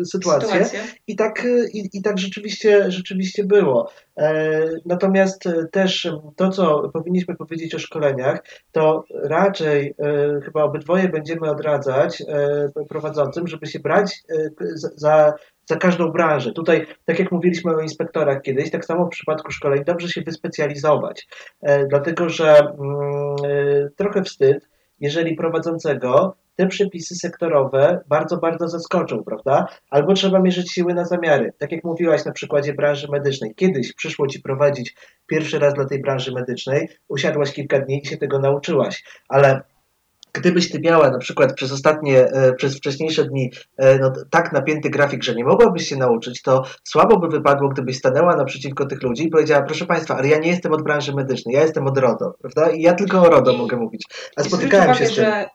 e, 0.00 0.04
sytuacje. 0.04 0.48
Sytuacja. 0.48 0.80
I 1.06 1.16
tak, 1.16 1.46
i, 1.72 1.88
i 1.92 2.02
tak 2.02 2.18
rzeczywiście, 2.18 2.90
rzeczywiście 2.90 3.44
było. 3.44 3.90
E, 4.16 4.60
natomiast 4.86 5.44
też 5.70 6.08
to, 6.36 6.48
co 6.48 6.90
powinniśmy 6.92 7.36
powiedzieć 7.36 7.74
o 7.74 7.78
szkoleniach, 7.78 8.44
to 8.72 9.04
raczej 9.24 9.94
e, 9.98 10.40
chyba 10.44 10.62
obydwoje 10.62 11.08
będziemy 11.08 11.50
odradzać 11.50 12.22
e, 12.28 12.84
prowadzącym, 12.88 13.46
żeby 13.46 13.66
się 13.66 13.80
brać 13.80 14.22
e, 14.30 14.50
za 14.96 15.34
za 15.72 15.78
każdą 15.78 16.10
branżę. 16.10 16.52
Tutaj, 16.52 16.86
tak 17.04 17.18
jak 17.18 17.32
mówiliśmy 17.32 17.76
o 17.76 17.80
inspektorach 17.80 18.42
kiedyś, 18.42 18.70
tak 18.70 18.84
samo 18.84 19.06
w 19.06 19.10
przypadku 19.10 19.52
szkoleń 19.52 19.84
dobrze 19.84 20.08
się 20.08 20.22
wyspecjalizować, 20.22 21.28
e, 21.62 21.86
dlatego 21.86 22.28
że 22.28 22.58
mm, 22.58 22.72
e, 23.44 23.90
trochę 23.96 24.22
wstyd, 24.22 24.68
jeżeli 25.00 25.36
prowadzącego 25.36 26.36
te 26.56 26.66
przepisy 26.66 27.14
sektorowe 27.14 28.00
bardzo, 28.08 28.36
bardzo 28.36 28.68
zaskoczą, 28.68 29.24
prawda? 29.24 29.66
Albo 29.90 30.14
trzeba 30.14 30.38
mierzyć 30.38 30.72
siły 30.72 30.94
na 30.94 31.04
zamiary. 31.04 31.52
Tak 31.58 31.72
jak 31.72 31.84
mówiłaś 31.84 32.24
na 32.24 32.32
przykładzie 32.32 32.74
branży 32.74 33.08
medycznej. 33.10 33.54
Kiedyś 33.54 33.92
przyszło 33.94 34.26
ci 34.26 34.40
prowadzić 34.40 34.94
pierwszy 35.26 35.58
raz 35.58 35.74
dla 35.74 35.84
tej 35.84 36.00
branży 36.00 36.32
medycznej, 36.32 36.88
usiadłaś 37.08 37.52
kilka 37.52 37.78
dni 37.78 38.00
i 38.04 38.06
się 38.06 38.16
tego 38.16 38.38
nauczyłaś, 38.38 39.04
ale 39.28 39.62
gdybyś 40.32 40.70
ty 40.70 40.80
miała 40.80 41.10
na 41.10 41.18
przykład 41.18 41.54
przez 41.54 41.72
ostatnie, 41.72 42.26
e, 42.26 42.52
przez 42.52 42.76
wcześniejsze 42.76 43.24
dni 43.24 43.50
e, 43.76 43.98
no, 43.98 44.12
tak 44.30 44.52
napięty 44.52 44.90
grafik, 44.90 45.22
że 45.22 45.34
nie 45.34 45.44
mogłabyś 45.44 45.88
się 45.88 45.96
nauczyć, 45.96 46.42
to 46.42 46.64
słabo 46.84 47.18
by 47.18 47.28
wypadło, 47.28 47.68
gdybyś 47.68 47.98
stanęła 47.98 48.36
naprzeciwko 48.36 48.86
tych 48.86 49.02
ludzi 49.02 49.24
i 49.24 49.30
powiedziała, 49.30 49.62
proszę 49.62 49.86
Państwa, 49.86 50.16
ale 50.16 50.28
ja 50.28 50.38
nie 50.38 50.48
jestem 50.48 50.72
od 50.72 50.82
branży 50.82 51.14
medycznej, 51.14 51.54
ja 51.54 51.62
jestem 51.62 51.86
od 51.86 51.98
RODO, 51.98 52.34
prawda? 52.40 52.70
I 52.70 52.82
ja 52.82 52.94
tylko 52.94 53.22
o 53.22 53.30
RODO 53.30 53.52
I, 53.52 53.58
mogę 53.58 53.76
mówić. 53.76 54.02
A 54.36 54.42
spotykałem 54.42 54.94
się 54.94 55.06
z 55.06 55.14
tym. 55.14 55.24
Że 55.24 55.46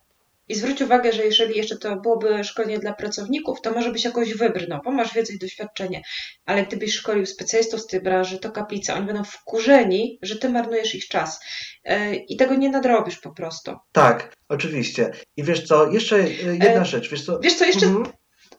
i 0.48 0.56
zwróć 0.56 0.82
uwagę, 0.82 1.14
że 1.14 1.26
jeżeli 1.26 1.58
jeszcze 1.58 1.78
to 1.78 1.96
byłoby 1.96 2.44
szkolenie 2.44 2.80
dla 2.80 2.94
pracowników, 2.94 3.62
to 3.62 3.72
może 3.72 3.92
byś 3.92 4.04
jakoś 4.04 4.34
wybrnął, 4.34 4.80
bo 4.86 4.92
masz 4.92 5.14
wiedzę 5.14 5.34
i 5.34 5.40
doświadczenie. 5.40 6.02
Ale 6.46 6.66
gdybyś 6.66 6.94
szkolił 6.94 7.26
specjalistów 7.26 7.82
z 7.82 7.88
tej 7.88 8.02
branży, 8.02 8.40
to 8.40 8.52
kaplica. 8.52 8.96
Oni 8.96 9.06
będą 9.06 9.24
wkurzeni, 9.24 10.20
że 10.22 10.36
ty 10.36 10.50
marnujesz 10.50 10.96
ich 10.96 11.08
czas. 11.08 11.40
E, 11.84 12.16
I 12.16 12.38
tego 12.38 12.56
nie 12.56 12.70
nadrobisz 12.70 13.20
po 13.20 13.32
prostu. 13.32 13.76
Tak, 13.92 14.34
oczywiście. 14.50 15.12
I 15.38 15.44
wiesz 15.44 15.68
co, 15.68 15.92
jeszcze 15.92 16.16
e, 16.16 16.30
jedna 16.44 16.82
e, 16.82 16.86
rzecz. 16.86 17.10
Wiesz 17.10 17.26
co, 17.26 17.40
wiesz 17.40 17.56
co 17.56 17.66
jeszcze... 17.66 17.86
Mhm. 17.86 18.06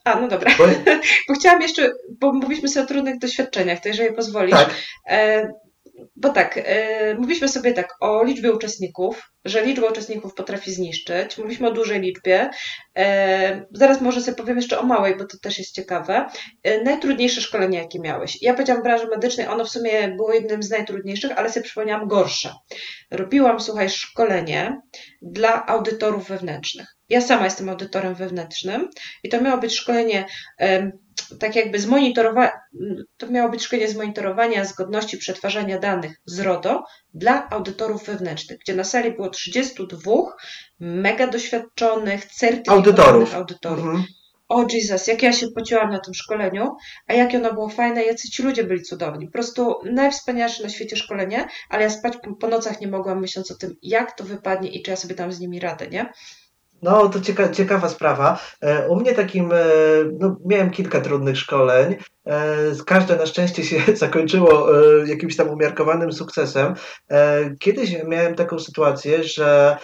A, 0.05 0.21
no 0.21 0.29
dobra. 0.29 0.55
Bo... 0.59 0.65
bo 1.29 1.35
chciałam 1.35 1.63
jeszcze, 1.63 1.91
bo 2.21 2.33
mówiliśmy 2.33 2.69
sobie 2.69 2.85
o 2.85 2.89
trudnych 2.89 3.19
doświadczeniach, 3.19 3.81
to 3.81 3.89
jeżeli 3.89 4.15
pozwolisz. 4.15 4.55
Tak. 4.55 4.75
Bo 6.17 6.29
tak, 6.29 6.57
yy, 6.57 7.15
mówiliśmy 7.15 7.49
sobie 7.49 7.73
tak 7.73 7.89
o 8.01 8.25
liczbie 8.25 8.53
uczestników, 8.53 9.33
że 9.45 9.65
liczba 9.65 9.89
uczestników 9.89 10.35
potrafi 10.35 10.73
zniszczyć. 10.73 11.39
Mówiliśmy 11.39 11.69
o 11.69 11.73
dużej 11.73 12.01
liczbie. 12.01 12.51
Yy, 12.97 13.05
zaraz 13.73 14.01
może 14.01 14.21
sobie 14.21 14.37
powiem 14.37 14.57
jeszcze 14.57 14.79
o 14.79 14.83
małej, 14.83 15.17
bo 15.17 15.25
to 15.25 15.39
też 15.43 15.59
jest 15.59 15.75
ciekawe. 15.75 16.27
Yy, 16.65 16.83
najtrudniejsze 16.83 17.41
szkolenie, 17.41 17.79
jakie 17.79 18.01
miałeś. 18.01 18.43
Ja 18.43 18.53
powiedziałam 18.53 18.83
w 18.83 18.85
branży 18.85 19.07
medycznej, 19.07 19.47
ono 19.47 19.65
w 19.65 19.71
sumie 19.71 20.09
było 20.09 20.33
jednym 20.33 20.63
z 20.63 20.71
najtrudniejszych, 20.71 21.39
ale 21.39 21.53
sobie 21.53 21.65
przypomniałam 21.65 22.09
gorsze. 22.09 22.53
Robiłam, 23.11 23.61
słuchaj, 23.61 23.91
szkolenie 23.91 24.81
dla 25.23 25.67
audytorów 25.67 26.29
wewnętrznych. 26.29 26.87
Ja 27.09 27.21
sama 27.21 27.45
jestem 27.45 27.69
audytorem 27.69 28.15
wewnętrznym 28.15 28.89
i 29.23 29.29
to 29.29 29.41
miało 29.41 29.61
być 29.61 29.75
szkolenie 29.75 30.27
tak 31.41 31.57
jakby 31.57 31.79
zmonitorować, 31.79 32.51
to 33.17 33.27
miało 33.27 33.51
być 33.51 33.63
szkolenie 33.63 33.89
zmonitorowania 33.89 34.65
zgodności 34.65 35.19
przetwarzania 35.19 35.79
danych 35.79 36.21
z 36.27 36.41
RODO 36.41 36.85
dla 37.15 37.51
audytorów 37.51 38.05
wewnętrznych, 38.05 38.59
gdzie 38.59 38.75
na 38.75 38.85
sali 38.85 39.13
było 39.13 39.31
32 39.31 40.13
mega 40.81 41.27
doświadczonych, 41.27 42.25
certyfikowanych 42.25 42.87
audytorów. 42.87 43.35
audytorów. 43.35 43.85
Mhm. 43.85 44.05
O 44.49 44.67
Jesus, 44.73 45.07
jak 45.07 45.23
ja 45.23 45.33
się 45.33 45.47
pociłam 45.55 45.91
na 45.91 45.99
tym 46.01 46.15
szkoleniu, 46.15 46.77
a 47.07 47.13
jak 47.13 47.35
ono 47.35 47.55
było 47.55 47.69
fajne, 47.69 48.05
jacy 48.05 48.31
ci 48.31 48.43
ludzie 48.43 48.65
byli 48.65 48.83
cudowni. 48.83 49.27
Po 49.27 49.33
prostu 49.33 49.75
najwspanialsze 49.85 50.63
na 50.63 50.69
świecie 50.69 50.97
szkolenie, 50.97 51.47
ale 51.69 51.83
ja 51.83 51.91
spać 51.91 52.15
po, 52.25 52.35
po 52.35 52.49
nocach 52.49 52.81
nie 52.81 52.89
mogłam 52.89 53.21
myśląc 53.21 53.51
o 53.51 53.55
tym, 53.55 53.77
jak 53.83 54.17
to 54.17 54.25
wypadnie 54.25 54.71
i 54.71 54.83
czy 54.83 54.91
ja 54.91 54.97
sobie 54.97 55.15
tam 55.15 55.33
z 55.33 55.41
nimi 55.41 55.61
radę, 55.61 55.89
nie? 55.89 56.13
No, 56.83 57.09
to 57.09 57.21
cieka 57.21 57.49
ciekawa 57.49 57.89
sprawa. 57.89 58.39
E, 58.61 58.89
u 58.89 58.97
mnie 58.97 59.15
takim, 59.15 59.53
e, 59.53 59.57
no, 60.19 60.37
miałem 60.47 60.71
kilka 60.71 61.01
trudnych 61.01 61.39
szkoleń. 61.39 61.97
E, 62.29 62.85
każde 62.87 63.17
na 63.17 63.27
szczęście 63.27 63.65
się 63.65 63.77
zakończyło 63.97 64.67
jakimś 65.07 65.37
tam 65.37 65.51
umiarkowanym 65.51 66.13
sukcesem. 66.13 66.75
Kiedyś 67.59 68.05
miałem 68.05 68.35
taką 68.35 68.59
sytuację, 68.59 69.25
że 69.25 69.77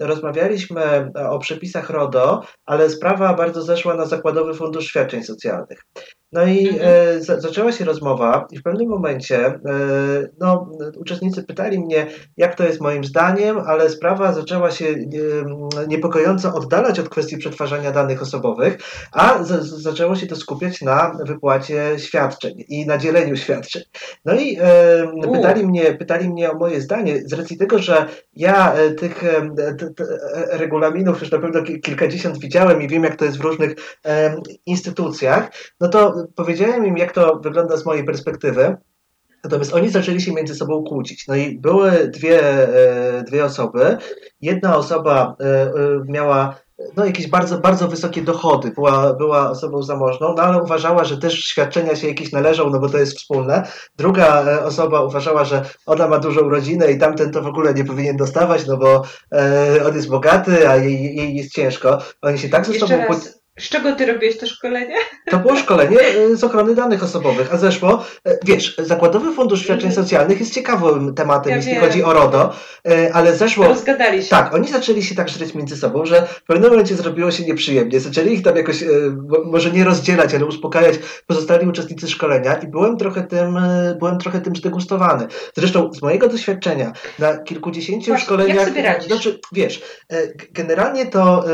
rozmawialiśmy 0.00 1.12
o 1.30 1.38
przepisach 1.38 1.90
RODO, 1.90 2.42
ale 2.66 2.90
sprawa 2.90 3.34
bardzo 3.34 3.62
zeszła 3.62 3.94
na 3.94 4.06
Zakładowy 4.06 4.54
Fundusz 4.54 4.86
Świadczeń 4.86 5.22
Socjalnych. 5.22 5.78
No 6.32 6.44
i 6.44 6.68
mhm. 6.68 6.90
e, 7.16 7.20
za, 7.20 7.40
zaczęła 7.40 7.72
się 7.72 7.84
rozmowa 7.84 8.46
i 8.50 8.58
w 8.58 8.62
pewnym 8.62 8.88
momencie 8.88 9.46
e, 9.46 9.60
no, 10.40 10.70
uczestnicy 10.96 11.42
pytali 11.42 11.80
mnie, 11.80 12.06
jak 12.36 12.54
to 12.54 12.64
jest 12.64 12.80
moim 12.80 13.04
zdaniem, 13.04 13.58
ale 13.66 13.90
sprawa 13.90 14.32
zaczęła 14.32 14.70
się 14.70 14.86
e, 14.86 15.86
niepokojąco 15.86 16.54
oddalać 16.54 17.00
od 17.00 17.08
kwestii 17.08 17.38
przetwarzania 17.38 17.92
danych 17.92 18.22
osobowych, 18.22 18.78
a 19.12 19.38
zaczęło 19.62 20.16
się 20.16 20.26
to 20.26 20.36
skupiać 20.36 20.82
na 20.82 21.18
wypłacie 21.24 21.77
świadczeń 21.98 22.64
i 22.68 22.86
na 22.86 22.98
dzieleniu 22.98 23.36
świadczeń. 23.36 23.82
No 24.24 24.34
i 24.34 24.58
e, 24.60 25.32
pytali, 25.32 25.66
mnie, 25.66 25.94
pytali 25.94 26.28
mnie 26.28 26.50
o 26.50 26.54
moje 26.54 26.80
zdanie 26.80 27.22
z 27.24 27.32
racji 27.32 27.56
tego, 27.56 27.78
że 27.78 28.06
ja 28.36 28.74
e, 28.74 28.90
tych 28.90 29.24
e, 29.24 29.48
regulaminów 30.50 31.20
już 31.20 31.30
na 31.30 31.38
pewno 31.38 31.62
kilkadziesiąt 31.62 32.38
widziałem 32.38 32.82
i 32.82 32.88
wiem, 32.88 33.04
jak 33.04 33.16
to 33.16 33.24
jest 33.24 33.38
w 33.38 33.40
różnych 33.40 33.74
instytucjach, 34.66 35.50
no 35.80 35.88
to 35.88 36.26
powiedziałem 36.34 36.86
im, 36.86 36.98
jak 36.98 37.12
to 37.12 37.40
wygląda 37.42 37.76
z 37.76 37.86
mojej 37.86 38.04
perspektywy. 38.04 38.76
Natomiast 39.44 39.74
oni 39.74 39.88
zaczęli 39.88 40.20
się 40.20 40.32
między 40.32 40.54
sobą 40.54 40.84
kłócić. 40.84 41.26
No 41.28 41.36
i 41.36 41.58
były 41.58 42.08
dwie, 42.08 42.42
e, 42.42 43.22
dwie 43.22 43.44
osoby. 43.44 43.96
Jedna 44.40 44.76
osoba 44.76 45.36
e, 45.40 45.44
e, 45.44 45.72
miała 46.06 46.60
no, 46.96 47.04
jakieś 47.04 47.26
bardzo, 47.26 47.58
bardzo 47.58 47.88
wysokie 47.88 48.22
dochody, 48.22 48.70
była, 48.70 49.14
była 49.14 49.50
osobą 49.50 49.82
zamożną, 49.82 50.34
no 50.36 50.42
ale 50.42 50.62
uważała, 50.62 51.04
że 51.04 51.18
też 51.18 51.44
świadczenia 51.44 51.96
się 51.96 52.08
jakieś 52.08 52.32
należą, 52.32 52.70
no 52.70 52.78
bo 52.78 52.88
to 52.88 52.98
jest 52.98 53.18
wspólne. 53.18 53.68
Druga 53.96 54.44
osoba 54.64 55.02
uważała, 55.02 55.44
że 55.44 55.64
ona 55.86 56.08
ma 56.08 56.18
dużą 56.18 56.48
rodzinę 56.48 56.92
i 56.92 56.98
tamten 56.98 57.32
to 57.32 57.42
w 57.42 57.46
ogóle 57.46 57.74
nie 57.74 57.84
powinien 57.84 58.16
dostawać, 58.16 58.66
no 58.66 58.76
bo 58.76 59.02
e, 59.32 59.86
on 59.86 59.96
jest 59.96 60.08
bogaty, 60.08 60.68
a 60.68 60.76
jej, 60.76 61.16
jej 61.16 61.36
jest 61.36 61.52
ciężko. 61.52 61.98
Oni 62.22 62.38
się 62.38 62.48
tak 62.48 62.66
ze 62.66 62.74
sobą... 62.74 62.96
Raz. 63.08 63.37
Z 63.58 63.68
czego 63.68 63.96
ty 63.96 64.06
robiłeś 64.06 64.38
to 64.38 64.46
szkolenie? 64.46 64.94
To 65.30 65.38
było 65.38 65.56
szkolenie 65.56 65.98
e, 66.00 66.36
z 66.36 66.44
ochrony 66.44 66.74
danych 66.74 67.02
osobowych, 67.02 67.54
a 67.54 67.56
zeszło, 67.56 68.04
e, 68.24 68.38
wiesz, 68.44 68.76
Zakładowy 68.78 69.32
Fundusz 69.32 69.62
Świadczeń 69.62 69.88
mhm. 69.88 70.04
Socjalnych 70.04 70.40
jest 70.40 70.54
ciekawym 70.54 71.14
tematem, 71.14 71.50
ja 71.50 71.56
jeśli 71.56 71.72
wiem. 71.72 71.80
chodzi 71.80 72.04
o 72.04 72.12
RODO, 72.12 72.54
e, 72.88 73.10
ale 73.14 73.36
zeszło... 73.36 73.68
Rozgadali 73.68 74.22
się. 74.22 74.30
Tak, 74.30 74.54
oni 74.54 74.68
zaczęli 74.68 75.02
się 75.02 75.14
tak 75.14 75.28
żreć 75.28 75.54
między 75.54 75.76
sobą, 75.76 76.06
że 76.06 76.26
w 76.26 76.42
pewnym 76.42 76.70
momencie 76.70 76.94
zrobiło 76.94 77.30
się 77.30 77.44
nieprzyjemnie. 77.44 78.00
Zaczęli 78.00 78.32
ich 78.32 78.42
tam 78.42 78.56
jakoś, 78.56 78.84
może 79.44 79.70
nie 79.70 79.84
rozdzielać, 79.84 80.34
ale 80.34 80.44
uspokajać 80.44 80.94
pozostali 81.26 81.68
uczestnicy 81.68 82.08
szkolenia 82.08 82.54
i 82.54 82.66
byłem 82.66 82.96
trochę 82.96 83.22
tym, 83.22 83.58
byłem 83.98 84.18
trochę 84.18 84.40
tym 84.40 84.56
zdegustowany. 84.56 85.26
Zresztą 85.56 85.92
z 85.92 86.02
mojego 86.02 86.28
doświadczenia 86.28 86.92
na 87.18 87.36
kilkudziesięciu 87.36 88.10
Właśnie, 88.10 88.24
szkoleniach... 88.24 88.56
Jak 88.56 88.68
sobie 88.68 88.82
radzisz? 88.82 89.12
Znaczy, 89.12 89.40
wiesz, 89.52 89.82
generalnie 90.52 91.06
to 91.06 91.44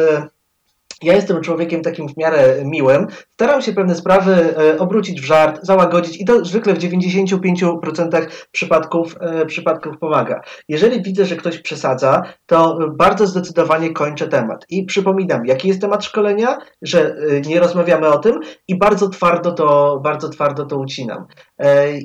ja 1.04 1.14
jestem 1.14 1.40
człowiekiem 1.40 1.82
takim 1.82 2.08
w 2.08 2.16
miarę 2.16 2.64
miłym. 2.64 3.06
Staram 3.34 3.62
się 3.62 3.72
pewne 3.72 3.94
sprawy 3.94 4.32
e, 4.32 4.78
obrócić 4.78 5.20
w 5.20 5.24
żart, 5.24 5.60
załagodzić 5.62 6.20
i 6.20 6.24
to 6.24 6.44
zwykle 6.44 6.74
w 6.74 6.78
95% 6.78 8.26
przypadków, 8.52 9.16
e, 9.20 9.46
przypadków 9.46 9.98
pomaga. 9.98 10.40
Jeżeli 10.68 11.02
widzę, 11.02 11.24
że 11.24 11.36
ktoś 11.36 11.58
przesadza, 11.58 12.22
to 12.46 12.78
bardzo 12.96 13.26
zdecydowanie 13.26 13.92
kończę 13.92 14.28
temat. 14.28 14.64
I 14.68 14.84
przypominam, 14.84 15.46
jaki 15.46 15.68
jest 15.68 15.80
temat 15.80 16.04
szkolenia, 16.04 16.58
że 16.82 17.16
e, 17.16 17.40
nie 17.40 17.60
rozmawiamy 17.60 18.08
o 18.08 18.18
tym 18.18 18.40
i 18.68 18.78
bardzo 18.78 19.08
twardo 19.08 19.52
to, 19.52 20.00
bardzo 20.04 20.28
twardo 20.28 20.66
to 20.66 20.78
ucinam. 20.78 21.26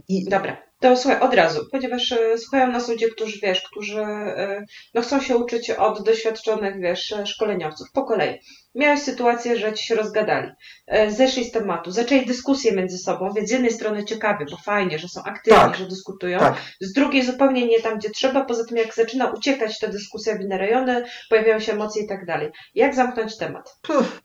I... 0.09 0.25
Dobra. 0.29 0.68
To 0.79 0.97
słuchaj, 0.97 1.19
od 1.19 1.33
razu, 1.33 1.65
ponieważ 1.71 2.11
e, 2.11 2.37
słuchają 2.37 2.71
nas 2.71 2.89
ludzie, 2.89 3.09
którzy, 3.09 3.39
wiesz, 3.39 3.61
którzy 3.61 4.01
e, 4.01 4.65
no, 4.93 5.01
chcą 5.01 5.21
się 5.21 5.37
uczyć 5.37 5.69
od 5.69 6.03
doświadczonych, 6.03 6.79
wiesz, 6.81 7.13
szkoleniowców. 7.25 7.91
Po 7.93 8.03
kolei. 8.03 8.39
Miałeś 8.75 9.01
sytuację, 9.01 9.57
że 9.57 9.73
ci 9.73 9.85
się 9.85 9.95
rozgadali, 9.95 10.51
e, 10.87 11.11
zeszli 11.11 11.45
z 11.45 11.51
tematu, 11.51 11.91
zaczęli 11.91 12.25
dyskusję 12.25 12.71
między 12.71 12.97
sobą, 12.97 13.33
więc 13.35 13.49
z 13.49 13.51
jednej 13.51 13.71
strony 13.71 14.05
ciekawie, 14.05 14.45
bo 14.51 14.57
fajnie, 14.57 14.99
że 14.99 15.07
są 15.07 15.23
aktywni, 15.23 15.59
tak, 15.59 15.75
że 15.75 15.85
dyskutują, 15.85 16.39
tak. 16.39 16.55
z 16.81 16.93
drugiej 16.93 17.23
zupełnie 17.23 17.67
nie 17.67 17.81
tam, 17.81 17.97
gdzie 17.97 18.09
trzeba, 18.09 18.45
poza 18.45 18.65
tym 18.65 18.77
jak 18.77 18.95
zaczyna 18.95 19.31
uciekać 19.31 19.79
ta 19.79 19.87
dyskusja 19.87 20.37
w 20.37 20.41
inne 20.41 20.57
rejony, 20.57 21.03
pojawiają 21.29 21.59
się 21.59 21.71
emocje 21.71 22.03
i 22.03 22.07
tak 22.07 22.25
dalej. 22.25 22.49
Jak 22.75 22.95
zamknąć 22.95 23.37
temat? 23.37 23.77
Puh, 23.81 24.21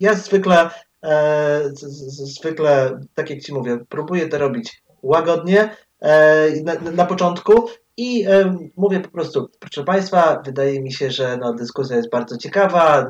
ja 0.00 0.14
zwykle, 0.14 0.70
e, 1.04 1.60
z, 1.72 1.80
z, 1.80 2.34
zwykle, 2.38 3.00
tak 3.14 3.30
jak 3.30 3.40
Ci 3.40 3.54
mówię, 3.54 3.78
próbuję 3.88 4.28
to 4.28 4.38
robić 4.38 4.82
łagodnie, 5.02 5.60
E, 5.60 5.85
na, 6.64 6.74
na 6.92 7.06
początku. 7.06 7.68
I 7.96 8.24
e, 8.26 8.56
mówię 8.76 9.00
po 9.00 9.08
prostu, 9.08 9.50
proszę 9.60 9.84
Państwa, 9.84 10.42
wydaje 10.44 10.82
mi 10.82 10.92
się, 10.92 11.10
że 11.10 11.36
no, 11.36 11.54
dyskusja 11.54 11.96
jest 11.96 12.10
bardzo 12.10 12.36
ciekawa, 12.36 13.08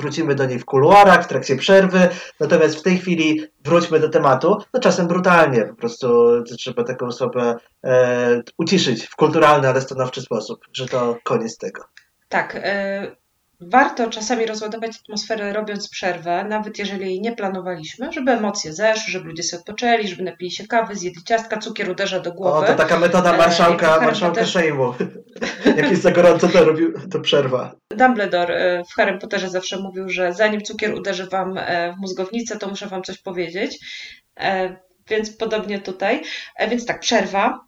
wrócimy 0.00 0.34
do 0.34 0.46
niej 0.46 0.58
w 0.58 0.64
kuluarach, 0.64 1.24
w 1.24 1.28
trakcie 1.28 1.56
przerwy, 1.56 2.08
natomiast 2.40 2.76
w 2.76 2.82
tej 2.82 2.98
chwili 2.98 3.42
wróćmy 3.64 4.00
do 4.00 4.08
tematu, 4.08 4.56
no 4.74 4.80
czasem 4.80 5.08
brutalnie, 5.08 5.64
po 5.64 5.74
prostu 5.74 6.08
trzeba 6.42 6.84
taką 6.84 7.06
osobę 7.06 7.56
e, 7.84 8.42
uciszyć 8.58 9.06
w 9.06 9.16
kulturalny, 9.16 9.68
ale 9.68 9.80
stanowczy 9.80 10.20
sposób, 10.20 10.60
że 10.72 10.86
to 10.86 11.16
koniec 11.24 11.58
tego. 11.58 11.82
Tak, 12.28 12.60
e, 12.62 13.16
Warto 13.60 14.10
czasami 14.10 14.46
rozładować 14.46 14.92
atmosferę, 15.02 15.52
robiąc 15.52 15.88
przerwę, 15.88 16.44
nawet 16.44 16.78
jeżeli 16.78 17.06
jej 17.06 17.20
nie 17.20 17.32
planowaliśmy, 17.32 18.12
żeby 18.12 18.32
emocje 18.32 18.72
zeszły, 18.72 19.12
żeby 19.12 19.28
ludzie 19.28 19.42
sobie 19.42 19.60
odpoczęli, 19.60 20.08
żeby 20.08 20.22
napili 20.22 20.50
się 20.50 20.66
kawy, 20.66 20.96
zjedli 20.96 21.24
ciastka, 21.24 21.58
cukier 21.58 21.90
uderza 21.90 22.20
do 22.20 22.32
głowy. 22.32 22.58
O, 22.58 22.62
to 22.62 22.74
taka 22.74 22.98
metoda 22.98 23.34
e, 23.34 23.38
marszałka, 23.38 24.00
marszałka 24.00 24.40
też... 24.40 24.52
Sejmu. 24.52 24.94
Jak 25.76 25.90
jest 25.90 26.02
za 26.02 26.10
gorąco, 26.10 26.48
to, 26.48 26.64
robi, 26.64 26.82
to 27.10 27.20
przerwa. 27.20 27.74
Dumbledore 27.90 28.54
e, 28.54 28.84
w 28.84 28.94
Harry 28.94 29.18
Potterze 29.18 29.50
zawsze 29.50 29.78
mówił, 29.78 30.08
że 30.08 30.32
zanim 30.32 30.60
cukier 30.60 30.94
uderzy 30.94 31.26
wam 31.26 31.54
e, 31.58 31.92
w 31.92 31.96
mózgownicę, 32.00 32.58
to 32.58 32.68
muszę 32.68 32.86
wam 32.86 33.02
coś 33.02 33.18
powiedzieć. 33.18 33.78
Więc 35.08 35.36
podobnie 35.36 35.78
tutaj. 35.78 36.22
Więc 36.68 36.86
tak, 36.86 37.00
przerwa, 37.00 37.67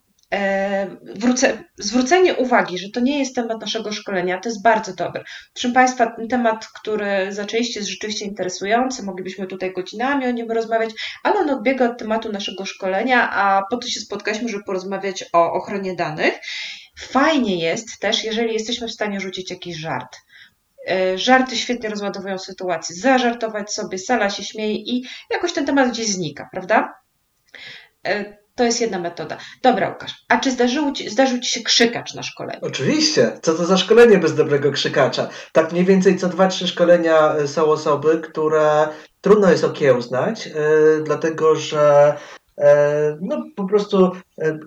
wrócę, 1.15 1.63
zwrócenie 1.77 2.35
uwagi, 2.35 2.77
że 2.77 2.89
to 2.89 2.99
nie 2.99 3.19
jest 3.19 3.35
temat 3.35 3.61
naszego 3.61 3.91
szkolenia, 3.91 4.39
to 4.39 4.49
jest 4.49 4.63
bardzo 4.63 4.93
dobre. 4.93 5.23
Proszę 5.53 5.69
Państwa, 5.73 6.15
ten 6.15 6.27
temat, 6.27 6.67
który 6.67 7.33
zaczęliście, 7.33 7.79
jest 7.79 7.89
rzeczywiście 7.89 8.25
interesujący, 8.25 9.03
moglibyśmy 9.03 9.47
tutaj 9.47 9.73
godzinami 9.73 10.25
o 10.25 10.31
nim 10.31 10.51
rozmawiać, 10.51 10.91
ale 11.23 11.39
on 11.39 11.49
odbiega 11.49 11.85
od 11.89 11.97
tematu 11.97 12.31
naszego 12.31 12.65
szkolenia, 12.65 13.31
a 13.31 13.61
po 13.69 13.77
to 13.77 13.87
się 13.87 13.99
spotkaliśmy, 13.99 14.49
żeby 14.49 14.63
porozmawiać 14.63 15.25
o 15.33 15.53
ochronie 15.53 15.95
danych. 15.95 16.33
Fajnie 16.99 17.59
jest 17.59 17.99
też, 17.99 18.23
jeżeli 18.23 18.53
jesteśmy 18.53 18.87
w 18.87 18.91
stanie 18.91 19.19
rzucić 19.19 19.51
jakiś 19.51 19.77
żart. 19.77 20.17
E, 20.89 21.17
żarty 21.17 21.57
świetnie 21.57 21.89
rozładowują 21.89 22.39
sytuację. 22.39 22.95
Zażartować 22.95 23.73
sobie, 23.73 23.97
sala 23.97 24.29
się 24.29 24.43
śmieje 24.43 24.75
i 24.75 25.05
jakoś 25.31 25.53
ten 25.53 25.65
temat 25.65 25.89
gdzieś 25.89 26.07
znika, 26.07 26.49
prawda? 26.51 26.93
To 28.61 28.65
jest 28.65 28.81
jedna 28.81 28.99
metoda. 28.99 29.37
Dobra, 29.63 29.89
Łukasz, 29.89 30.11
a 30.27 30.37
czy 30.37 30.51
zdarzył 30.51 30.91
ci, 30.91 31.09
zdarzył 31.09 31.39
Ci 31.39 31.51
się 31.51 31.61
krzykacz 31.61 32.13
na 32.13 32.23
szkoleniu? 32.23 32.59
Oczywiście. 32.61 33.31
Co 33.41 33.53
to 33.53 33.65
za 33.65 33.77
szkolenie 33.77 34.17
bez 34.17 34.35
dobrego 34.35 34.71
krzykacza? 34.71 35.29
Tak 35.51 35.71
mniej 35.71 35.85
więcej 35.85 36.17
co 36.17 36.27
dwa, 36.29 36.47
trzy 36.47 36.67
szkolenia 36.67 37.35
e, 37.35 37.47
są 37.47 37.65
osoby, 37.65 38.21
które 38.23 38.87
trudno 39.21 39.51
jest 39.51 39.63
okiełznać, 39.63 40.45
yy, 40.45 40.53
dlatego 41.03 41.55
że 41.55 42.15
no, 43.21 43.43
po 43.55 43.67
prostu 43.67 44.11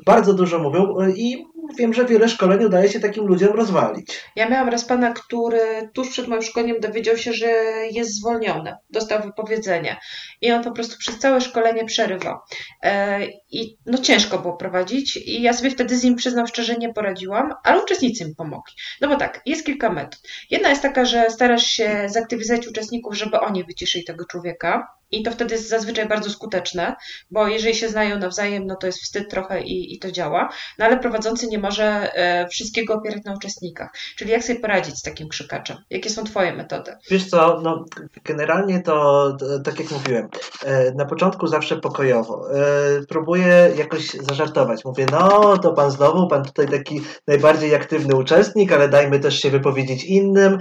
bardzo 0.07 0.35
dużo 0.35 0.59
mówią 0.59 0.95
i 1.17 1.45
wiem, 1.79 1.95
że 1.95 2.05
wiele 2.05 2.29
szkoleń 2.29 2.65
udaje 2.65 2.89
się 2.89 3.01
takim 3.01 3.27
ludziom 3.27 3.53
rozwalić. 3.53 4.21
Ja 4.37 4.49
miałam 4.49 4.69
raz 4.69 4.85
pana, 4.85 5.13
który 5.13 5.91
tuż 5.95 6.11
przed 6.11 6.29
moim 6.29 6.43
szkoleniem 6.43 6.81
dowiedział 6.81 7.17
się, 7.17 7.33
że 7.33 7.47
jest 7.91 8.17
zwolniony, 8.17 8.75
dostał 8.91 9.23
wypowiedzenie 9.23 9.97
i 10.41 10.53
on 10.53 10.65
po 10.65 10.73
prostu 10.73 10.99
przez 10.99 11.19
całe 11.19 11.41
szkolenie 11.41 11.85
przerywał. 11.85 12.39
E, 12.83 13.21
I 13.51 13.77
no 13.87 13.99
ciężko 13.99 14.39
było 14.39 14.57
prowadzić 14.57 15.17
i 15.17 15.43
ja 15.43 15.53
sobie 15.53 15.71
wtedy 15.71 15.97
z 15.97 16.05
nim 16.05 16.17
przyznam 16.17 16.47
szczerze 16.47 16.77
nie 16.77 16.93
poradziłam, 16.93 17.55
ale 17.65 17.83
uczestnicy 17.83 18.25
mi 18.25 18.35
pomogli. 18.35 18.75
No 19.01 19.09
bo 19.09 19.17
tak, 19.17 19.43
jest 19.47 19.67
kilka 19.67 19.93
metod. 19.93 20.21
Jedna 20.51 20.69
jest 20.69 20.83
taka, 20.83 21.05
że 21.05 21.31
starasz 21.31 21.67
się 21.67 22.07
zaktywizować 22.07 22.67
uczestników, 22.67 23.17
żeby 23.17 23.41
oni 23.41 23.65
wyciszyli 23.65 24.05
tego 24.05 24.25
człowieka, 24.25 24.87
i 25.15 25.23
to 25.23 25.31
wtedy 25.31 25.55
jest 25.55 25.69
zazwyczaj 25.69 26.09
bardzo 26.09 26.31
skuteczne, 26.31 26.97
bo 27.31 27.49
jeżeli 27.49 27.75
się 27.75 27.89
znają 27.89 28.19
nawzajem, 28.19 28.67
no 28.67 28.77
to 28.77 28.87
jest 28.87 29.03
wstyd 29.03 29.31
trochę 29.31 29.63
i, 29.65 29.95
i 29.95 29.99
to 29.99 30.11
działa. 30.11 30.49
No 30.79 30.85
ale 30.85 30.99
prowadzący 30.99 31.47
nie 31.47 31.59
może 31.59 31.85
e, 32.15 32.49
wszystkiego 32.49 32.95
opierać 32.95 33.25
na 33.25 33.35
uczestnikach. 33.35 33.91
Czyli 34.17 34.31
jak 34.31 34.45
sobie 34.45 34.61
poradzić 34.61 34.99
z 34.99 35.03
takim 35.03 35.29
krzykaczem? 35.29 35.77
Jakie 35.91 36.11
są 36.11 36.25
Twoje 36.25 36.53
metody? 36.53 36.93
Wiesz 37.11 37.31
co, 37.31 37.61
no 37.63 37.85
generalnie 38.25 38.83
to 38.83 39.37
tak 39.65 39.81
jak 39.81 39.91
mówiłem, 39.91 40.29
e, 40.65 40.93
na 40.93 41.05
początku 41.05 41.47
zawsze 41.47 41.77
pokojowo. 41.77 42.55
E, 42.55 42.65
próbuję 43.09 43.71
jakoś 43.77 44.11
zażartować. 44.11 44.85
Mówię, 44.85 45.07
no 45.13 45.59
to 45.59 45.73
pan 45.73 45.91
znowu, 45.91 46.29
pan 46.29 46.45
tutaj 46.45 46.69
taki 46.69 47.01
najbardziej 47.27 47.75
aktywny 47.75 48.17
uczestnik, 48.17 48.73
ale 48.73 48.89
dajmy 48.89 49.21
też 49.21 49.41
się 49.41 49.51
wypowiedzieć 49.51 50.05
innym 50.05 50.59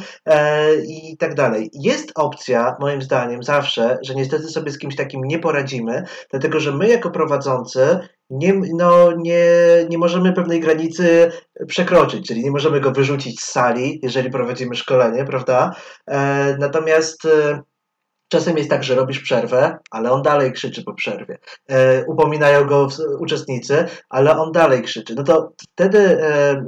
i 0.87 1.17
tak 1.17 1.35
dalej. 1.35 1.69
Jest 1.73 2.11
opcja, 2.15 2.75
moim 2.79 3.01
zdaniem, 3.01 3.43
zawsze, 3.43 3.97
że 4.01 4.15
niestety 4.15 4.47
sobie 4.47 4.71
z 4.71 4.77
kimś 4.77 4.95
takim 4.95 5.21
nie 5.23 5.39
poradzimy, 5.39 6.03
dlatego 6.31 6.59
że 6.59 6.71
my 6.71 6.87
jako 6.87 7.11
prowadzący 7.11 7.99
nie, 8.33 8.53
no, 8.73 9.11
nie, 9.17 9.45
nie 9.89 9.97
możemy 9.97 10.33
pewnej 10.33 10.59
granicy 10.59 11.31
przekroczyć, 11.67 12.27
czyli 12.27 12.43
nie 12.43 12.51
możemy 12.51 12.79
go 12.79 12.91
wyrzucić 12.91 13.41
z 13.41 13.51
sali, 13.51 13.99
jeżeli 14.03 14.29
prowadzimy 14.29 14.75
szkolenie, 14.75 15.25
prawda? 15.25 15.75
E, 16.07 16.57
natomiast 16.59 17.25
e, 17.25 17.61
czasem 18.27 18.57
jest 18.57 18.69
tak, 18.69 18.83
że 18.83 18.95
robisz 18.95 19.19
przerwę, 19.19 19.77
ale 19.91 20.11
on 20.11 20.21
dalej 20.21 20.51
krzyczy 20.51 20.83
po 20.83 20.93
przerwie. 20.93 21.37
E, 21.69 22.05
upominają 22.05 22.65
go 22.65 22.87
uczestnicy, 23.19 23.85
ale 24.09 24.37
on 24.37 24.51
dalej 24.51 24.81
krzyczy. 24.81 25.15
No 25.15 25.23
to 25.23 25.51
wtedy 25.73 25.99
e, 25.99 26.63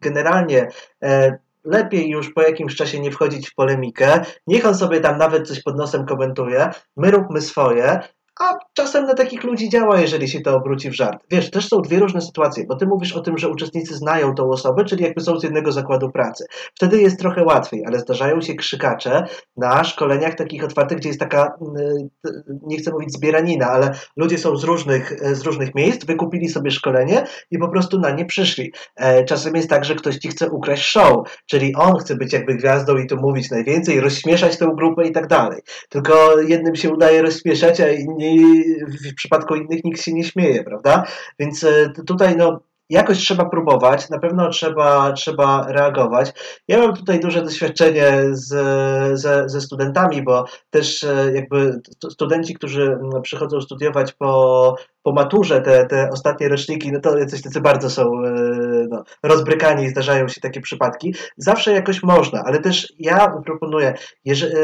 generalnie 0.00 0.68
e, 1.02 1.38
lepiej 1.64 2.08
już 2.08 2.32
po 2.32 2.42
jakimś 2.42 2.76
czasie 2.76 3.00
nie 3.00 3.10
wchodzić 3.10 3.50
w 3.50 3.54
polemikę. 3.54 4.20
Niech 4.46 4.66
on 4.66 4.74
sobie 4.74 5.00
tam 5.00 5.18
nawet 5.18 5.48
coś 5.48 5.62
pod 5.62 5.76
nosem 5.76 6.06
komentuje. 6.06 6.70
My 6.96 7.10
róbmy 7.10 7.40
swoje. 7.40 8.00
A 8.42 8.58
czasem 8.72 9.06
na 9.06 9.14
takich 9.14 9.44
ludzi 9.44 9.68
działa, 9.68 10.00
jeżeli 10.00 10.28
się 10.28 10.40
to 10.40 10.56
obróci 10.56 10.90
w 10.90 10.94
żart. 10.94 11.22
Wiesz, 11.30 11.50
też 11.50 11.68
są 11.68 11.82
dwie 11.82 11.98
różne 11.98 12.20
sytuacje, 12.20 12.64
bo 12.66 12.76
ty 12.76 12.86
mówisz 12.86 13.12
o 13.12 13.20
tym, 13.20 13.38
że 13.38 13.48
uczestnicy 13.48 13.94
znają 13.94 14.34
tą 14.34 14.50
osobę, 14.50 14.84
czyli 14.84 15.04
jakby 15.04 15.20
są 15.20 15.38
z 15.38 15.42
jednego 15.42 15.72
zakładu 15.72 16.10
pracy. 16.10 16.44
Wtedy 16.74 17.02
jest 17.02 17.18
trochę 17.18 17.44
łatwiej, 17.44 17.84
ale 17.86 17.98
zdarzają 17.98 18.40
się 18.40 18.54
krzykacze 18.54 19.26
na 19.56 19.84
szkoleniach 19.84 20.34
takich 20.34 20.64
otwartych, 20.64 20.98
gdzie 20.98 21.08
jest 21.08 21.20
taka, 21.20 21.52
mm, 21.60 22.08
nie 22.62 22.76
chcę 22.76 22.92
mówić 22.92 23.12
zbieranina, 23.12 23.66
ale 23.66 23.90
ludzie 24.16 24.38
są 24.38 24.56
z 24.56 24.64
różnych, 24.64 25.34
z 25.34 25.42
różnych 25.42 25.74
miejsc, 25.74 26.04
wykupili 26.04 26.48
sobie 26.48 26.70
szkolenie 26.70 27.24
i 27.50 27.58
po 27.58 27.68
prostu 27.68 27.98
na 27.98 28.10
nie 28.10 28.24
przyszli. 28.24 28.72
E, 28.96 29.24
czasem 29.24 29.56
jest 29.56 29.70
tak, 29.70 29.84
że 29.84 29.94
ktoś 29.94 30.16
ci 30.16 30.28
chce 30.28 30.50
ukraść 30.50 30.84
show, 30.84 31.16
czyli 31.46 31.74
on 31.74 31.96
chce 31.96 32.16
być 32.16 32.32
jakby 32.32 32.54
gwiazdą 32.54 32.96
i 32.96 33.06
tu 33.06 33.16
mówić 33.16 33.50
najwięcej, 33.50 34.00
rozśmieszać 34.00 34.58
tę 34.58 34.72
grupę 34.76 35.08
i 35.08 35.12
tak 35.12 35.26
dalej. 35.26 35.60
Tylko 35.88 36.40
jednym 36.40 36.76
się 36.76 36.90
udaje 36.90 37.22
rozśmieszać, 37.22 37.80
a 37.80 37.88
inni 37.88 38.31
w 39.10 39.14
przypadku 39.14 39.54
innych 39.54 39.84
nikt 39.84 40.02
się 40.02 40.12
nie 40.12 40.24
śmieje, 40.24 40.64
prawda? 40.64 41.04
Więc 41.38 41.64
e, 41.64 41.92
tutaj 42.06 42.36
no, 42.36 42.60
jakoś 42.92 43.18
trzeba 43.18 43.44
próbować, 43.44 44.10
na 44.10 44.18
pewno 44.18 44.48
trzeba, 44.48 45.12
trzeba 45.12 45.66
reagować. 45.68 46.32
Ja 46.68 46.78
mam 46.78 46.96
tutaj 46.96 47.20
duże 47.20 47.42
doświadczenie 47.42 48.18
z, 48.30 48.48
ze, 49.20 49.48
ze 49.48 49.60
studentami, 49.60 50.22
bo 50.22 50.44
też 50.70 51.04
e, 51.04 51.32
jakby 51.34 51.80
studenci, 52.10 52.54
którzy 52.54 52.98
przychodzą 53.22 53.60
studiować 53.60 54.12
po, 54.12 54.74
po 55.02 55.12
maturze, 55.12 55.60
te, 55.60 55.86
te 55.86 56.08
ostatnie 56.12 56.48
roczniki, 56.48 56.92
no 56.92 57.00
to 57.00 57.18
jacyś 57.18 57.42
tacy 57.42 57.60
bardzo 57.60 57.90
są 57.90 58.02
e, 58.02 58.32
no, 58.88 59.04
rozbrykani 59.22 59.84
i 59.84 59.88
zdarzają 59.88 60.28
się 60.28 60.40
takie 60.40 60.60
przypadki. 60.60 61.14
Zawsze 61.36 61.72
jakoś 61.72 62.02
można, 62.02 62.42
ale 62.46 62.60
też 62.60 62.92
ja 62.98 63.28
proponuję, 63.44 63.94
jeżeli, 64.24 64.54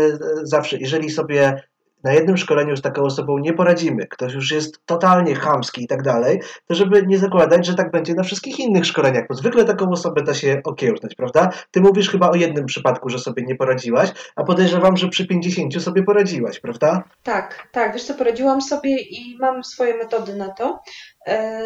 zawsze, 0.43 0.77
jeżeli 0.77 1.11
sobie 1.11 1.63
na 2.05 2.13
jednym 2.13 2.37
szkoleniu 2.37 2.77
z 2.77 2.83
taką 2.83 3.03
osobą 3.03 3.39
nie 3.39 3.53
poradzimy, 3.53 4.07
ktoś 4.07 4.35
już 4.35 4.53
jest 4.53 4.87
totalnie 4.87 5.35
chamski 5.35 5.85
i 5.85 5.87
tak 5.87 6.03
dalej, 6.03 6.41
to 6.67 6.75
żeby 6.75 7.07
nie 7.07 7.19
zakładać, 7.19 7.67
że 7.67 7.75
tak 7.75 7.91
będzie 7.91 8.15
na 8.15 8.23
wszystkich 8.23 8.59
innych 8.59 8.87
szkoleniach, 8.87 9.29
bo 9.29 9.35
zwykle 9.35 9.65
taką 9.65 9.91
osobę 9.91 10.23
da 10.23 10.35
się 10.35 10.61
okiełznać, 10.65 11.15
prawda? 11.15 11.51
Ty 11.71 11.81
mówisz 11.81 12.11
chyba 12.11 12.31
o 12.31 12.35
jednym 12.35 12.67
przypadku, 12.67 13.09
że 13.09 13.19
sobie 13.19 13.43
nie 13.43 13.55
poradziłaś, 13.55 14.13
a 14.37 14.45
podejrzewam, 14.45 14.97
że 14.97 15.09
przy 15.09 15.27
50 15.27 15.83
sobie 15.83 16.03
poradziłaś, 16.03 16.61
prawda? 16.61 17.05
Tak, 17.23 17.69
tak, 17.73 17.93
wiesz 17.93 18.05
co, 18.05 18.15
poradziłam 18.15 18.63
sobie 18.63 18.97
i 19.01 19.37
mam 19.41 19.65
swoje 19.65 19.97
metody 19.97 20.37
na 20.37 20.49
to. 20.49 20.81
E, 21.27 21.63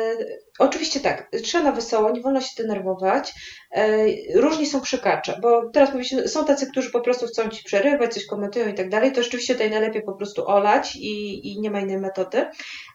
oczywiście 0.59 1.01
tak, 1.01 1.31
trzeba 1.43 1.65
na 1.65 1.73
wesoło, 1.73 2.11
nie 2.11 2.21
wolno 2.21 2.41
się 2.41 2.63
denerwować. 2.63 3.33
E, 3.73 4.07
różni 4.35 4.67
są 4.67 4.81
krzykacze, 4.81 5.39
bo 5.43 5.71
teraz 5.71 5.89
mówiliśmy, 5.89 6.29
są 6.29 6.45
tacy, 6.45 6.67
którzy 6.67 6.91
po 6.91 7.01
prostu 7.01 7.27
chcą 7.27 7.49
ci 7.49 7.65
przerywać, 7.65 8.15
coś 8.15 8.27
komentują 8.27 8.69
i 8.69 8.75
tak 8.75 8.89
dalej, 8.89 9.13
to 9.13 9.23
rzeczywiście 9.23 9.55
tutaj 9.55 9.71
najlepiej 9.71 10.03
po 10.03 10.13
prostu 10.13 10.49
olać 10.49 10.97
i, 10.97 11.49
i 11.49 11.61
nie 11.61 11.71
ma 11.71 11.81
innej 11.81 11.99
metody, 11.99 12.47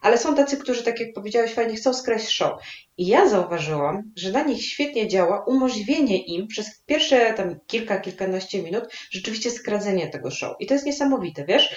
ale 0.02 0.18
są 0.18 0.36
tacy, 0.36 0.58
którzy, 0.58 0.84
tak 0.84 1.00
jak 1.00 1.10
powiedziałeś, 1.16 1.54
fajnie 1.54 1.76
chcą 1.76 1.94
skraść 1.94 2.30
show. 2.30 2.52
I 2.98 3.08
ja 3.08 3.30
zauważyłam, 3.30 4.12
że 4.16 4.32
na 4.32 4.44
nich 4.44 4.66
świetnie 4.66 5.08
działa 5.08 5.44
umożliwienie 5.48 6.26
im 6.26 6.48
przez 6.48 6.82
pierwsze 6.86 7.34
tam 7.34 7.60
kilka, 7.68 8.00
kilkanaście 8.00 8.64
minut 8.64 8.84
rzeczywiście 9.12 9.52
skradzenie 9.52 10.10
tego 10.10 10.32
show. 10.32 10.56
I 10.60 10.68
to 10.68 10.74
jest 10.74 10.86
niesamowite, 10.86 11.46
wiesz? 11.46 11.76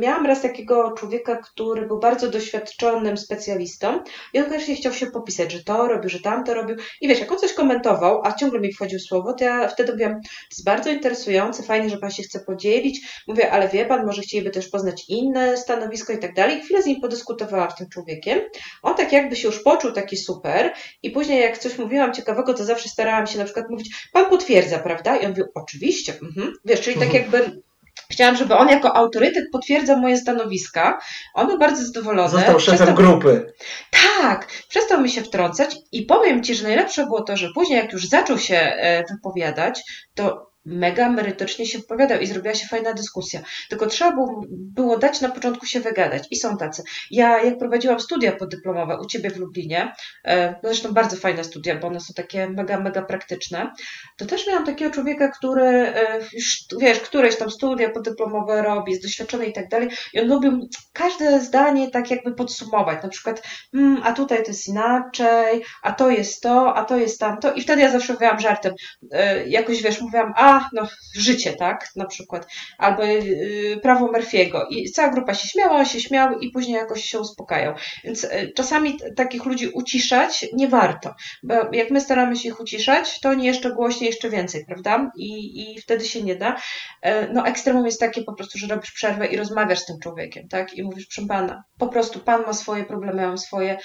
Miałam 0.00 0.26
raz 0.26 0.42
takiego 0.42 0.92
człowieka, 0.92 1.36
który 1.36 1.86
był 1.86 1.98
bardzo 1.98 2.30
doświadczonym 2.30 3.16
specjalistą 3.16 4.00
i 4.34 4.38
on 4.38 4.44
koniecznie 4.44 4.74
chciał 4.74 4.92
się 4.92 5.06
popisać, 5.06 5.52
że 5.52 5.64
to 5.64 5.88
robił, 5.88 6.10
że 6.10 6.20
tamto 6.20 6.54
robił. 6.54 6.76
I 7.00 7.08
wiesz, 7.08 7.20
jak 7.20 7.32
on 7.32 7.38
coś 7.38 7.52
komentował, 7.52 8.20
a 8.24 8.29
ciągle 8.34 8.60
mi 8.60 8.72
wchodził 8.72 8.98
słowo, 8.98 9.32
to 9.32 9.44
ja 9.44 9.68
wtedy 9.68 9.92
mówiłam, 9.92 10.12
to 10.22 10.28
jest 10.50 10.64
bardzo 10.64 10.90
interesujące, 10.90 11.62
fajnie, 11.62 11.90
że 11.90 11.98
pan 11.98 12.10
się 12.10 12.22
chce 12.22 12.40
podzielić. 12.40 13.22
Mówię, 13.28 13.50
ale 13.50 13.68
wie 13.68 13.86
pan, 13.86 14.06
może 14.06 14.22
chcieliby 14.22 14.50
też 14.50 14.68
poznać 14.68 15.04
inne 15.08 15.56
stanowisko 15.56 16.12
i 16.12 16.18
tak 16.18 16.34
dalej. 16.34 16.60
Chwilę 16.60 16.82
z 16.82 16.86
nim 16.86 17.00
podyskutowałam 17.00 17.70
z 17.70 17.74
tym 17.74 17.88
człowiekiem. 17.88 18.40
On 18.82 18.96
tak 18.96 19.12
jakby 19.12 19.36
się 19.36 19.48
już 19.48 19.62
poczuł 19.62 19.92
taki 19.92 20.16
super 20.16 20.72
i 21.02 21.10
później 21.10 21.40
jak 21.40 21.58
coś 21.58 21.78
mówiłam 21.78 22.12
ciekawego, 22.12 22.54
to 22.54 22.64
zawsze 22.64 22.88
starałam 22.88 23.26
się 23.26 23.38
na 23.38 23.44
przykład 23.44 23.70
mówić, 23.70 24.08
pan 24.12 24.30
potwierdza, 24.30 24.78
prawda? 24.78 25.16
I 25.16 25.24
on 25.24 25.30
mówił, 25.30 25.46
oczywiście, 25.54 26.12
mhm. 26.22 26.52
wiesz, 26.64 26.80
czyli 26.80 27.00
tak 27.00 27.14
jakby 27.14 27.62
Chciałam, 28.10 28.36
żeby 28.36 28.56
on 28.56 28.68
jako 28.68 28.96
autorytet 28.96 29.44
potwierdzał 29.52 29.98
moje 29.98 30.18
stanowiska. 30.18 30.98
On 31.34 31.46
był 31.46 31.58
bardzo 31.58 31.84
zadowolony. 31.86 32.30
Został 32.30 32.60
szefem 32.60 32.76
przestał... 32.76 32.96
grupy. 32.96 33.52
Tak, 33.90 34.46
przestał 34.68 35.00
mi 35.00 35.10
się 35.10 35.22
wtrącać 35.22 35.76
i 35.92 36.02
powiem 36.02 36.42
Ci, 36.42 36.54
że 36.54 36.62
najlepsze 36.62 37.06
było 37.06 37.22
to, 37.22 37.36
że 37.36 37.48
później 37.54 37.78
jak 37.78 37.92
już 37.92 38.08
zaczął 38.08 38.38
się 38.38 38.56
e, 38.56 39.04
wypowiadać, 39.10 39.82
to 40.14 40.49
mega 40.64 41.10
merytorycznie 41.10 41.66
się 41.66 41.78
wypowiadał 41.78 42.20
i 42.20 42.26
zrobiła 42.26 42.54
się 42.54 42.66
fajna 42.66 42.92
dyskusja. 42.92 43.40
Tylko 43.68 43.86
trzeba 43.86 44.12
było, 44.12 44.44
było 44.50 44.98
dać 44.98 45.20
na 45.20 45.28
początku 45.28 45.66
się 45.66 45.80
wygadać 45.80 46.28
i 46.30 46.36
są 46.36 46.56
tacy. 46.56 46.82
Ja 47.10 47.42
jak 47.42 47.58
prowadziłam 47.58 48.00
studia 48.00 48.32
podyplomowe 48.32 48.98
u 49.00 49.06
Ciebie 49.06 49.30
w 49.30 49.36
Lublinie, 49.36 49.92
e, 50.24 50.54
zresztą 50.62 50.92
bardzo 50.92 51.16
fajne 51.16 51.44
studia, 51.44 51.76
bo 51.76 51.86
one 51.86 52.00
są 52.00 52.14
takie 52.14 52.48
mega, 52.48 52.80
mega 52.80 53.02
praktyczne, 53.02 53.70
to 54.16 54.26
też 54.26 54.46
miałam 54.46 54.66
takiego 54.66 54.90
człowieka, 54.90 55.28
który 55.28 55.64
e, 55.64 56.18
już, 56.32 56.64
wiesz, 56.80 57.00
któreś 57.00 57.36
tam 57.36 57.50
studia 57.50 57.90
podyplomowe 57.90 58.62
robi, 58.62 58.92
jest 58.92 59.04
doświadczony 59.04 59.46
i 59.46 59.52
tak 59.52 59.68
dalej 59.68 59.88
i 60.12 60.20
on 60.20 60.28
lubił 60.28 60.68
każde 60.92 61.40
zdanie 61.40 61.90
tak 61.90 62.10
jakby 62.10 62.34
podsumować, 62.34 63.02
na 63.02 63.08
przykład 63.08 63.42
mm, 63.74 64.00
a 64.04 64.12
tutaj 64.12 64.42
to 64.42 64.50
jest 64.50 64.68
inaczej, 64.68 65.64
a 65.82 65.92
to 65.92 66.10
jest 66.10 66.42
to, 66.42 66.76
a 66.76 66.84
to 66.84 66.96
jest 66.96 67.20
tamto 67.20 67.52
i 67.52 67.62
wtedy 67.62 67.82
ja 67.82 67.92
zawsze 67.92 68.12
mówiłam 68.12 68.40
żartem, 68.40 68.74
e, 69.12 69.48
jakoś 69.48 69.82
wiesz, 69.82 70.00
mówiłam, 70.00 70.32
a 70.36 70.49
no, 70.72 70.88
życie, 71.14 71.52
tak, 71.52 71.86
na 71.96 72.06
przykład, 72.06 72.46
albo 72.78 73.04
yy, 73.04 73.80
prawo 73.82 74.12
Murphy'ego 74.12 74.60
i 74.70 74.90
cała 74.90 75.08
grupa 75.08 75.34
się 75.34 75.48
śmiała, 75.48 75.84
się 75.84 76.00
śmiał 76.00 76.38
i 76.38 76.50
później 76.50 76.76
jakoś 76.76 77.04
się 77.04 77.20
uspokajał. 77.20 77.74
Więc 78.04 78.22
yy, 78.22 78.52
czasami 78.56 78.98
takich 79.16 79.44
ludzi 79.44 79.68
uciszać 79.68 80.46
nie 80.52 80.68
warto, 80.68 81.14
bo 81.42 81.54
jak 81.72 81.90
my 81.90 82.00
staramy 82.00 82.36
się 82.36 82.48
ich 82.48 82.60
uciszać, 82.60 83.20
to 83.20 83.28
oni 83.28 83.44
jeszcze 83.46 83.70
głośniej, 83.70 84.06
jeszcze 84.06 84.30
więcej, 84.30 84.64
prawda? 84.66 85.10
I, 85.16 85.62
i 85.62 85.80
wtedy 85.80 86.04
się 86.04 86.22
nie 86.22 86.36
da. 86.36 86.56
Yy, 87.04 87.12
no 87.32 87.46
ekstremum 87.46 87.86
jest 87.86 88.00
takie 88.00 88.22
po 88.22 88.34
prostu, 88.34 88.58
że 88.58 88.66
robisz 88.66 88.92
przerwę 88.92 89.26
i 89.26 89.36
rozmawiasz 89.36 89.78
z 89.78 89.86
tym 89.86 89.96
człowiekiem, 90.02 90.48
tak? 90.48 90.74
I 90.74 90.82
mówisz, 90.82 91.06
proszę 91.06 91.28
pana, 91.28 91.64
po 91.78 91.88
prostu 91.88 92.18
pan 92.18 92.42
ma 92.46 92.52
swoje 92.52 92.84
problemy, 92.84 93.22
ja 93.22 93.28
mam 93.28 93.38
swoje, 93.38 93.78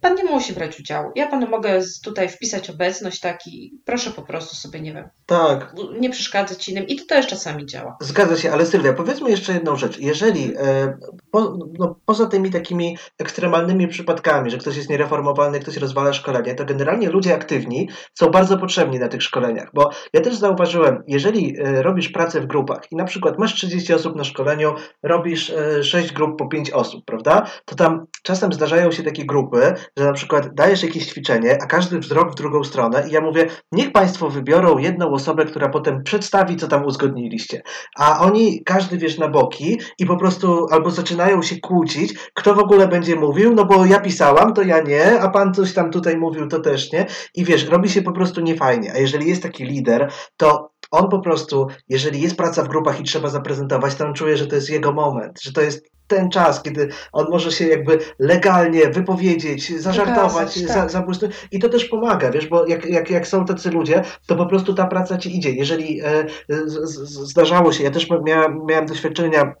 pan 0.00 0.14
nie 0.14 0.24
musi 0.24 0.52
brać 0.52 0.80
udziału. 0.80 1.12
Ja 1.16 1.26
panu 1.26 1.48
mogę 1.48 1.80
tutaj 2.04 2.28
wpisać 2.28 2.70
obecność, 2.70 3.20
tak, 3.20 3.46
i 3.46 3.78
proszę 3.84 4.10
po 4.10 4.22
prostu 4.22 4.56
sobie, 4.56 4.80
nie 4.80 4.94
wiem, 4.94 5.08
tak. 5.26 5.74
nie 6.00 6.10
przeszkadzać 6.10 6.68
innym. 6.68 6.86
I 6.86 6.96
to 6.96 7.04
też 7.06 7.26
czasami 7.26 7.66
działa. 7.66 7.96
Zgadza 8.00 8.36
się, 8.36 8.52
ale 8.52 8.66
Sylwia, 8.66 8.92
powiedzmy 8.92 9.30
jeszcze 9.30 9.52
jedną 9.52 9.76
rzecz. 9.76 9.98
Jeżeli 9.98 10.54
e, 10.56 10.96
po, 11.30 11.58
no, 11.78 12.00
poza 12.06 12.26
tymi 12.26 12.50
takimi 12.50 12.98
ekstremalnymi 13.18 13.88
przypadkami, 13.88 14.50
że 14.50 14.58
ktoś 14.58 14.76
jest 14.76 14.90
niereformowalny, 14.90 15.60
ktoś 15.60 15.76
rozwala 15.76 16.12
szkolenie, 16.12 16.54
to 16.54 16.64
generalnie 16.64 17.10
ludzie 17.10 17.34
aktywni 17.34 17.88
są 18.14 18.30
bardzo 18.30 18.58
potrzebni 18.58 18.98
na 18.98 19.08
tych 19.08 19.22
szkoleniach, 19.22 19.70
bo 19.74 19.90
ja 20.12 20.20
też 20.20 20.36
zauważyłem, 20.36 21.02
jeżeli 21.06 21.56
e, 21.60 21.82
robisz 21.82 22.08
pracę 22.08 22.40
w 22.40 22.46
grupach 22.46 22.92
i 22.92 22.96
na 22.96 23.04
przykład 23.04 23.38
masz 23.38 23.54
30 23.54 23.94
osób 23.94 24.16
na 24.16 24.24
szkoleniu, 24.24 24.74
robisz 25.02 25.50
e, 25.50 25.84
6 25.84 26.12
grup 26.12 26.38
po 26.38 26.48
5 26.48 26.70
osób, 26.70 27.04
prawda? 27.04 27.46
To 27.64 27.74
tam 27.74 28.06
czasem 28.22 28.52
zdarzają 28.52 28.92
się 28.92 29.02
takie 29.02 29.26
grupy, 29.26 29.74
że 29.96 30.04
na 30.04 30.12
przykład 30.12 30.54
dajesz 30.54 30.82
jakieś 30.82 31.06
ćwiczenie, 31.06 31.58
a 31.62 31.66
każdy 31.66 31.98
wzrok 31.98 32.32
w 32.32 32.34
drugą 32.34 32.64
stronę 32.64 33.04
i 33.08 33.12
ja 33.12 33.20
mówię, 33.20 33.46
niech 33.72 33.92
Państwo 33.92 34.30
wybiorą 34.30 34.78
jedną 34.78 35.10
osobę, 35.10 35.44
która 35.44 35.68
potem 35.68 36.02
przedstawi, 36.02 36.56
co 36.56 36.68
tam 36.68 36.84
uzgodniliście. 36.84 37.62
A 37.96 38.20
oni, 38.20 38.62
każdy 38.64 38.98
wiesz, 38.98 39.18
na 39.18 39.28
boki 39.28 39.80
i 39.98 40.06
po 40.06 40.16
prostu 40.16 40.66
albo 40.70 40.90
zaczynają 41.18 41.42
się 41.42 41.60
kłócić, 41.60 42.14
kto 42.34 42.54
w 42.54 42.58
ogóle 42.58 42.88
będzie 42.88 43.16
mówił, 43.16 43.54
no 43.54 43.64
bo 43.64 43.86
ja 43.86 44.00
pisałam, 44.00 44.54
to 44.54 44.62
ja 44.62 44.80
nie, 44.80 45.20
a 45.20 45.28
Pan 45.28 45.54
coś 45.54 45.74
tam 45.74 45.90
tutaj 45.90 46.16
mówił, 46.16 46.48
to 46.48 46.60
też 46.60 46.92
nie. 46.92 47.06
I 47.34 47.44
wiesz, 47.44 47.68
robi 47.68 47.88
się 47.88 48.02
po 48.02 48.12
prostu 48.12 48.40
niefajnie. 48.40 48.92
A 48.92 48.98
jeżeli 48.98 49.28
jest 49.28 49.42
taki 49.42 49.64
lider, 49.64 50.10
to 50.36 50.70
on 50.90 51.08
po 51.08 51.18
prostu, 51.18 51.66
jeżeli 51.88 52.20
jest 52.20 52.36
praca 52.36 52.62
w 52.62 52.68
grupach 52.68 53.00
i 53.00 53.04
trzeba 53.04 53.28
zaprezentować, 53.28 53.94
to 53.94 54.06
on 54.06 54.14
czuje, 54.14 54.36
że 54.36 54.46
to 54.46 54.54
jest 54.54 54.70
jego 54.70 54.92
moment, 54.92 55.42
że 55.42 55.52
to 55.52 55.60
jest 55.60 55.86
ten 56.06 56.30
czas, 56.30 56.62
kiedy 56.62 56.88
on 57.12 57.26
może 57.30 57.52
się 57.52 57.66
jakby 57.66 57.98
legalnie 58.18 58.90
wypowiedzieć, 58.90 59.80
zażartować, 59.80 60.60
Wykazać, 60.60 60.92
tak. 60.92 61.18
za, 61.20 61.28
i 61.50 61.58
to 61.58 61.68
też 61.68 61.84
pomaga, 61.84 62.30
wiesz, 62.30 62.46
bo 62.46 62.66
jak, 62.66 62.84
jak, 62.84 63.10
jak 63.10 63.26
są 63.26 63.44
tacy 63.44 63.70
ludzie, 63.70 64.02
to 64.26 64.36
po 64.36 64.46
prostu 64.46 64.74
ta 64.74 64.86
praca 64.86 65.18
ci 65.18 65.36
idzie. 65.36 65.50
Jeżeli 65.50 66.00
e, 66.00 66.26
z, 66.48 66.72
z, 66.90 67.30
zdarzało 67.30 67.72
się, 67.72 67.84
ja 67.84 67.90
też 67.90 68.08
miałem, 68.24 68.60
miałem 68.66 68.86
doświadczenia 68.86 69.54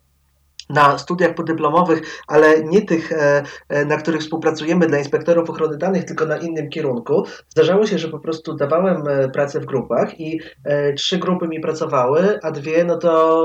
na 0.68 0.98
studiach 0.98 1.34
podyplomowych, 1.34 2.22
ale 2.26 2.64
nie 2.64 2.82
tych, 2.82 3.12
e, 3.12 3.42
e, 3.68 3.84
na 3.84 3.96
których 3.96 4.20
współpracujemy 4.20 4.86
dla 4.86 4.98
inspektorów 4.98 5.50
ochrony 5.50 5.78
danych, 5.78 6.04
tylko 6.04 6.26
na 6.26 6.36
innym 6.36 6.70
kierunku. 6.70 7.24
Zdarzało 7.48 7.86
się, 7.86 7.98
że 7.98 8.08
po 8.08 8.18
prostu 8.18 8.54
dawałem 8.54 9.08
e, 9.08 9.28
pracę 9.28 9.60
w 9.60 9.66
grupach 9.66 10.20
i 10.20 10.40
trzy 10.96 11.18
grupy 11.18 11.48
mi 11.48 11.60
pracowały, 11.60 12.38
a 12.42 12.50
dwie, 12.50 12.84
no 12.84 12.96
to 12.96 13.38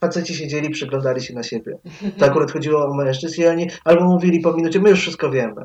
faceci 0.00 0.34
siedzieli, 0.34 0.70
przyglądali 0.70 1.20
się 1.20 1.34
na 1.34 1.42
siebie. 1.42 1.78
To 2.18 2.26
akurat 2.26 2.52
chodziło 2.52 2.86
o 2.86 2.94
mężczyzn 2.94 3.42
i 3.42 3.46
oni 3.46 3.70
albo 3.84 4.04
mówili 4.04 4.40
po 4.40 4.52
minucie, 4.52 4.80
my 4.80 4.90
już 4.90 5.00
wszystko 5.00 5.30
wiemy. 5.30 5.62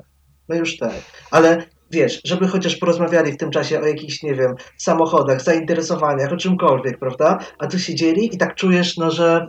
My 0.49 0.57
już 0.57 0.77
tak. 0.77 0.93
Ale 1.31 1.65
wiesz, 1.91 2.21
żeby 2.25 2.47
chociaż 2.47 2.75
porozmawiali 2.75 3.31
w 3.31 3.37
tym 3.37 3.51
czasie 3.51 3.79
o 3.79 3.87
jakichś, 3.87 4.23
nie 4.23 4.35
wiem, 4.35 4.55
samochodach, 4.77 5.41
zainteresowaniach, 5.41 6.33
o 6.33 6.37
czymkolwiek, 6.37 6.99
prawda? 6.99 7.37
A 7.59 7.67
tu 7.67 7.79
siedzieli 7.79 8.35
i 8.35 8.37
tak 8.37 8.55
czujesz, 8.55 8.97
no, 8.97 9.11
że 9.11 9.47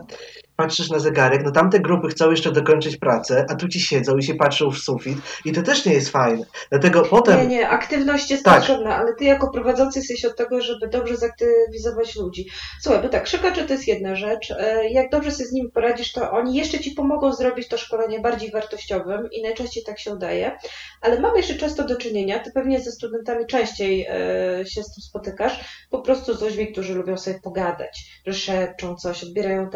patrzysz 0.55 0.89
na 0.89 0.99
zegarek, 0.99 1.41
no 1.45 1.51
tamte 1.51 1.79
grupy 1.79 2.07
chcą 2.07 2.31
jeszcze 2.31 2.51
dokończyć 2.51 2.97
pracę, 2.97 3.45
a 3.49 3.55
tu 3.55 3.67
ci 3.67 3.79
siedzą 3.79 4.17
i 4.17 4.23
się 4.23 4.33
patrzą 4.35 4.71
w 4.71 4.77
sufit 4.77 5.17
i 5.45 5.51
to 5.51 5.61
też 5.61 5.85
nie 5.85 5.93
jest 5.93 6.09
fajne. 6.09 6.45
Dlatego 6.69 7.01
potem... 7.01 7.39
Nie, 7.39 7.47
nie, 7.47 7.69
aktywność 7.69 8.31
jest 8.31 8.43
Tak. 8.43 8.55
potrzebna, 8.57 8.95
ale 8.95 9.15
ty 9.15 9.25
jako 9.25 9.51
prowadzący 9.51 9.99
jesteś 9.99 10.25
od 10.25 10.35
tego, 10.37 10.61
żeby 10.61 10.87
dobrze 10.87 11.15
zaktywizować 11.17 12.15
ludzi. 12.15 12.49
Słuchaj, 12.81 13.01
bo 13.01 13.09
tak, 13.09 13.27
szykacze 13.27 13.63
to 13.63 13.73
jest 13.73 13.87
jedna 13.87 14.15
rzecz. 14.15 14.51
E, 14.51 14.89
Jak 14.89 15.09
dobrze 15.11 15.31
sobie 15.31 15.45
z 15.45 15.51
nimi 15.51 15.71
poradzisz, 15.71 16.11
to 16.13 16.31
oni 16.31 16.55
jeszcze 16.57 16.79
ci 16.79 16.91
pomogą 16.91 17.33
zrobić 17.33 17.67
to 17.67 17.77
szkolenie 17.77 18.19
bardziej 18.19 18.51
wartościowym 18.51 19.29
i 19.31 19.41
najczęściej 19.41 19.83
tak 19.83 19.99
się 19.99 20.13
udaje. 20.13 20.57
Ale 21.01 21.19
mamy 21.19 21.37
jeszcze 21.37 21.55
często 21.55 21.83
do 21.83 21.95
czynienia, 21.95 22.39
ty 22.39 22.51
pewnie 22.51 22.79
ze 22.79 22.91
studentami 22.91 23.45
częściej 23.45 24.05
e, 24.09 24.65
się 24.65 24.83
z 24.83 24.93
tym 24.93 25.01
spotykasz, 25.01 25.59
po 25.89 26.01
prostu 26.01 26.33
z 26.33 26.41
ludźmi, 26.41 26.71
którzy 26.71 26.93
lubią 26.95 27.17
sobie 27.17 27.39
pogadać, 27.43 28.21
że 28.27 28.33
szepczą 28.33 28.95
coś, 28.95 29.23
odbierają 29.23 29.69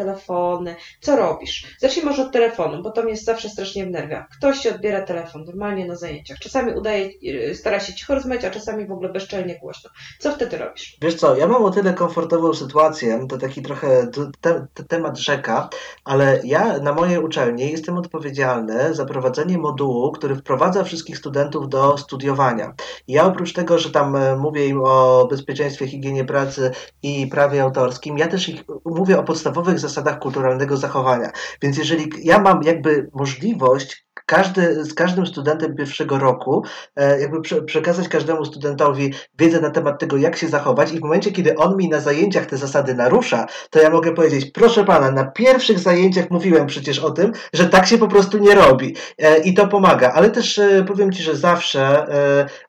Co 1.00 1.16
robisz? 1.16 1.76
Zacznij 1.78 2.04
może 2.04 2.22
od 2.22 2.32
telefonu, 2.32 2.82
bo 2.82 2.90
to 2.90 3.02
mnie 3.02 3.16
zawsze 3.16 3.48
strasznie 3.48 3.86
wnerwia. 3.86 4.26
Ktoś 4.38 4.58
ci 4.58 4.68
odbiera 4.68 5.02
telefon 5.02 5.44
normalnie 5.44 5.86
na 5.86 5.96
zajęciach. 5.96 6.38
Czasami 6.38 6.72
udaje, 6.72 7.10
e, 7.50 7.54
stara 7.54 7.80
się 7.80 7.94
cicho 7.94 8.14
rozmawiać, 8.14 8.44
a 8.44 8.50
czasami 8.50 8.86
w 8.86 8.92
ogóle 8.92 9.08
bezczelnie 9.08 9.58
głośno. 9.58 9.90
Co 10.18 10.32
wtedy 10.32 10.58
robisz? 10.58 10.96
Wiesz 11.02 11.14
co, 11.14 11.36
ja 11.36 11.46
mam 11.46 11.64
o 11.64 11.70
tyle 11.70 11.94
komfortową 11.94 12.54
sytuację, 12.54 13.26
to 13.28 13.38
taki 13.38 13.62
trochę 13.62 14.06
te, 14.40 14.66
te, 14.74 14.84
temat 14.84 15.18
rzeka, 15.18 15.68
ale 16.04 16.40
ja 16.44 16.78
na 16.78 16.92
mojej 16.92 17.18
uczelni 17.18 17.70
jestem 17.70 17.98
odpowiedzialny 17.98 18.94
za 18.94 19.04
prowadzenie 19.04 19.58
modułu, 19.58 20.12
który 20.12 20.36
wprowadza 20.36 20.84
wszystkich 20.84 21.18
studentów 21.18 21.68
do 21.68 21.98
studiowania. 21.98 22.74
Ja 23.08 23.24
oprócz 23.24 23.52
tego, 23.52 23.78
że 23.78 23.90
tam 23.90 24.16
e, 24.16 24.36
mówię 24.36 24.66
im 24.66 24.80
o 24.84 25.26
bezpieczeństwie, 25.30 25.86
higienie 25.86 26.24
pracy 26.24 26.70
i 27.02 27.26
prawie 27.26 27.62
autorskim, 27.62 28.18
ja 28.18 28.28
też 28.28 28.48
ich 28.48 28.64
mówię 28.84 29.18
o 29.18 29.22
podstawowych 29.22 29.78
zasadach 29.78 30.18
kulturalnego 30.56 30.76
zachowania. 30.76 31.30
Więc 31.62 31.78
jeżeli 31.78 32.10
ja 32.22 32.38
mam 32.38 32.62
jakby 32.62 33.10
możliwość 33.14 34.05
każdy, 34.26 34.84
z 34.84 34.94
każdym 34.94 35.26
studentem 35.26 35.76
pierwszego 35.76 36.18
roku 36.18 36.64
e, 36.96 37.20
jakby 37.20 37.40
prze, 37.40 37.62
przekazać 37.62 38.08
każdemu 38.08 38.44
studentowi 38.44 39.14
wiedzę 39.38 39.60
na 39.60 39.70
temat 39.70 39.98
tego, 39.98 40.16
jak 40.16 40.36
się 40.36 40.48
zachować 40.48 40.92
i 40.92 40.98
w 40.98 41.02
momencie, 41.02 41.32
kiedy 41.32 41.56
on 41.56 41.76
mi 41.76 41.88
na 41.88 42.00
zajęciach 42.00 42.46
te 42.46 42.56
zasady 42.56 42.94
narusza, 42.94 43.46
to 43.70 43.80
ja 43.80 43.90
mogę 43.90 44.14
powiedzieć, 44.14 44.50
proszę 44.50 44.84
pana, 44.84 45.10
na 45.10 45.24
pierwszych 45.24 45.78
zajęciach 45.78 46.30
mówiłem 46.30 46.66
przecież 46.66 46.98
o 46.98 47.10
tym, 47.10 47.32
że 47.52 47.68
tak 47.68 47.86
się 47.86 47.98
po 47.98 48.08
prostu 48.08 48.38
nie 48.38 48.54
robi 48.54 48.96
e, 49.18 49.38
i 49.38 49.54
to 49.54 49.68
pomaga, 49.68 50.12
ale 50.12 50.30
też 50.30 50.58
e, 50.58 50.84
powiem 50.88 51.12
ci, 51.12 51.22
że 51.22 51.36
zawsze 51.36 52.06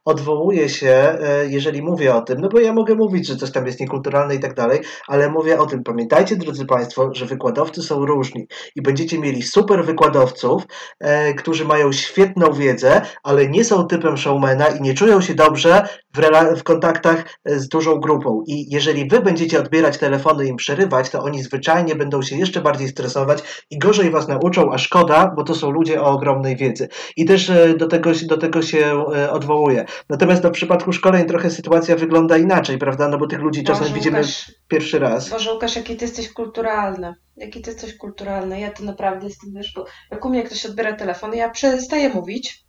odwołuję 0.06 0.70
się, 0.70 1.18
jeżeli 1.48 1.82
mówię 1.82 2.16
o 2.16 2.22
tym, 2.22 2.42
no 2.42 2.50
bo 2.50 2.60
ja 2.60 2.74
mogę 2.74 2.96
mówić, 2.96 3.28
że 3.28 3.36
coś 3.36 3.52
tam 3.52 3.66
jest 3.66 3.80
niekulturalne 3.80 4.36
i 4.36 4.40
tak 4.40 4.54
dalej, 4.54 4.80
ale 5.08 5.30
mówię 5.30 5.60
o 5.60 5.66
tym, 5.66 5.84
pamiętajcie 5.84 6.36
drodzy 6.36 6.66
państwo, 6.66 7.10
że 7.14 7.26
wykładowcy 7.26 7.84
są 7.84 8.06
różni 8.06 8.48
i 8.76 8.82
będziecie 8.82 9.20
mieli 9.20 9.44
super 9.44 9.86
wykładowców, 9.86 10.64
e, 11.00 11.34
którzy 11.48 11.66
mają 11.66 11.92
świetną 11.92 12.54
wiedzę, 12.54 13.02
ale 13.24 13.48
nie 13.48 13.66
są 13.66 13.88
typem 13.88 14.18
showmana 14.18 14.68
i 14.68 14.82
nie 14.82 14.94
czują 14.94 15.22
się 15.22 15.36
dobrze 15.36 15.88
w, 16.18 16.60
w 16.60 16.64
kontaktach 16.64 17.24
e, 17.46 17.60
z 17.60 17.68
dużą 17.68 18.00
grupą. 18.00 18.44
I 18.48 18.74
jeżeli 18.74 19.08
wy 19.08 19.20
będziecie 19.22 19.60
odbierać 19.60 19.98
telefony 19.98 20.46
i 20.46 20.48
im 20.48 20.56
przerywać, 20.56 21.10
to 21.10 21.24
oni 21.24 21.44
zwyczajnie 21.44 21.96
będą 21.96 22.22
się 22.22 22.38
jeszcze 22.38 22.62
bardziej 22.62 22.88
stresować 22.88 23.44
i 23.70 23.78
gorzej 23.80 24.10
was 24.10 24.28
nauczą, 24.28 24.72
a 24.74 24.78
szkoda, 24.78 25.34
bo 25.36 25.44
to 25.44 25.56
są 25.56 25.70
ludzie 25.72 26.02
o 26.02 26.06
ogromnej 26.06 26.56
wiedzy. 26.56 26.88
I 27.18 27.26
też 27.26 27.50
e, 27.50 27.74
do 27.78 27.88
tego, 27.88 28.14
się- 28.14 28.26
do 28.26 28.38
tego 28.38 28.62
się 28.62 29.04
e, 29.16 29.32
odwołuję. 29.32 29.86
Natomiast 30.10 30.44
no, 30.44 30.50
w 30.50 30.54
przypadku 30.54 30.94
szkoleń 30.94 31.26
trochę 31.26 31.50
sytuacja 31.50 31.96
wygląda 31.96 32.38
inaczej, 32.38 32.78
prawda? 32.78 33.08
No 33.08 33.18
bo 33.18 33.28
tych 33.28 33.40
ludzi 33.40 33.64
czasem 33.64 33.84
Boże, 33.84 33.96
widzimy 33.96 34.18
Łukasz, 34.18 34.52
pierwszy 34.68 35.00
raz. 35.00 35.30
Boże, 35.30 35.54
Łukasz, 35.54 35.76
jaki 35.76 35.96
ty 35.96 36.06
jesteś 36.06 36.34
kulturalny. 36.34 37.14
Jaki 37.38 37.62
ty 37.62 37.72
jesteś 37.72 37.98
kulturalny. 37.98 38.60
Ja 38.60 38.72
to 38.72 38.84
naprawdę 38.84 39.26
jestem, 39.28 39.50
wiesz, 39.56 39.74
bo 39.76 39.86
jak 40.12 40.26
u 40.26 40.30
mnie 40.30 40.44
ktoś 40.44 40.66
odbiera 40.66 40.94
telefon, 40.94 41.34
ja 41.34 41.50
przestaję 41.50 42.10
mówić, 42.10 42.67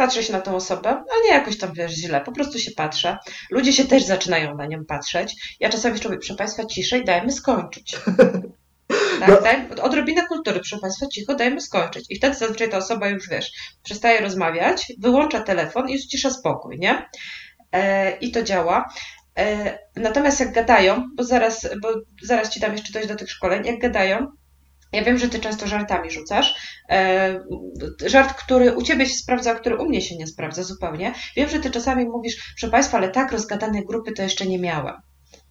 patrzę 0.00 0.22
się 0.22 0.32
na 0.32 0.40
tą 0.40 0.56
osobę, 0.56 0.90
a 0.90 1.24
nie 1.24 1.30
jakoś 1.30 1.58
tam, 1.58 1.72
wiesz, 1.72 1.92
źle, 1.92 2.20
po 2.20 2.32
prostu 2.32 2.58
się 2.58 2.70
patrzę. 2.70 3.18
Ludzie 3.50 3.72
się 3.72 3.84
też 3.84 4.04
zaczynają 4.04 4.56
na 4.56 4.66
nią 4.66 4.84
patrzeć. 4.84 5.56
Ja 5.60 5.68
czasami 5.68 5.94
mówię, 6.04 6.16
proszę 6.16 6.34
Państwa, 6.34 6.64
ciszej, 6.64 7.04
dajmy 7.04 7.32
skończyć. 7.32 7.96
Tak, 9.20 9.28
No. 9.28 9.36
tak? 9.36 9.80
Odrobinę 9.82 10.26
kultury, 10.26 10.56
proszę 10.56 10.78
Państwa, 10.78 11.06
cicho, 11.06 11.34
dajmy 11.34 11.60
skończyć. 11.60 12.04
I 12.10 12.16
wtedy 12.16 12.34
zazwyczaj 12.34 12.70
ta 12.70 12.76
osoba 12.76 13.08
już, 13.08 13.28
wiesz, 13.28 13.52
przestaje 13.82 14.20
rozmawiać, 14.20 14.92
wyłącza 14.98 15.40
telefon 15.40 15.88
i 15.88 15.92
już 15.92 16.02
cisza 16.02 16.30
spokój, 16.30 16.78
nie? 16.78 17.08
E, 17.72 18.10
I 18.16 18.30
to 18.30 18.42
działa. 18.42 18.88
E, 19.38 19.78
natomiast 19.96 20.40
jak 20.40 20.52
gadają, 20.52 21.04
bo 21.16 21.24
zaraz, 21.24 21.68
bo 21.82 21.88
zaraz 22.22 22.50
ci 22.50 22.60
dam 22.60 22.72
jeszcze 22.72 22.92
coś 22.92 23.06
do 23.06 23.16
tych 23.16 23.30
szkoleń, 23.30 23.66
jak 23.66 23.78
gadają, 23.78 24.26
ja 24.92 25.04
wiem, 25.04 25.18
że 25.18 25.28
ty 25.28 25.38
często 25.38 25.66
żartami 25.66 26.10
rzucasz. 26.10 26.54
E, 26.90 27.40
żart, 28.06 28.34
który 28.34 28.76
u 28.76 28.82
ciebie 28.82 29.06
się 29.06 29.14
sprawdza, 29.14 29.50
a 29.50 29.54
który 29.54 29.76
u 29.76 29.84
mnie 29.84 30.02
się 30.02 30.16
nie 30.16 30.26
sprawdza 30.26 30.62
zupełnie. 30.62 31.14
Wiem, 31.36 31.48
że 31.48 31.60
ty 31.60 31.70
czasami 31.70 32.04
mówisz, 32.04 32.54
proszę 32.60 32.70
Państwa, 32.70 32.98
ale 32.98 33.08
tak 33.08 33.32
rozgadane 33.32 33.82
grupy 33.84 34.12
to 34.12 34.22
jeszcze 34.22 34.46
nie 34.46 34.58
miałem. 34.58 34.94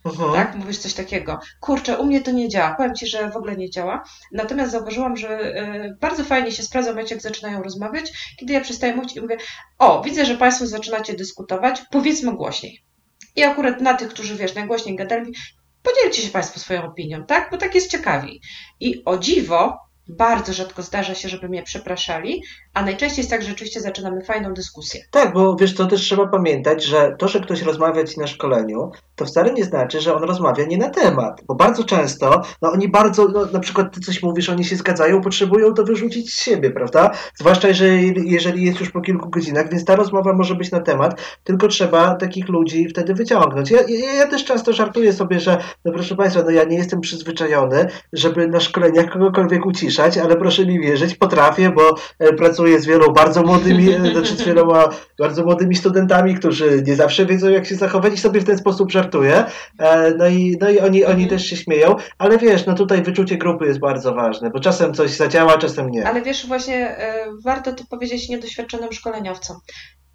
Uh-huh. 0.06 0.34
Tak, 0.34 0.56
mówisz 0.56 0.78
coś 0.78 0.94
takiego. 0.94 1.40
Kurczę, 1.60 1.98
u 1.98 2.06
mnie 2.06 2.22
to 2.22 2.32
nie 2.32 2.50
działa. 2.50 2.76
Powiem 2.76 2.96
ci, 2.96 3.08
że 3.08 3.32
w 3.32 3.36
ogóle 3.36 3.58
nie 3.58 3.70
działa. 3.70 4.04
Natomiast 4.32 4.72
zauważyłam, 4.72 5.18
że 5.18 5.40
y, 5.86 5.98
bardzo 6.02 6.24
fajnie 6.24 6.52
się 6.52 6.64
sprawdza 6.64 6.92
momencie, 6.92 7.16
jak 7.16 7.22
zaczynają 7.22 7.64
rozmawiać, 7.64 8.12
kiedy 8.40 8.54
ja 8.54 8.62
przestaję 8.62 8.96
mówić 8.96 9.16
i 9.16 9.22
mówię: 9.22 9.38
O, 9.78 10.02
widzę, 10.04 10.26
że 10.26 10.38
Państwo 10.38 10.68
zaczynacie 10.68 11.14
dyskutować, 11.14 11.82
powiedzmy 11.92 12.36
głośniej. 12.36 12.84
I 13.36 13.44
akurat 13.44 13.82
na 13.82 13.94
tych, 13.94 14.10
którzy 14.10 14.36
wiesz, 14.36 14.56
najgłośniej 14.56 14.96
gadali, 14.96 15.34
podzielcie 15.90 16.22
się 16.22 16.30
Państwo 16.30 16.60
swoją 16.60 16.86
opinią, 16.86 17.26
tak? 17.26 17.52
Bo 17.52 17.58
tak 17.58 17.76
jest 17.76 17.92
ciekawiej. 17.92 18.42
I 18.80 19.06
o 19.06 19.18
dziwo, 19.18 19.78
bardzo 20.10 20.54
rzadko 20.54 20.82
zdarza 20.82 21.16
się, 21.16 21.30
żeby 21.30 21.50
mnie 21.50 21.64
przepraszali, 21.64 22.44
a 22.74 22.86
najczęściej 22.86 23.20
jest 23.20 23.30
tak, 23.30 23.42
że 23.42 23.50
rzeczywiście 23.50 23.82
zaczynamy 23.82 24.22
fajną 24.22 24.54
dyskusję. 24.54 25.02
Tak, 25.12 25.34
bo 25.34 25.56
wiesz 25.56 25.74
co, 25.74 25.86
też 25.86 26.02
trzeba 26.02 26.28
pamiętać, 26.28 26.84
że 26.84 27.16
to, 27.20 27.28
że 27.28 27.40
ktoś 27.40 27.62
rozmawia 27.62 28.04
ci 28.04 28.20
na 28.20 28.28
szkoleniu, 28.28 28.92
to 29.16 29.26
wcale 29.26 29.54
nie 29.54 29.64
znaczy, 29.64 30.02
że 30.02 30.16
on 30.16 30.24
rozmawia 30.24 30.66
nie 30.66 30.78
na 30.78 30.90
temat, 30.90 31.42
bo 31.48 31.56
bardzo 31.56 31.84
często, 31.84 32.42
no 32.62 32.72
oni 32.72 32.90
bardzo, 32.90 33.28
no, 33.28 33.46
na 33.46 33.60
przykład 33.60 33.94
ty 33.94 34.00
coś 34.00 34.24
mówisz, 34.24 34.50
oni 34.50 34.66
się 34.66 34.76
zgadzają, 34.76 35.22
potrzebują 35.22 35.74
to 35.74 35.84
wyrzucić 35.84 36.34
z 36.34 36.42
siebie, 36.42 36.72
prawda? 36.72 37.12
Zwłaszcza 37.36 37.68
jeżeli, 37.68 38.32
jeżeli 38.32 38.66
jest 38.66 38.80
już 38.80 38.92
po 38.92 39.02
kilku 39.02 39.30
godzinach, 39.30 39.70
więc 39.72 39.86
ta 39.86 39.96
rozmowa 39.96 40.34
może 40.34 40.56
być 40.56 40.72
na 40.72 40.80
temat, 40.80 41.22
tylko 41.44 41.68
trzeba 41.68 42.16
takich 42.16 42.50
ludzi 42.50 42.88
wtedy 42.90 43.14
wyciągnąć. 43.14 43.72
Ja, 43.72 43.80
ja, 43.88 44.14
ja 44.14 44.28
też 44.28 44.46
często 44.46 44.74
żartuję 44.74 45.14
sobie, 45.14 45.40
że 45.40 45.58
no 45.86 45.92
proszę 45.92 46.16
Państwa, 46.16 46.44
no 46.44 46.52
ja 46.52 46.64
nie 46.64 46.78
jestem 46.78 47.02
przyzwyczajony, 47.02 47.88
żeby 48.14 48.48
na 48.48 48.60
szkoleniach 48.60 49.10
kogokolwiek 49.10 49.66
uciszać, 49.66 49.99
ale 50.00 50.36
proszę 50.36 50.66
mi 50.66 50.80
wierzyć, 50.80 51.16
potrafię, 51.16 51.70
bo 51.70 51.96
e, 52.20 52.34
pracuję 52.34 52.80
z 52.80 52.86
wieloma 52.86 53.14
bardzo 53.14 53.44
młodymi, 53.44 53.94
e, 53.94 54.00
znaczy 54.14 54.36
z 54.36 54.42
wieloma 54.42 54.90
bardzo 55.20 55.44
młodymi 55.44 55.76
studentami, 55.76 56.36
którzy 56.36 56.84
nie 56.88 56.96
zawsze 56.96 57.26
wiedzą, 57.26 57.50
jak 57.50 57.66
się 57.66 57.76
zachować 57.76 58.14
i 58.14 58.18
sobie 58.18 58.42
w 58.42 58.44
ten 58.44 58.58
sposób 58.58 58.92
żartuję. 58.92 59.46
E, 59.80 60.14
no 60.18 60.28
i, 60.28 60.58
no 60.62 60.70
i 60.70 60.80
oni, 60.80 61.06
oni 61.06 61.24
mhm. 61.24 61.30
też 61.30 61.46
się 61.46 61.58
śmieją, 61.58 61.96
ale 62.18 62.38
wiesz, 62.38 62.66
no 62.66 62.74
tutaj 62.74 63.04
wyczucie 63.04 63.38
grupy 63.38 63.66
jest 63.66 63.80
bardzo 63.80 64.14
ważne, 64.14 64.50
bo 64.50 64.60
czasem 64.60 64.94
coś 64.94 65.12
zadziała, 65.12 65.58
czasem 65.58 65.90
nie. 65.90 66.08
Ale 66.08 66.22
wiesz, 66.22 66.48
właśnie 66.48 66.96
warto 67.44 67.74
to 67.74 67.84
powiedzieć 67.90 68.30
niedoświadczonym 68.30 68.92
szkoleniowcom. 68.92 69.58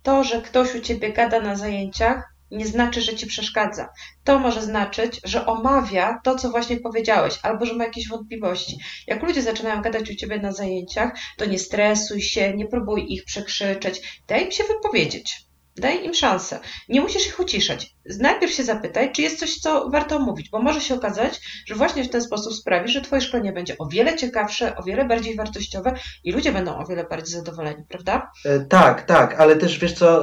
To, 0.03 0.25
że 0.25 0.43
ktoś 0.43 0.75
u 0.75 0.81
ciebie 0.81 1.13
gada 1.13 1.41
na 1.41 1.57
zajęciach, 1.57 2.34
nie 2.55 2.67
znaczy, 2.67 3.01
że 3.01 3.17
ci 3.17 3.27
przeszkadza. 3.27 3.89
To 4.25 4.39
może 4.39 4.63
znaczyć, 4.63 5.21
że 5.25 5.47
omawia 5.47 6.21
to, 6.25 6.35
co 6.35 6.51
właśnie 6.51 6.77
powiedziałeś, 6.77 7.39
albo 7.43 7.67
że 7.67 7.75
ma 7.75 7.85
jakieś 7.85 8.09
wątpliwości. 8.09 8.79
Jak 9.07 9.23
ludzie 9.23 9.43
zaczynają 9.43 9.83
gadać 9.83 10.11
u 10.11 10.15
ciebie 10.15 10.39
na 10.39 10.53
zajęciach, 10.53 11.13
to 11.37 11.45
nie 11.45 11.59
stresuj 11.59 12.23
się, 12.23 12.57
nie 12.57 12.67
próbuj 12.67 13.13
ich 13.13 13.25
przekrzyczeć, 13.25 14.23
daj 14.29 14.45
im 14.45 14.53
się 14.53 14.65
wypowiedzieć. 14.65 15.44
Daj 15.77 16.05
im 16.05 16.15
szansę. 16.15 16.61
Nie 16.89 17.01
musisz 17.01 17.27
ich 17.27 17.41
uciszać. 17.41 17.95
Najpierw 18.21 18.53
się 18.53 18.63
zapytaj, 18.65 19.13
czy 19.13 19.23
jest 19.23 19.39
coś, 19.39 19.55
co 19.55 19.91
warto 19.91 20.17
omówić, 20.17 20.51
bo 20.51 20.63
może 20.63 20.81
się 20.81 20.95
okazać, 20.95 21.41
że 21.67 21.75
właśnie 21.75 22.05
w 22.05 22.11
ten 22.11 22.23
sposób 22.23 22.55
sprawi, 22.55 22.89
że 22.89 23.01
Twoje 23.01 23.23
szkolenie 23.23 23.53
będzie 23.53 23.79
o 23.79 23.89
wiele 23.89 24.17
ciekawsze, 24.17 24.77
o 24.77 24.83
wiele 24.83 25.05
bardziej 25.05 25.37
wartościowe 25.37 25.95
i 26.25 26.33
ludzie 26.33 26.53
będą 26.53 26.79
o 26.79 26.87
wiele 26.87 27.05
bardziej 27.05 27.39
zadowoleni, 27.39 27.85
prawda? 27.89 28.31
E, 28.45 28.61
tak, 28.61 29.03
tak, 29.03 29.41
ale 29.41 29.57
też 29.57 29.79
wiesz 29.79 29.93
co, 29.93 30.23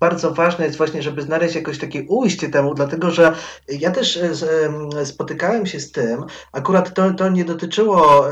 bardzo 0.00 0.34
ważne 0.34 0.64
jest 0.64 0.76
właśnie, 0.76 1.02
żeby 1.02 1.22
znaleźć 1.22 1.54
jakoś 1.54 1.78
takie 1.78 2.02
ujście 2.08 2.48
temu, 2.48 2.74
dlatego 2.74 3.10
że 3.10 3.34
ja 3.68 3.90
też 3.90 4.16
e, 4.16 5.06
spotykałem 5.06 5.66
się 5.66 5.80
z 5.80 5.92
tym, 5.92 6.24
akurat 6.52 6.94
to, 6.94 7.14
to 7.14 7.28
nie 7.28 7.44
dotyczyło 7.44 8.26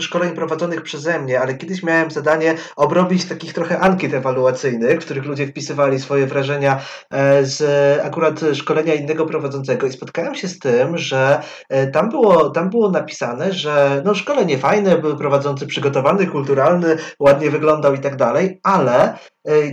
szkoleń 0.00 0.34
prowadzonych 0.34 0.82
przeze 0.82 1.18
mnie, 1.18 1.40
ale 1.40 1.54
kiedyś 1.54 1.82
miałem 1.82 2.10
zadanie 2.10 2.54
obrobić 2.76 3.24
takich 3.24 3.52
trochę 3.52 3.78
ankiet 3.78 4.21
ewaluacyjnych, 4.22 5.00
w 5.00 5.04
których 5.04 5.24
ludzie 5.24 5.46
wpisywali 5.46 6.00
swoje 6.00 6.26
wrażenia 6.26 6.80
e, 7.10 7.44
z 7.44 7.62
akurat 8.04 8.40
szkolenia 8.54 8.94
innego 8.94 9.26
prowadzącego. 9.26 9.86
I 9.86 9.92
spotkałem 9.92 10.34
się 10.34 10.48
z 10.48 10.58
tym, 10.58 10.98
że 10.98 11.42
e, 11.68 11.86
tam 11.86 12.10
było, 12.10 12.50
tam 12.50 12.70
było 12.70 12.90
napisane, 12.90 13.52
że 13.52 14.02
no 14.04 14.14
szkolenie 14.14 14.58
fajne, 14.58 14.98
był 14.98 15.16
prowadzący 15.16 15.66
przygotowany, 15.66 16.26
kulturalny, 16.26 16.96
ładnie 17.20 17.50
wyglądał 17.50 17.94
i 17.94 17.98
tak 17.98 18.16
dalej, 18.16 18.60
ale 18.62 19.18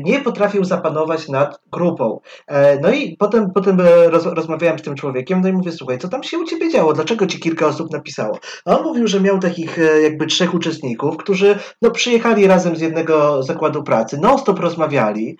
nie 0.04 0.20
potrafił 0.20 0.64
zapanować 0.64 1.28
nad 1.28 1.60
grupą. 1.72 2.20
E, 2.48 2.80
no 2.80 2.92
i 2.92 3.18
potem, 3.18 3.52
potem 3.52 3.80
e, 3.80 4.10
roz, 4.10 4.26
rozmawiałem 4.26 4.80
z 4.80 4.82
tym 4.82 4.96
człowiekiem, 4.96 5.42
no 5.42 5.48
i 5.48 5.54
mówię, 5.54 5.72
słuchaj, 5.72 6.00
co 6.00 6.08
tam 6.08 6.24
się 6.24 6.40
u 6.40 6.44
ciebie 6.44 6.70
działo? 6.70 6.94
Dlaczego 6.94 7.28
ci 7.28 7.40
kilka 7.40 7.68
osób 7.68 7.92
napisało? 7.92 8.40
A 8.66 8.80
on 8.80 8.84
mówił, 8.84 9.08
że 9.08 9.22
miał 9.22 9.40
takich 9.40 9.80
jakby 10.04 10.28
trzech 10.28 10.54
uczestników, 10.54 11.18
którzy 11.18 11.60
no, 11.82 11.92
przyjechali 11.92 12.48
razem 12.48 12.76
z 12.76 12.82
jednego 12.82 13.44
zakładu 13.44 13.84
pracy, 13.84 14.18
non-stop 14.22 14.60
rozmawiali 14.60 15.38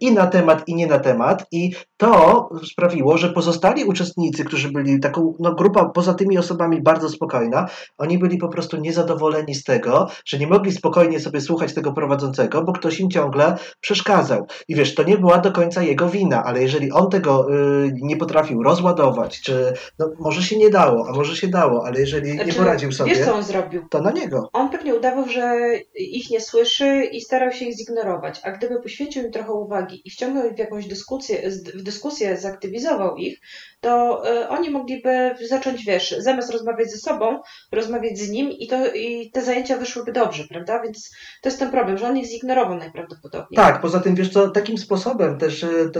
i 0.00 0.12
na 0.12 0.26
temat, 0.26 0.68
i 0.68 0.74
nie 0.74 0.86
na 0.86 0.98
temat 0.98 1.46
i 1.52 1.72
to 1.96 2.48
sprawiło, 2.72 3.18
że 3.18 3.28
pozostali 3.28 3.84
uczestnicy, 3.84 4.44
którzy 4.44 4.72
byli 4.72 5.00
taką 5.00 5.34
no, 5.40 5.54
grupa 5.54 5.84
poza 5.84 6.14
tymi 6.14 6.38
osobami 6.38 6.82
bardzo 6.82 7.08
spokojna, 7.08 7.66
oni 7.98 8.18
byli 8.18 8.38
po 8.38 8.48
prostu 8.48 8.76
niezadowoleni 8.76 9.54
z 9.54 9.64
tego, 9.64 10.08
że 10.24 10.38
nie 10.38 10.46
mogli 10.46 10.72
spokojnie 10.72 11.20
sobie 11.20 11.40
słuchać 11.40 11.74
tego 11.74 11.92
prowadzącego, 11.92 12.62
bo 12.62 12.72
ktoś 12.72 13.00
im 13.00 13.10
ciągle 13.10 13.56
przeszkadzał. 13.80 14.46
I 14.68 14.74
wiesz, 14.74 14.94
to 14.94 15.02
nie 15.02 15.18
była 15.18 15.38
do 15.38 15.52
końca 15.52 15.82
jego 15.82 16.08
wina, 16.08 16.44
ale 16.44 16.62
jeżeli 16.62 16.92
on 16.92 17.10
tego 17.10 17.46
y, 17.54 17.92
nie 18.02 18.16
potrafił 18.16 18.62
rozładować, 18.62 19.40
czy 19.40 19.72
no, 19.98 20.10
może 20.18 20.42
się 20.42 20.58
nie 20.58 20.70
dało, 20.70 21.08
a 21.08 21.12
może 21.12 21.36
się 21.36 21.48
dało, 21.48 21.86
ale 21.86 22.00
jeżeli 22.00 22.32
znaczy, 22.32 22.46
nie 22.50 22.52
poradził 22.52 22.92
sobie, 22.92 23.14
wiesz, 23.14 23.24
co 23.24 23.34
on 23.34 23.42
zrobił? 23.42 23.84
to 23.90 24.00
na 24.00 24.10
niego. 24.10 24.50
On 24.52 24.70
pewnie 24.70 24.94
udawał, 24.94 25.28
że 25.28 25.56
ich 25.94 26.30
nie 26.30 26.40
słyszy 26.40 27.04
i 27.12 27.20
starał 27.20 27.52
się 27.52 27.64
ich 27.64 27.76
zignorować, 27.76 28.40
a 28.42 28.52
gdyby 28.52 28.80
poświęcił 28.80 29.24
im 29.24 29.32
trochę 29.32 29.52
uwagi 29.52 30.02
i 30.04 30.10
wciągnął 30.10 30.46
ich 30.46 30.54
w 30.54 30.58
jakąś 30.58 30.86
dyskusję, 30.86 31.50
w 31.74 31.82
dyskusję 31.82 32.36
zaktywizował 32.36 33.16
ich, 33.16 33.40
to 33.80 34.22
y, 34.42 34.48
oni 34.48 34.70
mogliby 34.70 35.34
zacząć, 35.48 35.84
wiesz, 35.84 36.14
zamiast 36.18 36.52
rozmawiać 36.52 36.90
ze 36.90 36.98
sobą, 36.98 37.40
rozmawiać 37.72 38.18
z 38.18 38.30
nim 38.30 38.50
i, 38.50 38.66
to, 38.66 38.94
i 38.94 39.30
te 39.30 39.42
zajęcia 39.42 39.76
wyszłyby 39.76 40.12
dobrze, 40.12 40.44
prawda? 40.48 40.82
Więc 40.82 41.10
to 41.42 41.48
jest 41.48 41.58
ten 41.58 41.70
problem, 41.70 41.98
że 41.98 42.08
on 42.08 42.16
ich 42.16 42.26
zignorował 42.26 42.78
najprawdopodobniej. 42.78 43.53
Tak, 43.54 43.80
poza 43.80 44.00
tym, 44.00 44.14
wiesz 44.14 44.28
co, 44.28 44.50
takim 44.50 44.78
sposobem 44.78 45.38
też 45.38 45.62
y, 45.62 45.90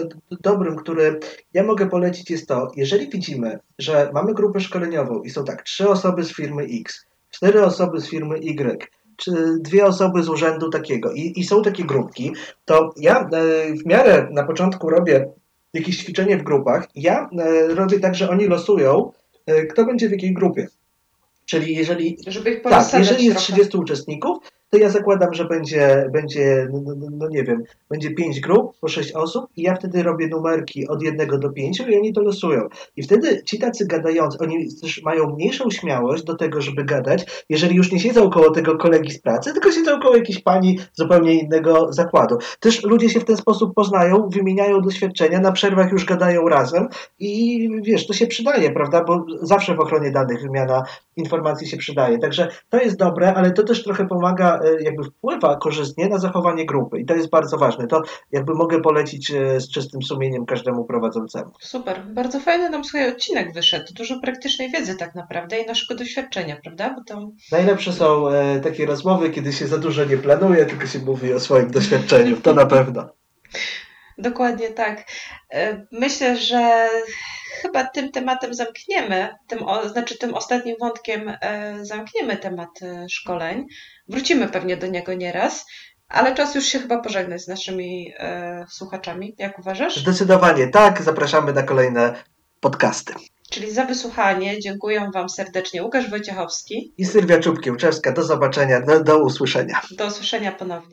dobrym, 0.40 0.76
który 0.76 1.20
ja 1.55 1.62
mogę 1.62 1.86
polecić 1.86 2.30
jest 2.30 2.48
to, 2.48 2.72
jeżeli 2.76 3.11
widzimy, 3.11 3.59
że 3.78 4.11
mamy 4.14 4.34
grupę 4.34 4.61
szkoleniową 4.61 5.22
i 5.22 5.30
są 5.30 5.44
tak, 5.44 5.62
trzy 5.62 5.88
osoby 5.88 6.24
z 6.24 6.32
firmy 6.32 6.66
X, 6.80 7.07
cztery 7.30 7.64
osoby 7.64 8.00
z 8.00 8.09
firmy 8.09 8.36
Y, 8.36 8.88
czy 9.16 9.32
dwie 9.61 9.84
osoby 9.84 10.22
z 10.22 10.28
urzędu 10.28 10.70
takiego 10.70 11.12
i, 11.12 11.32
i 11.36 11.44
są 11.44 11.62
takie 11.62 11.84
grupki, 11.84 12.32
to 12.64 12.94
ja 12.96 13.22
y, 13.22 13.74
w 13.76 13.86
miarę 13.86 14.28
na 14.30 14.44
początku 14.44 14.90
robię 14.90 15.28
jakieś 15.74 15.98
ćwiczenie 15.98 16.36
w 16.36 16.42
grupach. 16.42 16.88
Ja 16.94 17.28
e, 17.38 17.74
robię 17.74 18.00
tak, 18.00 18.14
że 18.14 18.30
oni 18.30 18.46
losują, 18.46 19.12
e, 19.46 19.66
kto 19.66 19.84
będzie 19.84 20.09
w 20.09 20.12
jakiej 20.12 20.34
grupie. 20.34 20.68
Czyli 21.46 21.76
jeżeli, 21.76 22.18
tak, 22.62 22.92
jeżeli 22.98 23.24
jest 23.24 23.38
30 23.38 23.76
uczestników, 23.76 24.38
to 24.75 24.79
ja 24.79 24.89
zakładam, 24.89 25.35
że 25.35 25.45
będzie, 25.45 26.11
będzie 26.12 26.68
no, 26.72 26.81
no, 26.85 26.95
no, 26.99 27.07
no, 27.12 27.29
nie 27.29 27.45
wiem, 27.45 27.62
będzie 27.91 28.14
pięć 28.14 28.41
grup 28.41 28.79
po 28.81 28.89
sześć 28.89 29.12
osób 29.12 29.45
i 29.57 29.62
ja 29.62 29.75
wtedy 29.75 30.03
robię 30.03 30.29
numerki 30.29 30.89
od 30.89 31.03
jednego 31.03 31.39
do 31.39 31.51
pięciu 31.51 31.89
i 31.89 31.97
oni 31.97 32.12
to 32.12 32.22
losują. 32.22 32.68
I 32.97 33.03
wtedy 33.03 33.43
ci 33.43 33.59
tacy 33.59 33.87
gadający, 33.87 34.39
oni 34.41 34.68
też 34.83 35.03
mają 35.03 35.31
mniejszą 35.31 35.70
śmiałość 35.70 36.25
do 36.25 36.35
tego, 36.35 36.61
żeby 36.61 36.85
gadać, 36.85 37.45
jeżeli 37.49 37.77
już 37.77 37.93
nie 37.93 38.01
siedzą 38.01 38.31
koło 38.31 38.51
tego 38.51 38.77
kolegi 38.77 39.11
z 39.11 39.20
pracy, 39.20 39.53
tylko 39.53 39.72
siedzą 39.72 40.01
koło 40.01 40.16
jakiejś 40.16 40.43
pani 40.43 40.79
zupełnie 40.93 41.41
innego 41.41 41.93
zakładu. 41.93 42.39
Też 42.61 42.83
ludzie 42.83 43.11
się 43.11 43.20
w 43.20 43.25
ten 43.25 43.37
sposób 43.37 43.75
poznają, 43.75 44.29
wymieniają 44.29 44.81
doświadczenia, 44.81 45.41
na 45.41 45.53
przerwach 45.53 45.93
już 45.93 46.05
gadają 46.05 46.49
razem 46.49 46.89
i 47.18 47.68
wiesz, 47.83 48.07
to 48.07 48.12
się 48.12 48.27
przydaje, 48.27 48.70
prawda, 48.70 49.05
bo 49.05 49.27
zawsze 49.43 49.75
w 49.75 49.81
ochronie 49.81 50.11
danych 50.11 50.43
wymiana 50.43 50.83
informacji 51.16 51.68
się 51.68 51.77
przydaje. 51.77 52.18
Także 52.18 52.49
to 52.68 52.81
jest 52.81 52.97
dobre, 52.97 53.35
ale 53.35 53.51
to 53.51 53.62
też 53.62 53.85
trochę 53.85 54.07
pomaga 54.07 54.61
jakby 54.80 55.04
wpływa 55.04 55.56
korzystnie 55.56 56.08
na 56.08 56.18
zachowanie 56.18 56.66
grupy 56.66 57.00
i 57.00 57.04
to 57.04 57.14
jest 57.14 57.30
bardzo 57.30 57.58
ważne. 57.58 57.86
To 57.86 58.02
jakby 58.32 58.54
mogę 58.54 58.80
polecić 58.80 59.30
e, 59.30 59.60
z 59.60 59.70
czystym 59.70 60.02
sumieniem 60.02 60.46
każdemu 60.46 60.84
prowadzącemu. 60.84 61.50
Super, 61.60 62.02
bardzo 62.06 62.40
fajny 62.40 62.70
nam 62.70 62.84
swój 62.84 63.08
odcinek 63.08 63.52
wyszedł. 63.52 63.94
Dużo 63.94 64.20
praktycznej 64.20 64.70
wiedzy 64.70 64.96
tak 64.96 65.14
naprawdę 65.14 65.60
i 65.60 65.66
naszego 65.66 65.94
doświadczenia, 65.94 66.56
prawda? 66.62 66.94
Bo 66.94 67.04
to... 67.04 67.30
Najlepsze 67.52 67.92
są 67.92 68.28
e, 68.28 68.60
takie 68.60 68.86
rozmowy, 68.86 69.30
kiedy 69.30 69.52
się 69.52 69.66
za 69.66 69.78
dużo 69.78 70.04
nie 70.04 70.16
planuje, 70.16 70.66
tylko 70.66 70.86
się 70.86 70.98
mówi 70.98 71.34
o 71.34 71.40
swoim 71.40 71.70
doświadczeniu. 71.70 72.36
To 72.36 72.54
na 72.54 72.66
pewno. 72.66 73.08
Dokładnie 74.18 74.70
tak. 74.70 75.04
Myślę, 75.92 76.36
że 76.36 76.88
chyba 77.62 77.84
tym 77.84 78.12
tematem 78.12 78.54
zamkniemy, 78.54 79.28
tym, 79.46 79.58
znaczy 79.92 80.18
tym 80.18 80.34
ostatnim 80.34 80.76
wątkiem 80.80 81.32
zamkniemy 81.82 82.36
temat 82.36 82.70
szkoleń. 83.08 83.66
Wrócimy 84.09 84.48
pewnie 84.48 84.76
do 84.76 84.86
niego 84.86 85.14
nieraz. 85.14 85.66
Ale 86.09 86.34
czas 86.34 86.55
już 86.55 86.64
się 86.64 86.78
chyba 86.78 86.98
pożegnać 86.98 87.42
z 87.42 87.48
naszymi 87.48 88.12
e, 88.18 88.66
słuchaczami. 88.70 89.34
Jak 89.38 89.59
uważasz? 89.59 89.96
Zdecydowanie 89.96 90.68
tak. 90.68 91.02
Zapraszamy 91.02 91.52
na 91.52 91.62
kolejne 91.62 92.14
podcasty. 92.61 93.14
Czyli 93.50 93.70
za 93.70 93.84
wysłuchanie 93.84 94.61
dziękuję 94.61 95.11
Wam 95.14 95.28
serdecznie 95.28 95.82
Łukasz 95.82 96.11
Wojciechowski 96.11 96.92
i 96.98 97.05
Sylwia 97.05 97.38
Czubkiełczewska. 97.40 98.12
Do 98.12 98.22
zobaczenia, 98.22 98.80
do, 98.80 99.05
do 99.05 99.18
usłyszenia. 99.24 99.80
Do 99.90 100.07
usłyszenia 100.07 100.52
ponownie. 100.52 100.92